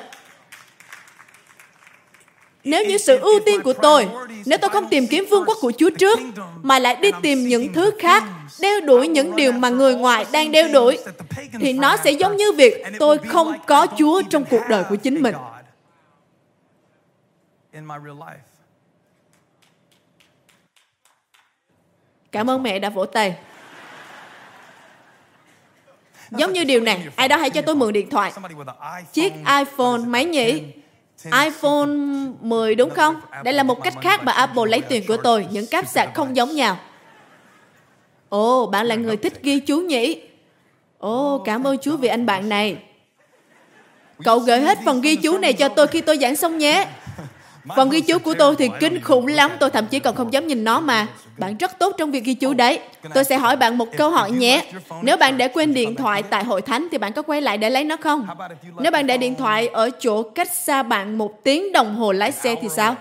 Nếu 2.67 2.85
như 2.85 2.97
sự 2.97 3.19
ưu 3.19 3.39
tiên 3.45 3.61
của 3.63 3.73
tôi, 3.73 4.09
nếu 4.45 4.57
tôi 4.57 4.69
không 4.69 4.89
tìm 4.89 5.07
kiếm 5.07 5.25
vương 5.29 5.45
quốc 5.45 5.57
của 5.61 5.71
Chúa 5.77 5.89
trước, 5.89 6.19
mà 6.61 6.79
lại 6.79 6.95
đi 6.95 7.11
tìm 7.21 7.47
những 7.47 7.73
thứ 7.73 7.91
khác, 7.99 8.23
đeo 8.61 8.81
đuổi 8.81 9.07
những 9.07 9.35
điều 9.35 9.51
mà 9.51 9.69
người 9.69 9.95
ngoài 9.95 10.25
đang 10.31 10.51
đeo 10.51 10.67
đuổi, 10.73 10.97
thì 11.59 11.73
nó 11.73 11.97
sẽ 11.97 12.11
giống 12.11 12.37
như 12.37 12.51
việc 12.51 12.83
tôi 12.99 13.17
không 13.17 13.53
có 13.65 13.87
Chúa 13.97 14.21
trong 14.29 14.45
cuộc 14.45 14.61
đời 14.69 14.83
của 14.89 14.95
chính 14.95 15.21
mình. 15.21 15.35
Cảm 22.31 22.49
ơn 22.49 22.63
mẹ 22.63 22.79
đã 22.79 22.89
vỗ 22.89 23.05
tay. 23.05 23.35
Giống 26.31 26.53
như 26.53 26.63
điều 26.63 26.81
này, 26.81 27.07
ai 27.15 27.27
đó 27.27 27.37
hãy 27.37 27.49
cho 27.49 27.61
tôi 27.61 27.75
mượn 27.75 27.93
điện 27.93 28.09
thoại. 28.09 28.31
Chiếc 29.13 29.33
iPhone 29.59 29.97
máy 30.05 30.25
nhỉ? 30.25 30.63
iPhone 31.23 31.89
10 32.41 32.75
đúng 32.75 32.89
không? 32.89 33.15
Đây 33.43 33.53
là 33.53 33.63
một 33.63 33.83
cách 33.83 33.93
khác 34.01 34.23
mà 34.23 34.31
Apple 34.31 34.63
lấy 34.67 34.81
tiền 34.81 35.03
của 35.07 35.17
tôi. 35.17 35.47
Những 35.51 35.67
cáp 35.67 35.87
sạc 35.87 36.13
không 36.13 36.35
giống 36.35 36.55
nhau. 36.55 36.77
Ồ, 38.29 38.65
bạn 38.65 38.85
là 38.85 38.95
người 38.95 39.17
thích 39.17 39.43
ghi 39.43 39.59
chú 39.59 39.79
nhỉ? 39.79 40.21
Ồ, 40.97 41.41
cảm 41.45 41.67
ơn 41.67 41.77
Chúa 41.77 41.97
vì 41.97 42.07
anh 42.07 42.25
bạn 42.25 42.49
này. 42.49 42.77
Cậu 44.23 44.39
gửi 44.39 44.59
hết 44.59 44.77
phần 44.85 45.01
ghi 45.01 45.15
chú 45.15 45.37
này 45.37 45.53
cho 45.53 45.69
tôi 45.69 45.87
khi 45.87 46.01
tôi 46.01 46.17
giảng 46.17 46.35
xong 46.35 46.57
nhé. 46.57 46.87
Phần 47.75 47.89
ghi 47.89 48.01
chú 48.01 48.19
của 48.19 48.33
tôi 48.33 48.55
thì 48.55 48.69
kinh 48.79 49.01
khủng 49.01 49.27
lắm, 49.27 49.51
tôi 49.59 49.69
thậm 49.69 49.87
chí 49.87 49.99
còn 49.99 50.15
không 50.15 50.33
dám 50.33 50.47
nhìn 50.47 50.63
nó 50.63 50.79
mà. 50.79 51.07
Bạn 51.37 51.57
rất 51.57 51.79
tốt 51.79 51.95
trong 51.97 52.11
việc 52.11 52.23
ghi 52.23 52.33
chú 52.33 52.53
đấy. 52.53 52.79
Tôi 53.13 53.23
sẽ 53.23 53.37
hỏi 53.37 53.55
bạn 53.55 53.77
một 53.77 53.87
câu 53.97 54.09
hỏi 54.09 54.31
nhé. 54.31 54.71
Nếu 55.01 55.17
bạn 55.17 55.37
để 55.37 55.47
quên 55.47 55.73
điện 55.73 55.95
thoại 55.95 56.23
tại 56.23 56.43
hội 56.43 56.61
thánh 56.61 56.87
thì 56.91 56.97
bạn 56.97 57.13
có 57.13 57.21
quay 57.21 57.41
lại 57.41 57.57
để 57.57 57.69
lấy 57.69 57.83
nó 57.83 57.97
không? 57.97 58.27
Nếu 58.79 58.91
bạn 58.91 59.07
để 59.07 59.17
điện 59.17 59.35
thoại 59.35 59.67
ở 59.67 59.89
chỗ 59.99 60.23
cách 60.23 60.55
xa 60.55 60.83
bạn 60.83 61.17
một 61.17 61.43
tiếng 61.43 61.71
đồng 61.71 61.95
hồ 61.95 62.11
lái 62.11 62.31
xe 62.31 62.55
thì 62.61 62.69
sao? 62.69 62.95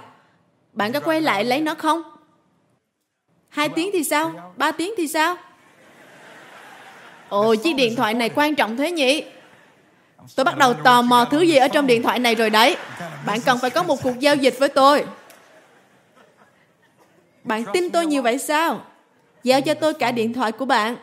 Bạn 0.72 0.92
có 0.92 1.00
quay 1.00 1.20
lại 1.20 1.44
lấy 1.44 1.60
nó 1.60 1.74
không? 1.74 2.02
Hai 3.48 3.68
tiếng 3.68 3.90
thì 3.92 4.04
sao? 4.04 4.52
Ba 4.56 4.72
tiếng 4.72 4.94
thì 4.96 5.08
sao? 5.08 5.36
Ồ, 7.28 7.54
chiếc 7.54 7.72
điện 7.72 7.96
thoại 7.96 8.14
này 8.14 8.28
quan 8.28 8.54
trọng 8.54 8.76
thế 8.76 8.90
nhỉ? 8.90 9.22
Tôi 10.34 10.44
bắt 10.44 10.58
đầu 10.58 10.74
tò 10.74 11.02
mò 11.02 11.24
thứ 11.30 11.40
gì 11.40 11.56
ở 11.56 11.68
trong 11.68 11.86
điện 11.86 12.02
thoại 12.02 12.18
này 12.18 12.34
rồi 12.34 12.50
đấy. 12.50 12.76
Bạn 13.26 13.40
cần 13.40 13.58
phải 13.58 13.70
có 13.70 13.82
một 13.82 14.02
cuộc 14.02 14.18
giao 14.18 14.36
dịch 14.36 14.58
với 14.58 14.68
tôi. 14.68 15.04
Bạn 17.44 17.64
tin 17.72 17.90
tôi 17.90 18.06
nhiều 18.06 18.22
vậy 18.22 18.38
sao? 18.38 18.80
Giao 19.44 19.60
cho 19.60 19.74
tôi 19.74 19.94
cả 19.94 20.12
điện 20.12 20.32
thoại 20.32 20.52
của 20.52 20.64
bạn. 20.64 20.96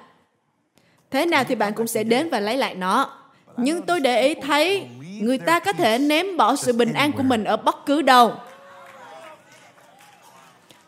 Thế 1.12 1.26
nào 1.26 1.44
thì 1.44 1.56
bạn 1.56 1.74
cũng 1.74 1.88
sẽ 1.88 2.04
đến 2.04 2.30
và 2.30 2.40
lấy 2.40 2.58
lại 2.58 2.76
nó. 2.76 3.10
Nhưng 3.58 3.82
tôi 3.82 4.00
để 4.00 4.22
ý 4.22 4.34
thấy 4.34 4.88
người 5.20 5.38
ta 5.38 5.60
có 5.60 5.74
thể 5.74 5.98
ném 5.98 6.38
bỏ 6.38 6.56
sự 6.56 6.74
bình 6.74 6.94
an 6.94 7.12
của 7.12 7.24
mình 7.24 7.44
ở 7.44 7.58
bất 7.58 7.86
cứ 7.86 8.02
đâu 8.02 8.34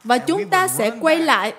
và 0.06 0.18
chúng 0.18 0.50
ta 0.50 0.68
sẽ 0.68 0.92
quay 1.02 1.18
lại. 1.18 1.54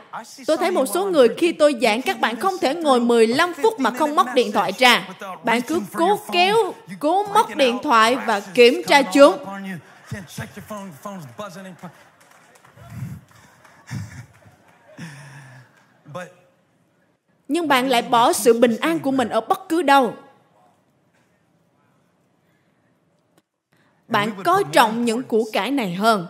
Tôi 0.46 0.56
thấy 0.56 0.70
một 0.70 0.86
số 0.86 1.10
người 1.10 1.28
khi 1.38 1.52
tôi 1.52 1.74
giảng 1.82 2.02
các 2.02 2.20
bạn 2.20 2.36
không 2.36 2.54
thể 2.60 2.74
ngồi 2.74 3.00
15 3.00 3.54
phút 3.62 3.80
mà 3.80 3.90
không 3.90 4.14
móc 4.14 4.26
điện 4.34 4.52
thoại 4.52 4.72
ra. 4.78 5.08
Bạn 5.44 5.62
cứ 5.62 5.80
cố 5.92 6.20
kéo, 6.32 6.56
cố 6.98 7.24
móc 7.24 7.56
điện 7.56 7.78
thoại 7.82 8.16
và 8.26 8.40
kiểm 8.40 8.82
tra 8.86 9.02
chúng. 9.02 9.36
Nhưng 17.48 17.68
bạn 17.68 17.88
lại 17.88 18.02
bỏ 18.02 18.32
sự 18.32 18.60
bình 18.60 18.76
an 18.76 18.98
của 18.98 19.10
mình 19.10 19.28
ở 19.28 19.40
bất 19.40 19.68
cứ 19.68 19.82
đâu. 19.82 20.14
Bạn 24.08 24.42
coi 24.44 24.64
trọng 24.72 25.04
những 25.04 25.22
của 25.22 25.44
cải 25.52 25.70
này 25.70 25.94
hơn 25.94 26.26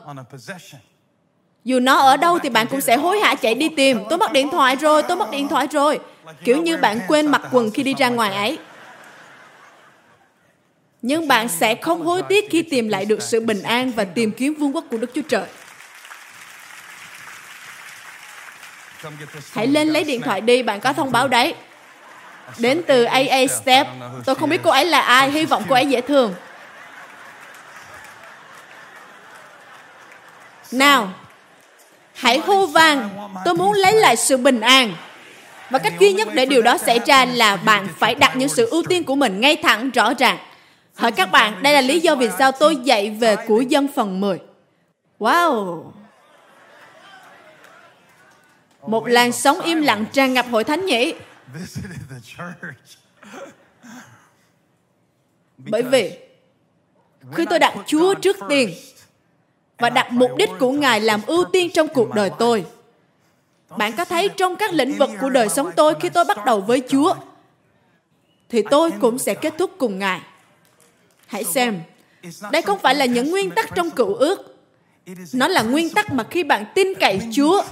dù 1.67 1.81
nó 1.81 1.97
ở 1.97 2.17
đâu 2.17 2.39
thì 2.39 2.49
bạn 2.49 2.67
cũng 2.67 2.81
sẽ 2.81 2.97
hối 2.97 3.21
hả 3.21 3.35
chạy 3.35 3.55
đi 3.55 3.69
tìm. 3.69 4.01
Tôi 4.11 4.19
mất 4.19 4.33
điện 4.33 4.51
thoại 4.51 4.77
rồi, 4.77 5.03
tôi 5.03 5.17
mất 5.17 5.31
điện 5.31 5.49
thoại 5.49 5.67
rồi. 5.71 5.99
Kiểu 6.45 6.63
như 6.63 6.77
bạn 6.77 7.01
quên 7.09 7.27
mặc 7.27 7.43
quần 7.53 7.71
khi 7.71 7.83
đi 7.83 7.95
ra 7.95 8.09
ngoài 8.09 8.35
ấy. 8.35 8.59
Nhưng 11.03 11.29
bạn 11.29 11.49
sẽ 11.49 11.75
không 11.75 12.03
hối 12.03 12.23
tiếc 12.23 12.51
khi 12.51 12.63
tìm 12.63 12.89
lại 12.89 13.05
được 13.05 13.23
sự 13.23 13.41
bình 13.41 13.63
an 13.63 13.93
và 13.93 14.05
tìm 14.05 14.33
kiếm 14.33 14.55
vương 14.55 14.75
quốc 14.75 14.85
của 14.91 14.97
Đức 14.97 15.11
Chúa 15.15 15.23
Trời. 15.29 15.45
Hãy 19.53 19.67
lên 19.67 19.89
lấy 19.89 20.05
điện 20.05 20.23
thoại 20.23 20.41
đi, 20.41 20.63
bạn 20.63 20.81
có 20.81 20.93
thông 20.93 21.13
báo 21.13 21.29
đấy. 21.29 21.55
Đến 22.59 22.83
từ 22.87 23.05
AA 23.05 23.47
Step. 23.47 23.87
Tôi 24.25 24.35
không 24.35 24.49
biết 24.51 24.61
cô 24.63 24.71
ấy 24.71 24.85
là 24.85 25.01
ai, 25.01 25.31
hy 25.31 25.47
vọng 25.47 25.63
cô 25.69 25.75
ấy 25.75 25.87
dễ 25.87 26.01
thương. 26.01 26.35
Nào, 30.73 31.13
Hãy 32.17 32.39
hô 32.39 32.67
vang, 32.67 33.31
tôi 33.45 33.55
muốn 33.55 33.73
lấy 33.73 33.93
lại 33.93 34.17
sự 34.17 34.37
bình 34.37 34.61
an. 34.61 34.95
Và 35.71 35.79
cách 35.79 35.93
duy 36.01 36.13
nhất 36.13 36.29
để 36.35 36.47
điều 36.47 36.63
đó 36.63 36.79
xảy 36.79 37.01
ra 37.07 37.25
là 37.25 37.57
bạn 37.57 37.89
phải 37.99 38.15
đặt 38.15 38.37
những 38.37 38.49
sự 38.49 38.67
ưu 38.67 38.83
tiên 38.89 39.05
của 39.05 39.15
mình 39.15 39.41
ngay 39.41 39.57
thẳng 39.57 39.91
rõ 39.91 40.15
ràng. 40.19 40.39
Hỏi 40.95 41.13
các 41.13 41.31
bạn, 41.33 41.63
đây 41.63 41.73
là 41.73 41.81
lý 41.81 42.01
do 42.01 42.15
vì 42.15 42.29
sao 42.39 42.53
tôi 42.53 42.77
dạy 42.77 43.11
về 43.11 43.37
của 43.47 43.61
dân 43.61 43.89
phần 43.95 44.21
10. 44.21 44.39
Wow! 45.19 45.85
Một 48.87 49.07
làn 49.07 49.33
sóng 49.33 49.61
im 49.61 49.83
lặng 49.83 50.05
tràn 50.13 50.35
ngập 50.35 50.47
hội 50.51 50.65
thánh 50.65 50.87
nhỉ? 50.87 51.15
Bởi 55.59 55.83
vì 55.83 56.19
khi 57.35 57.45
tôi 57.51 57.59
đặt 57.59 57.75
Chúa 57.87 58.15
trước 58.15 58.37
tiên, 58.49 58.75
và 59.79 59.91
đặt 59.91 60.13
mục 60.13 60.31
đích 60.37 60.51
của 60.59 60.71
Ngài 60.71 61.01
làm 61.01 61.21
ưu 61.27 61.45
tiên 61.45 61.71
trong 61.75 61.89
cuộc 61.89 62.15
đời 62.15 62.31
tôi. 62.39 62.65
Bạn 63.77 63.97
có 63.97 64.05
thấy 64.05 64.29
trong 64.29 64.57
các 64.57 64.73
lĩnh 64.73 64.93
vực 64.93 65.11
của 65.21 65.31
đời 65.31 65.49
sống 65.49 65.71
tôi 65.77 65.95
khi 66.01 66.09
tôi 66.09 66.25
bắt 66.25 66.45
đầu 66.45 66.61
với 66.61 66.83
Chúa, 66.89 67.15
thì 68.49 68.63
tôi 68.71 68.91
cũng 69.01 69.19
sẽ 69.19 69.35
kết 69.35 69.55
thúc 69.59 69.71
cùng 69.79 69.99
Ngài. 69.99 70.21
Hãy 71.27 71.45
xem, 71.45 71.81
đây 72.53 72.63
không 72.63 72.79
phải 72.79 72.95
là 72.95 73.05
những 73.05 73.31
nguyên 73.31 73.51
tắc 73.51 73.75
trong 73.75 73.91
cựu 73.91 74.15
ước. 74.15 74.57
Nó 75.33 75.49
là 75.49 75.63
nguyên 75.63 75.91
tắc 75.91 76.13
mà 76.13 76.25
khi 76.31 76.45
bạn 76.45 76.65
tin 76.75 76.95
cậy 77.01 77.21
Chúa, 77.33 77.63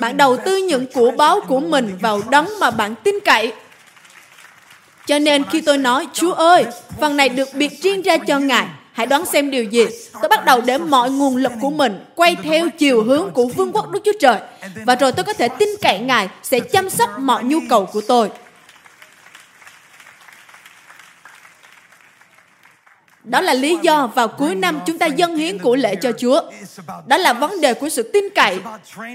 bạn 0.00 0.16
đầu 0.16 0.36
tư 0.36 0.56
những 0.56 0.86
của 0.94 1.10
báo 1.10 1.40
của 1.48 1.60
mình 1.60 1.98
vào 2.00 2.20
đấng 2.30 2.48
mà 2.60 2.70
bạn 2.70 2.94
tin 3.04 3.14
cậy. 3.24 3.52
Cho 5.06 5.18
nên 5.18 5.44
khi 5.44 5.60
tôi 5.60 5.78
nói, 5.78 6.08
Chúa 6.12 6.32
ơi, 6.32 6.66
phần 7.00 7.16
này 7.16 7.28
được 7.28 7.48
biệt 7.54 7.82
riêng 7.82 8.02
ra 8.02 8.16
cho 8.16 8.38
Ngài, 8.38 8.68
Hãy 8.98 9.06
đoán 9.06 9.24
xem 9.24 9.50
điều 9.50 9.64
gì. 9.64 9.86
Tôi 10.12 10.28
bắt 10.28 10.44
đầu 10.44 10.60
để 10.60 10.78
mọi 10.78 11.10
nguồn 11.10 11.36
lực 11.36 11.52
của 11.60 11.70
mình 11.70 12.04
quay 12.14 12.36
theo 12.42 12.68
chiều 12.78 13.02
hướng 13.02 13.30
của 13.30 13.46
vương 13.46 13.72
quốc 13.72 13.90
Đức 13.90 14.00
Chúa 14.04 14.12
Trời. 14.20 14.38
Và 14.86 14.94
rồi 14.94 15.12
tôi 15.12 15.24
có 15.24 15.32
thể 15.32 15.48
tin 15.48 15.68
cậy 15.82 15.98
Ngài 15.98 16.28
sẽ 16.42 16.60
chăm 16.60 16.90
sóc 16.90 17.10
mọi 17.18 17.44
nhu 17.44 17.58
cầu 17.68 17.86
của 17.86 18.00
tôi. 18.08 18.30
Đó 23.24 23.40
là 23.40 23.54
lý 23.54 23.78
do 23.82 24.06
vào 24.06 24.28
cuối 24.28 24.54
năm 24.54 24.80
chúng 24.86 24.98
ta 24.98 25.06
dâng 25.06 25.36
hiến 25.36 25.58
của 25.58 25.76
lễ 25.76 25.94
cho 25.94 26.12
Chúa. 26.12 26.40
Đó 27.06 27.16
là 27.16 27.32
vấn 27.32 27.60
đề 27.60 27.74
của 27.74 27.88
sự 27.88 28.02
tin 28.02 28.24
cậy, 28.34 28.58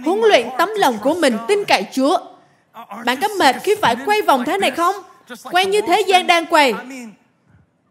huấn 0.05 0.21
luyện 0.21 0.47
tấm 0.57 0.69
lòng 0.77 0.99
của 1.01 1.13
mình 1.13 1.37
tin 1.47 1.65
cậy 1.65 1.85
Chúa. 1.93 2.17
Bạn 3.05 3.17
có 3.21 3.27
mệt 3.27 3.55
khi 3.63 3.75
phải 3.81 3.95
quay 4.05 4.21
vòng 4.21 4.43
thế 4.45 4.57
này 4.57 4.71
không? 4.71 4.95
Quay 5.43 5.65
như 5.65 5.81
thế 5.81 6.01
gian 6.07 6.27
đang 6.27 6.45
quay. 6.45 6.73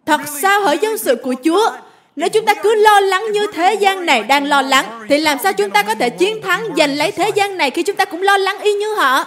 Thật 0.07 0.21
sao 0.43 0.61
hỡi 0.61 0.79
dân 0.79 0.99
sự 0.99 1.17
của 1.17 1.35
Chúa? 1.45 1.71
Nếu 2.17 2.29
chúng 2.29 2.45
ta 2.45 2.55
cứ 2.55 2.75
lo 2.75 3.01
lắng 3.01 3.25
như 3.33 3.47
thế 3.53 3.75
gian 3.75 4.07
này 4.07 4.23
đang 4.23 4.47
lo 4.47 4.63
lắng, 4.63 5.07
thì 5.09 5.19
làm 5.19 5.39
sao 5.43 5.53
chúng 5.53 5.71
ta 5.71 5.83
có 5.83 5.95
thể 5.95 6.11
chiến 6.11 6.43
thắng 6.43 6.65
giành 6.77 6.97
lấy 6.97 7.13
thế 7.13 7.31
gian 7.35 7.57
này 7.57 7.71
khi 7.71 7.83
chúng 7.83 7.97
ta 7.97 8.05
cũng 8.05 8.23
lo 8.23 8.37
lắng 8.37 8.59
y 8.59 8.73
như 8.73 8.95
họ? 8.95 9.27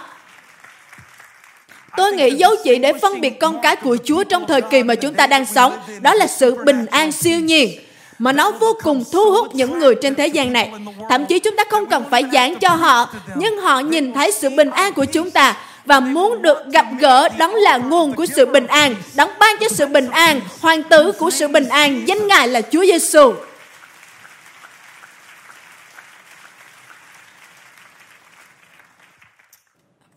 Tôi 1.96 2.12
nghĩ 2.12 2.30
dấu 2.30 2.54
chỉ 2.64 2.78
để 2.78 2.92
phân 3.02 3.20
biệt 3.20 3.40
con 3.40 3.60
cái 3.62 3.76
của 3.76 3.96
Chúa 4.04 4.24
trong 4.24 4.46
thời 4.46 4.60
kỳ 4.60 4.82
mà 4.82 4.94
chúng 4.94 5.14
ta 5.14 5.26
đang 5.26 5.46
sống, 5.46 5.78
đó 6.00 6.14
là 6.14 6.26
sự 6.26 6.54
bình 6.64 6.86
an 6.86 7.12
siêu 7.12 7.40
nhiên 7.40 7.70
mà 8.18 8.32
nó 8.32 8.50
vô 8.50 8.76
cùng 8.82 9.04
thu 9.12 9.30
hút 9.30 9.54
những 9.54 9.78
người 9.78 9.94
trên 10.02 10.14
thế 10.14 10.26
gian 10.26 10.52
này. 10.52 10.70
Thậm 11.10 11.26
chí 11.26 11.38
chúng 11.38 11.56
ta 11.56 11.64
không 11.70 11.86
cần 11.86 12.04
phải 12.10 12.24
giảng 12.32 12.58
cho 12.58 12.68
họ, 12.68 13.08
nhưng 13.36 13.58
họ 13.58 13.80
nhìn 13.80 14.12
thấy 14.12 14.32
sự 14.32 14.50
bình 14.50 14.70
an 14.70 14.92
của 14.92 15.04
chúng 15.04 15.30
ta 15.30 15.56
và 15.86 16.00
muốn 16.00 16.42
được 16.42 16.58
gặp 16.72 16.86
gỡ 16.98 17.28
đấng 17.28 17.54
là 17.54 17.76
nguồn 17.76 18.14
của 18.14 18.26
sự 18.26 18.46
bình 18.46 18.66
an, 18.66 18.94
đấng 19.16 19.30
ban 19.40 19.56
cho 19.60 19.68
sự 19.68 19.86
bình 19.86 20.10
an, 20.10 20.40
hoàng 20.60 20.82
tử 20.82 21.12
của 21.18 21.30
sự 21.30 21.48
bình 21.48 21.68
an, 21.68 22.08
danh 22.08 22.26
Ngài 22.28 22.48
là 22.48 22.62
Chúa 22.62 22.84
Giêsu. 22.84 23.32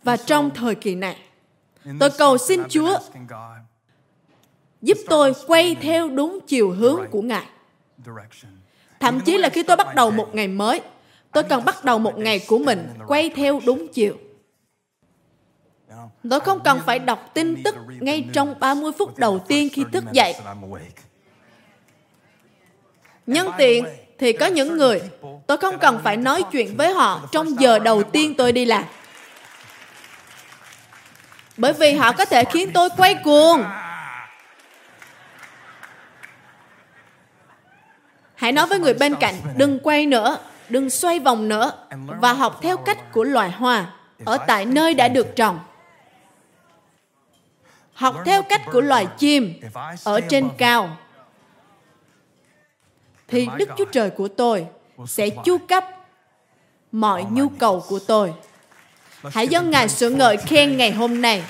Và 0.04 0.18
trong 0.18 0.50
thời 0.56 0.76
kỳ 0.76 0.96
này, 0.96 1.18
tôi 2.00 2.10
cầu 2.18 2.38
xin 2.38 2.64
Chúa 2.70 3.00
giúp 4.82 4.98
tôi 5.10 5.34
quay 5.48 5.76
theo 5.82 6.10
đúng 6.10 6.40
chiều 6.48 6.72
hướng 6.72 7.06
của 7.12 7.22
Ngài. 7.22 7.46
Thậm 9.00 9.20
chí 9.20 9.38
là 9.38 9.50
khi 9.50 9.64
tôi 9.64 9.78
bắt 9.78 9.96
đầu 9.96 10.12
một 10.12 10.36
ngày 10.36 10.48
mới, 10.48 10.82
tôi 11.32 11.44
cần 11.44 11.66
bắt 11.66 11.86
đầu 11.86 12.00
một 12.00 12.18
ngày 12.18 12.40
của 12.48 12.58
mình 12.58 12.88
quay 13.08 13.30
theo 13.30 13.62
đúng 13.66 13.88
chiều. 13.88 14.18
Tôi 16.30 16.40
không 16.40 16.60
cần 16.64 16.80
phải 16.86 17.00
đọc 17.00 17.30
tin 17.34 17.64
tức 17.64 17.76
ngay 18.00 18.26
trong 18.34 18.60
30 18.60 18.92
phút 18.98 19.18
đầu 19.18 19.40
tiên 19.48 19.70
khi 19.74 19.84
thức 19.94 20.04
dậy. 20.12 20.36
Nhân 23.28 23.52
tiện 23.58 23.86
thì 24.18 24.34
có 24.34 24.46
những 24.46 24.78
người 24.78 25.02
tôi 25.48 25.58
không 25.58 25.80
cần 25.80 26.00
phải 26.04 26.18
nói 26.18 26.44
chuyện 26.52 26.78
với 26.78 26.94
họ 26.94 27.22
trong 27.32 27.60
giờ 27.60 27.80
đầu 27.80 28.04
tiên 28.04 28.34
tôi 28.38 28.52
đi 28.52 28.66
làm. 28.66 28.84
Bởi 31.58 31.74
vì 31.74 31.94
họ 31.94 32.12
có 32.12 32.26
thể 32.26 32.44
khiến 32.46 32.72
tôi 32.74 32.90
quay 32.98 33.16
cuồng. 33.16 33.64
Hãy 38.36 38.52
nói 38.52 38.68
với 38.68 38.80
người 38.80 38.94
bên 38.94 39.16
cạnh, 39.16 39.36
đừng 39.58 39.80
quay 39.80 40.06
nữa, 40.06 40.38
đừng 40.70 40.90
xoay 40.90 41.20
vòng 41.20 41.50
nữa 41.50 41.72
và 42.22 42.34
học 42.34 42.60
theo 42.62 42.78
cách 42.78 43.12
của 43.12 43.24
loài 43.24 43.52
hoa 43.52 43.86
ở 44.26 44.38
tại 44.48 44.66
nơi 44.66 44.94
đã 44.94 45.08
được 45.08 45.36
trồng 45.36 45.60
học 48.00 48.16
theo 48.26 48.44
cách 48.44 48.62
của 48.72 48.82
loài 48.82 49.08
chim 49.18 49.60
ở 50.04 50.22
trên 50.30 50.50
cao. 50.58 50.98
Thì 53.28 53.48
đức 53.58 53.70
chúa 53.78 53.86
trời 53.86 54.10
của 54.10 54.28
tôi 54.28 54.66
sẽ 55.08 55.30
chu 55.30 55.58
cấp 55.58 55.86
mọi 56.92 57.26
nhu 57.32 57.50
cầu 57.50 57.84
của 57.88 58.00
tôi. 58.08 58.34
Hãy 59.34 59.48
dâng 59.48 59.72
ngài 59.72 59.90
sự 59.90 60.10
ngợi 60.10 60.38
khen 60.38 60.78
ngày 60.78 60.92
hôm 60.92 61.22
nay. 61.22 61.44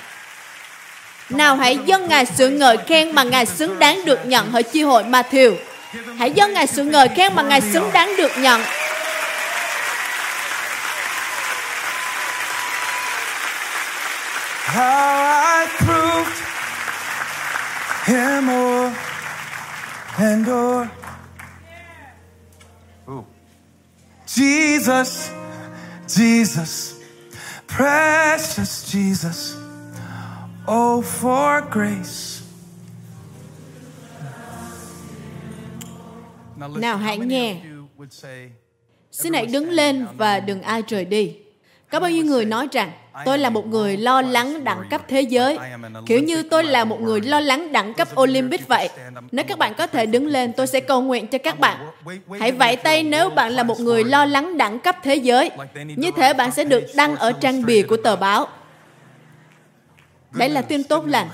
Nào 1.29 1.55
hãy 1.55 1.79
dâng 1.85 2.07
Ngài 2.07 2.25
sự 2.25 2.49
ngợi 2.49 2.77
khen 2.77 3.11
mà 3.11 3.23
Ngài 3.23 3.45
xứng 3.45 3.79
đáng 3.79 4.05
được 4.05 4.25
nhận 4.25 4.53
ở 4.53 4.61
chi 4.61 4.83
hội 4.83 5.03
Matthew. 5.03 5.55
Hãy 6.17 6.31
dâng 6.31 6.53
Ngài 6.53 6.67
sự 6.67 6.83
ngợi 6.83 7.07
khen 7.07 7.35
mà 7.35 7.41
Ngài 7.41 7.61
xứng 7.61 7.89
đáng 7.93 8.17
được 8.17 8.31
nhận. 8.37 8.61
How 14.65 15.65
I 15.87 15.98
him 18.05 18.45
more 18.45 18.91
and 20.17 20.45
more. 20.45 20.89
Ooh. 23.09 23.25
Jesus, 24.27 25.29
Jesus, 26.07 26.99
precious 27.67 28.83
Jesus. 28.91 29.55
Oh, 30.67 31.01
for 31.01 31.61
grace. 31.71 32.41
Nào 36.57 36.97
hãy 36.97 37.17
nghe. 37.17 37.61
Xin 39.11 39.33
hãy 39.33 39.45
đứng 39.45 39.69
lên 39.69 40.05
và 40.17 40.39
đừng 40.39 40.61
ai 40.61 40.83
rời 40.87 41.05
đi. 41.05 41.35
Có 41.91 41.99
bao 41.99 42.09
nhiêu 42.09 42.25
người 42.25 42.45
nói 42.45 42.67
rằng 42.71 42.91
tôi 43.25 43.37
là 43.37 43.49
một 43.49 43.67
người 43.67 43.97
lo 43.97 44.21
lắng 44.21 44.63
đẳng 44.63 44.83
cấp 44.89 45.01
thế 45.07 45.21
giới, 45.21 45.57
kiểu 46.05 46.19
như 46.19 46.43
tôi 46.43 46.63
là 46.63 46.85
một 46.85 47.01
người 47.01 47.21
lo 47.21 47.39
lắng 47.39 47.71
đẳng 47.71 47.93
cấp 47.93 48.07
Olympic 48.21 48.67
vậy. 48.67 48.89
Nếu 49.31 49.45
các 49.47 49.57
bạn 49.57 49.73
có 49.73 49.87
thể 49.87 50.05
đứng 50.05 50.27
lên, 50.27 50.53
tôi 50.53 50.67
sẽ 50.67 50.79
cầu 50.79 51.01
nguyện 51.01 51.27
cho 51.27 51.37
các 51.37 51.59
bạn. 51.59 51.77
Hãy 52.39 52.51
vẫy 52.51 52.75
tay 52.75 53.03
nếu 53.03 53.29
bạn 53.29 53.51
là 53.51 53.63
một 53.63 53.79
người 53.79 54.03
lo 54.03 54.25
lắng 54.25 54.57
đẳng 54.57 54.79
cấp 54.79 54.97
thế 55.03 55.15
giới. 55.15 55.51
Như 55.95 56.11
thế 56.17 56.33
bạn 56.33 56.51
sẽ 56.51 56.63
được 56.63 56.83
đăng 56.95 57.15
ở 57.15 57.31
trang 57.31 57.65
bìa 57.65 57.81
của 57.81 57.97
tờ 57.97 58.15
báo. 58.15 58.47
Đây 60.31 60.49
là 60.49 60.61
tin 60.61 60.83
tốt 60.83 61.03
lành. 61.07 61.27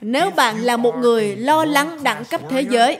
Nếu 0.00 0.30
bạn 0.30 0.60
là 0.60 0.76
một 0.76 0.96
người 0.96 1.36
lo 1.36 1.64
lắng 1.64 2.02
đẳng 2.02 2.24
cấp 2.24 2.40
thế 2.50 2.60
giới, 2.60 2.98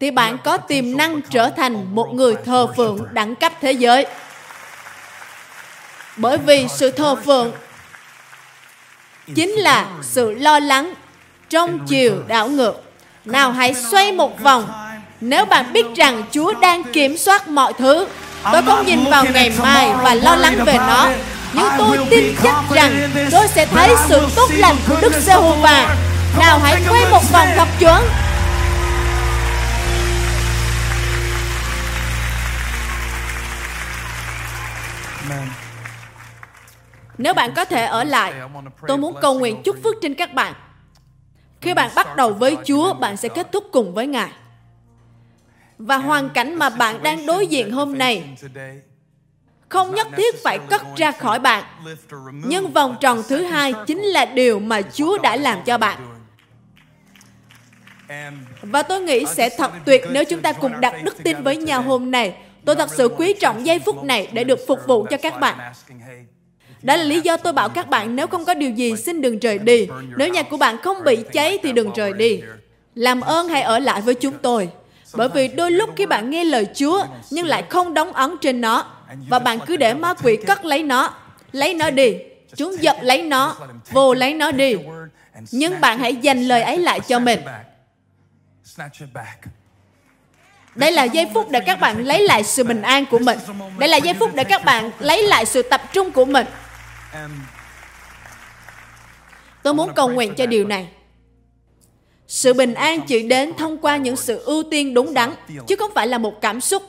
thì 0.00 0.10
bạn 0.10 0.38
có 0.44 0.56
tiềm 0.56 0.96
năng 0.96 1.20
trở 1.30 1.50
thành 1.50 1.94
một 1.94 2.14
người 2.14 2.34
thờ 2.44 2.66
phượng 2.76 3.06
đẳng 3.12 3.34
cấp 3.34 3.52
thế 3.60 3.72
giới. 3.72 4.06
Bởi 6.18 6.38
vì 6.38 6.66
sự 6.68 6.90
thờ 6.90 7.16
phượng 7.26 7.52
chính 9.34 9.50
là 9.50 9.86
sự 10.02 10.30
lo 10.32 10.58
lắng 10.58 10.94
trong 11.50 11.86
chiều 11.86 12.22
đảo 12.26 12.48
ngược. 12.48 12.82
Nào 13.24 13.52
hãy 13.52 13.74
xoay 13.74 14.12
một 14.12 14.40
vòng. 14.40 14.72
Nếu 15.20 15.44
bạn 15.44 15.72
biết 15.72 15.86
rằng 15.96 16.22
Chúa 16.32 16.52
đang 16.60 16.84
kiểm 16.84 17.16
soát 17.16 17.48
mọi 17.48 17.72
thứ, 17.72 18.06
tôi 18.52 18.62
không 18.62 18.86
nhìn 18.86 19.04
vào 19.10 19.24
ngày 19.24 19.52
mai 19.62 19.90
và 20.02 20.14
lo 20.14 20.36
lắng 20.36 20.64
về 20.64 20.74
nó. 20.74 21.08
Nhưng 21.52 21.68
tôi 21.78 21.98
tin 22.10 22.34
chắc 22.42 22.54
rằng 22.74 23.10
tôi 23.30 23.48
sẽ 23.48 23.66
thấy 23.66 23.94
sự 24.08 24.26
tốt 24.36 24.50
lành 24.56 24.76
của 24.88 24.96
Đức 25.00 25.12
Giê-hô-va. 25.26 25.96
Nào 26.38 26.58
hãy 26.58 26.82
quay 26.88 27.02
một 27.10 27.32
vòng 27.32 27.48
thật 27.56 27.68
chuẩn. 27.78 28.02
Nếu 37.18 37.34
bạn 37.34 37.54
có 37.56 37.64
thể 37.64 37.84
ở 37.84 38.04
lại, 38.04 38.32
tôi 38.88 38.98
muốn 38.98 39.14
cầu 39.20 39.38
nguyện 39.38 39.62
chúc 39.64 39.76
phước 39.84 39.94
trên 40.02 40.14
các 40.14 40.34
bạn. 40.34 40.54
Khi 41.60 41.74
bạn 41.74 41.90
bắt 41.94 42.16
đầu 42.16 42.32
với 42.32 42.56
Chúa, 42.64 42.94
bạn 42.94 43.16
sẽ 43.16 43.28
kết 43.28 43.52
thúc 43.52 43.64
cùng 43.72 43.94
với 43.94 44.06
Ngài. 44.06 44.30
Và 45.78 45.96
hoàn 45.96 46.30
cảnh 46.30 46.54
mà 46.54 46.70
bạn 46.70 47.02
đang 47.02 47.26
đối 47.26 47.46
diện 47.46 47.70
hôm 47.70 47.98
nay 47.98 48.36
không 49.68 49.94
nhất 49.94 50.08
thiết 50.16 50.42
phải 50.42 50.58
cất 50.58 50.82
ra 50.96 51.12
khỏi 51.12 51.38
bạn. 51.38 51.64
Nhưng 52.30 52.72
vòng 52.72 52.96
tròn 53.00 53.22
thứ 53.28 53.42
hai 53.42 53.74
chính 53.86 54.02
là 54.02 54.24
điều 54.24 54.58
mà 54.58 54.82
Chúa 54.82 55.18
đã 55.18 55.36
làm 55.36 55.58
cho 55.64 55.78
bạn. 55.78 55.98
Và 58.62 58.82
tôi 58.82 59.00
nghĩ 59.00 59.24
sẽ 59.26 59.48
thật 59.58 59.72
tuyệt 59.84 60.04
nếu 60.10 60.24
chúng 60.24 60.42
ta 60.42 60.52
cùng 60.52 60.80
đặt 60.80 60.94
đức 61.04 61.16
tin 61.24 61.42
với 61.42 61.56
nhau 61.56 61.82
hôm 61.82 62.10
nay. 62.10 62.34
Tôi 62.64 62.76
thật 62.76 62.90
sự 62.90 63.08
quý 63.08 63.34
trọng 63.40 63.66
giây 63.66 63.78
phút 63.78 64.04
này 64.04 64.28
để 64.32 64.44
được 64.44 64.58
phục 64.66 64.78
vụ 64.86 65.06
cho 65.10 65.16
các 65.16 65.40
bạn. 65.40 65.72
Đó 66.82 66.96
là 66.96 67.04
lý 67.04 67.20
do 67.20 67.36
tôi 67.36 67.52
bảo 67.52 67.68
các 67.68 67.88
bạn 67.88 68.16
nếu 68.16 68.26
không 68.26 68.44
có 68.44 68.54
điều 68.54 68.70
gì 68.70 68.96
xin 68.96 69.20
đừng 69.20 69.38
rời 69.38 69.58
đi. 69.58 69.88
Nếu 70.16 70.28
nhà 70.28 70.42
của 70.42 70.56
bạn 70.56 70.78
không 70.82 71.04
bị 71.04 71.18
cháy 71.32 71.58
thì 71.62 71.72
đừng 71.72 71.92
rời 71.92 72.12
đi. 72.12 72.40
Làm 72.94 73.20
ơn 73.20 73.48
hãy 73.48 73.62
ở 73.62 73.78
lại 73.78 74.00
với 74.00 74.14
chúng 74.14 74.38
tôi. 74.42 74.68
Bởi 75.14 75.28
vì 75.28 75.48
đôi 75.48 75.70
lúc 75.70 75.90
khi 75.96 76.06
bạn 76.06 76.30
nghe 76.30 76.44
lời 76.44 76.66
Chúa 76.74 77.04
nhưng 77.30 77.46
lại 77.46 77.64
không 77.68 77.94
đóng 77.94 78.12
ấn 78.12 78.36
trên 78.40 78.60
nó 78.60 78.86
và 79.28 79.38
bạn 79.38 79.58
cứ 79.66 79.76
để 79.76 79.94
ma 79.94 80.14
quỷ 80.14 80.36
cất 80.46 80.64
lấy 80.64 80.82
nó, 80.82 81.14
lấy 81.52 81.74
nó 81.74 81.90
đi. 81.90 82.16
Chúng 82.56 82.82
giật 82.82 82.96
lấy 83.02 83.22
nó, 83.22 83.56
vô 83.90 84.14
lấy 84.14 84.34
nó 84.34 84.52
đi. 84.52 84.74
Nhưng 85.50 85.80
bạn 85.80 85.98
hãy 85.98 86.16
dành 86.16 86.42
lời 86.42 86.62
ấy 86.62 86.78
lại 86.78 87.00
cho 87.00 87.18
mình. 87.18 87.40
Đây 90.74 90.92
là 90.92 91.04
giây 91.04 91.26
phút 91.34 91.50
để 91.50 91.60
các 91.60 91.80
bạn 91.80 92.04
lấy 92.04 92.22
lại 92.22 92.44
sự 92.44 92.64
bình 92.64 92.82
an 92.82 93.04
của 93.10 93.18
mình. 93.18 93.38
Đây 93.78 93.88
là 93.88 93.96
giây 93.96 94.14
phút 94.14 94.34
để 94.34 94.44
các 94.44 94.64
bạn 94.64 94.90
lấy 94.98 95.22
lại 95.22 95.46
sự 95.46 95.62
tập 95.62 95.82
trung 95.92 96.10
của 96.10 96.24
mình. 96.24 96.46
Tôi 99.62 99.74
muốn 99.74 99.94
cầu 99.94 100.08
nguyện 100.08 100.34
cho 100.34 100.46
điều 100.46 100.66
này. 100.66 100.88
Sự 102.26 102.54
bình 102.54 102.74
an 102.74 103.00
chỉ 103.06 103.22
đến 103.22 103.52
thông 103.58 103.78
qua 103.78 103.96
những 103.96 104.16
sự 104.16 104.38
ưu 104.38 104.62
tiên 104.70 104.94
đúng 104.94 105.14
đắn, 105.14 105.34
chứ 105.66 105.76
không 105.76 105.90
phải 105.94 106.06
là 106.06 106.18
một 106.18 106.40
cảm 106.40 106.60
xúc. 106.60 106.82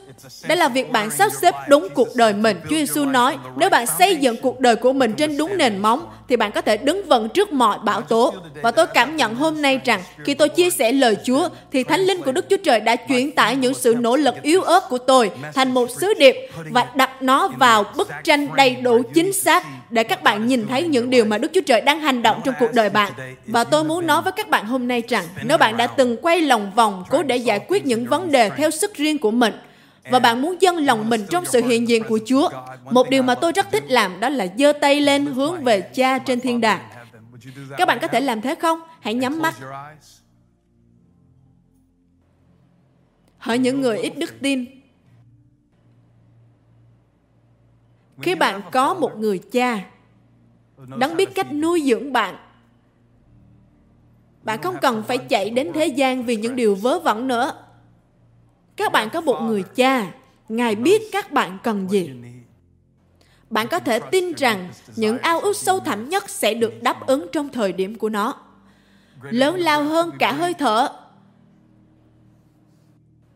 Đây 0.46 0.56
là 0.56 0.68
việc 0.68 0.90
bạn 0.90 1.10
sắp 1.10 1.32
xếp 1.40 1.54
đúng 1.68 1.88
cuộc 1.94 2.08
đời 2.14 2.32
mình. 2.32 2.60
Chúa 2.62 2.76
Giêsu 2.76 3.04
nói, 3.04 3.38
nếu 3.56 3.70
bạn 3.70 3.86
xây 3.86 4.16
dựng 4.16 4.36
cuộc 4.42 4.60
đời 4.60 4.76
của 4.76 4.92
mình 4.92 5.12
trên 5.12 5.36
đúng 5.36 5.56
nền 5.56 5.78
móng, 5.78 6.06
thì 6.30 6.36
bạn 6.36 6.52
có 6.52 6.60
thể 6.60 6.76
đứng 6.76 7.08
vững 7.08 7.28
trước 7.28 7.52
mọi 7.52 7.78
bão 7.84 8.00
tố. 8.00 8.34
Và 8.62 8.70
tôi 8.70 8.86
cảm 8.86 9.16
nhận 9.16 9.34
hôm 9.34 9.62
nay 9.62 9.80
rằng, 9.84 10.02
khi 10.24 10.34
tôi 10.34 10.48
chia 10.48 10.70
sẻ 10.70 10.92
lời 10.92 11.16
Chúa, 11.24 11.48
thì 11.72 11.82
Thánh 11.82 12.00
Linh 12.00 12.22
của 12.22 12.32
Đức 12.32 12.44
Chúa 12.50 12.56
Trời 12.56 12.80
đã 12.80 12.96
chuyển 12.96 13.32
tải 13.32 13.56
những 13.56 13.74
sự 13.74 13.94
nỗ 13.98 14.16
lực 14.16 14.34
yếu 14.42 14.62
ớt 14.62 14.88
của 14.88 14.98
tôi 14.98 15.30
thành 15.54 15.74
một 15.74 15.90
sứ 16.00 16.14
điệp 16.14 16.36
và 16.70 16.86
đặt 16.94 17.22
nó 17.22 17.48
vào 17.48 17.84
bức 17.96 18.10
tranh 18.24 18.48
đầy 18.56 18.76
đủ 18.76 19.02
chính 19.14 19.32
xác 19.32 19.66
để 19.90 20.04
các 20.04 20.22
bạn 20.22 20.46
nhìn 20.46 20.66
thấy 20.68 20.82
những 20.82 21.10
điều 21.10 21.24
mà 21.24 21.38
Đức 21.38 21.50
Chúa 21.54 21.60
Trời 21.66 21.80
đang 21.80 22.00
hành 22.00 22.22
động 22.22 22.40
trong 22.44 22.54
cuộc 22.60 22.72
đời 22.72 22.90
bạn. 22.90 23.12
Và 23.46 23.64
tôi 23.64 23.84
muốn 23.84 24.06
nói 24.06 24.22
với 24.22 24.32
các 24.32 24.48
bạn 24.48 24.66
hôm 24.66 24.88
nay 24.88 25.02
rằng, 25.08 25.24
nếu 25.44 25.58
bạn 25.58 25.76
đã 25.76 25.86
từng 25.86 26.16
quay 26.22 26.40
lòng 26.40 26.72
vòng 26.76 27.04
cố 27.10 27.22
để 27.22 27.36
giải 27.36 27.60
quyết 27.68 27.86
những 27.86 28.06
vấn 28.06 28.32
đề 28.32 28.50
theo 28.56 28.70
sức 28.70 28.94
riêng 28.94 29.18
của 29.18 29.30
mình, 29.30 29.52
và 30.04 30.18
bạn 30.18 30.42
muốn 30.42 30.56
dâng 30.60 30.76
lòng 30.76 31.08
mình 31.10 31.26
trong 31.30 31.44
sự 31.44 31.62
hiện 31.62 31.88
diện 31.88 32.02
của 32.08 32.18
Chúa. 32.26 32.50
Một 32.90 33.10
điều 33.10 33.22
mà 33.22 33.34
tôi 33.34 33.52
rất 33.52 33.70
thích 33.70 33.84
làm 33.88 34.20
đó 34.20 34.28
là 34.28 34.46
giơ 34.58 34.72
tay 34.72 35.00
lên 35.00 35.26
hướng 35.26 35.64
về 35.64 35.80
Cha 35.80 36.18
trên 36.18 36.40
thiên 36.40 36.60
đàng. 36.60 36.90
Các 37.76 37.88
bạn 37.88 37.98
có 38.02 38.08
thể 38.08 38.20
làm 38.20 38.40
thế 38.40 38.54
không? 38.54 38.80
Hãy 39.00 39.14
nhắm 39.14 39.42
mắt. 39.42 39.54
Hỏi 43.38 43.58
những 43.58 43.80
người 43.80 43.98
ít 43.98 44.18
đức 44.18 44.34
tin. 44.40 44.66
Khi 48.22 48.34
bạn 48.34 48.60
có 48.72 48.94
một 48.94 49.18
người 49.18 49.38
cha 49.38 49.84
đấng 50.96 51.16
biết 51.16 51.34
cách 51.34 51.52
nuôi 51.52 51.82
dưỡng 51.86 52.12
bạn 52.12 52.36
bạn 54.42 54.62
không 54.62 54.76
cần 54.82 55.02
phải 55.08 55.18
chạy 55.18 55.50
đến 55.50 55.70
thế 55.74 55.86
gian 55.86 56.22
vì 56.22 56.36
những 56.36 56.56
điều 56.56 56.74
vớ 56.74 56.98
vẩn 56.98 57.28
nữa 57.28 57.52
các 58.76 58.92
bạn 58.92 59.10
có 59.10 59.20
một 59.20 59.40
người 59.40 59.64
cha, 59.74 60.12
ngài 60.48 60.74
biết 60.74 61.02
các 61.12 61.32
bạn 61.32 61.58
cần 61.62 61.88
gì. 61.88 62.10
Bạn 63.50 63.68
có 63.68 63.78
thể 63.78 64.00
tin 64.10 64.32
rằng 64.32 64.68
những 64.96 65.18
ao 65.18 65.40
ước 65.40 65.56
sâu 65.56 65.80
thẳm 65.80 66.08
nhất 66.08 66.30
sẽ 66.30 66.54
được 66.54 66.82
đáp 66.82 67.06
ứng 67.06 67.26
trong 67.32 67.48
thời 67.48 67.72
điểm 67.72 67.98
của 67.98 68.08
nó. 68.08 68.34
Lớn 69.22 69.54
lao 69.54 69.84
hơn 69.84 70.10
cả 70.18 70.32
hơi 70.32 70.54
thở. 70.54 70.88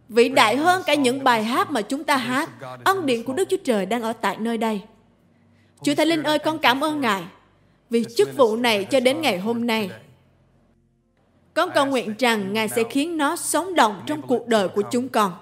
Vĩ 0.08 0.28
đại 0.28 0.56
hơn 0.56 0.82
cả 0.86 0.94
những 0.94 1.24
bài 1.24 1.44
hát 1.44 1.70
mà 1.70 1.82
chúng 1.82 2.04
ta 2.04 2.16
hát. 2.16 2.50
Ân 2.84 3.06
điện 3.06 3.24
của 3.24 3.32
đức 3.32 3.48
chúa 3.50 3.56
trời 3.64 3.86
đang 3.86 4.02
ở 4.02 4.12
tại 4.12 4.36
nơi 4.40 4.58
đây. 4.58 4.82
Chúa 5.82 5.94
thánh 5.94 6.08
linh 6.08 6.22
ơi, 6.22 6.38
con 6.38 6.58
cảm 6.58 6.84
ơn 6.84 7.00
ngài 7.00 7.22
vì 7.90 8.04
chức 8.16 8.36
vụ 8.36 8.56
này 8.56 8.84
cho 8.84 9.00
đến 9.00 9.20
ngày 9.20 9.38
hôm 9.38 9.66
nay 9.66 9.90
con 11.54 11.70
cầu 11.74 11.86
nguyện 11.86 12.14
rằng 12.18 12.52
Ngài 12.52 12.68
sẽ 12.68 12.82
khiến 12.90 13.16
nó 13.16 13.36
sống 13.36 13.74
động 13.74 14.02
trong 14.06 14.22
cuộc 14.22 14.46
đời 14.46 14.68
của 14.68 14.82
chúng 14.90 15.08
con. 15.08 15.32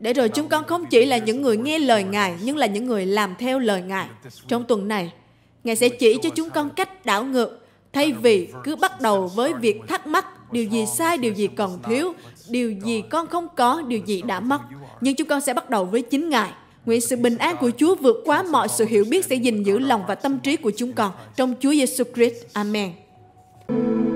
Để 0.00 0.12
rồi 0.12 0.28
chúng 0.28 0.48
con 0.48 0.64
không 0.64 0.86
chỉ 0.86 1.04
là 1.04 1.18
những 1.18 1.42
người 1.42 1.56
nghe 1.56 1.78
lời 1.78 2.04
Ngài, 2.04 2.36
nhưng 2.42 2.56
là 2.56 2.66
những 2.66 2.86
người 2.86 3.06
làm 3.06 3.34
theo 3.38 3.58
lời 3.58 3.82
Ngài. 3.82 4.08
Trong 4.48 4.64
tuần 4.64 4.88
này, 4.88 5.12
Ngài 5.64 5.76
sẽ 5.76 5.88
chỉ 5.88 6.18
cho 6.22 6.30
chúng 6.34 6.50
con 6.50 6.70
cách 6.70 7.06
đảo 7.06 7.24
ngược, 7.24 7.66
thay 7.92 8.12
vì 8.12 8.48
cứ 8.64 8.76
bắt 8.76 9.00
đầu 9.00 9.26
với 9.26 9.52
việc 9.52 9.80
thắc 9.88 10.06
mắc 10.06 10.52
điều 10.52 10.64
gì 10.64 10.86
sai, 10.86 11.18
điều 11.18 11.32
gì 11.32 11.46
còn 11.46 11.82
thiếu, 11.82 12.14
điều 12.48 12.70
gì 12.70 13.02
con 13.10 13.26
không 13.26 13.48
có, 13.56 13.82
điều 13.82 14.00
gì 14.06 14.22
đã 14.22 14.40
mất. 14.40 14.60
Nhưng 15.00 15.14
chúng 15.14 15.28
con 15.28 15.40
sẽ 15.40 15.54
bắt 15.54 15.70
đầu 15.70 15.84
với 15.84 16.02
chính 16.02 16.28
Ngài. 16.28 16.50
Nguyện 16.86 17.00
sự 17.00 17.16
bình 17.16 17.36
an 17.36 17.56
của 17.60 17.70
Chúa 17.76 17.94
vượt 17.94 18.16
quá 18.24 18.42
mọi 18.42 18.68
sự 18.68 18.84
hiểu 18.84 19.04
biết 19.10 19.24
sẽ 19.24 19.36
gìn 19.36 19.62
giữ 19.62 19.78
lòng 19.78 20.02
và 20.08 20.14
tâm 20.14 20.38
trí 20.38 20.56
của 20.56 20.72
chúng 20.76 20.92
con. 20.92 21.12
Trong 21.36 21.54
Chúa 21.60 21.70
Giêsu 21.70 22.04
Christ. 22.14 22.34
Amen. 22.52 22.92
Thank 23.68 24.10
you. 24.10 24.15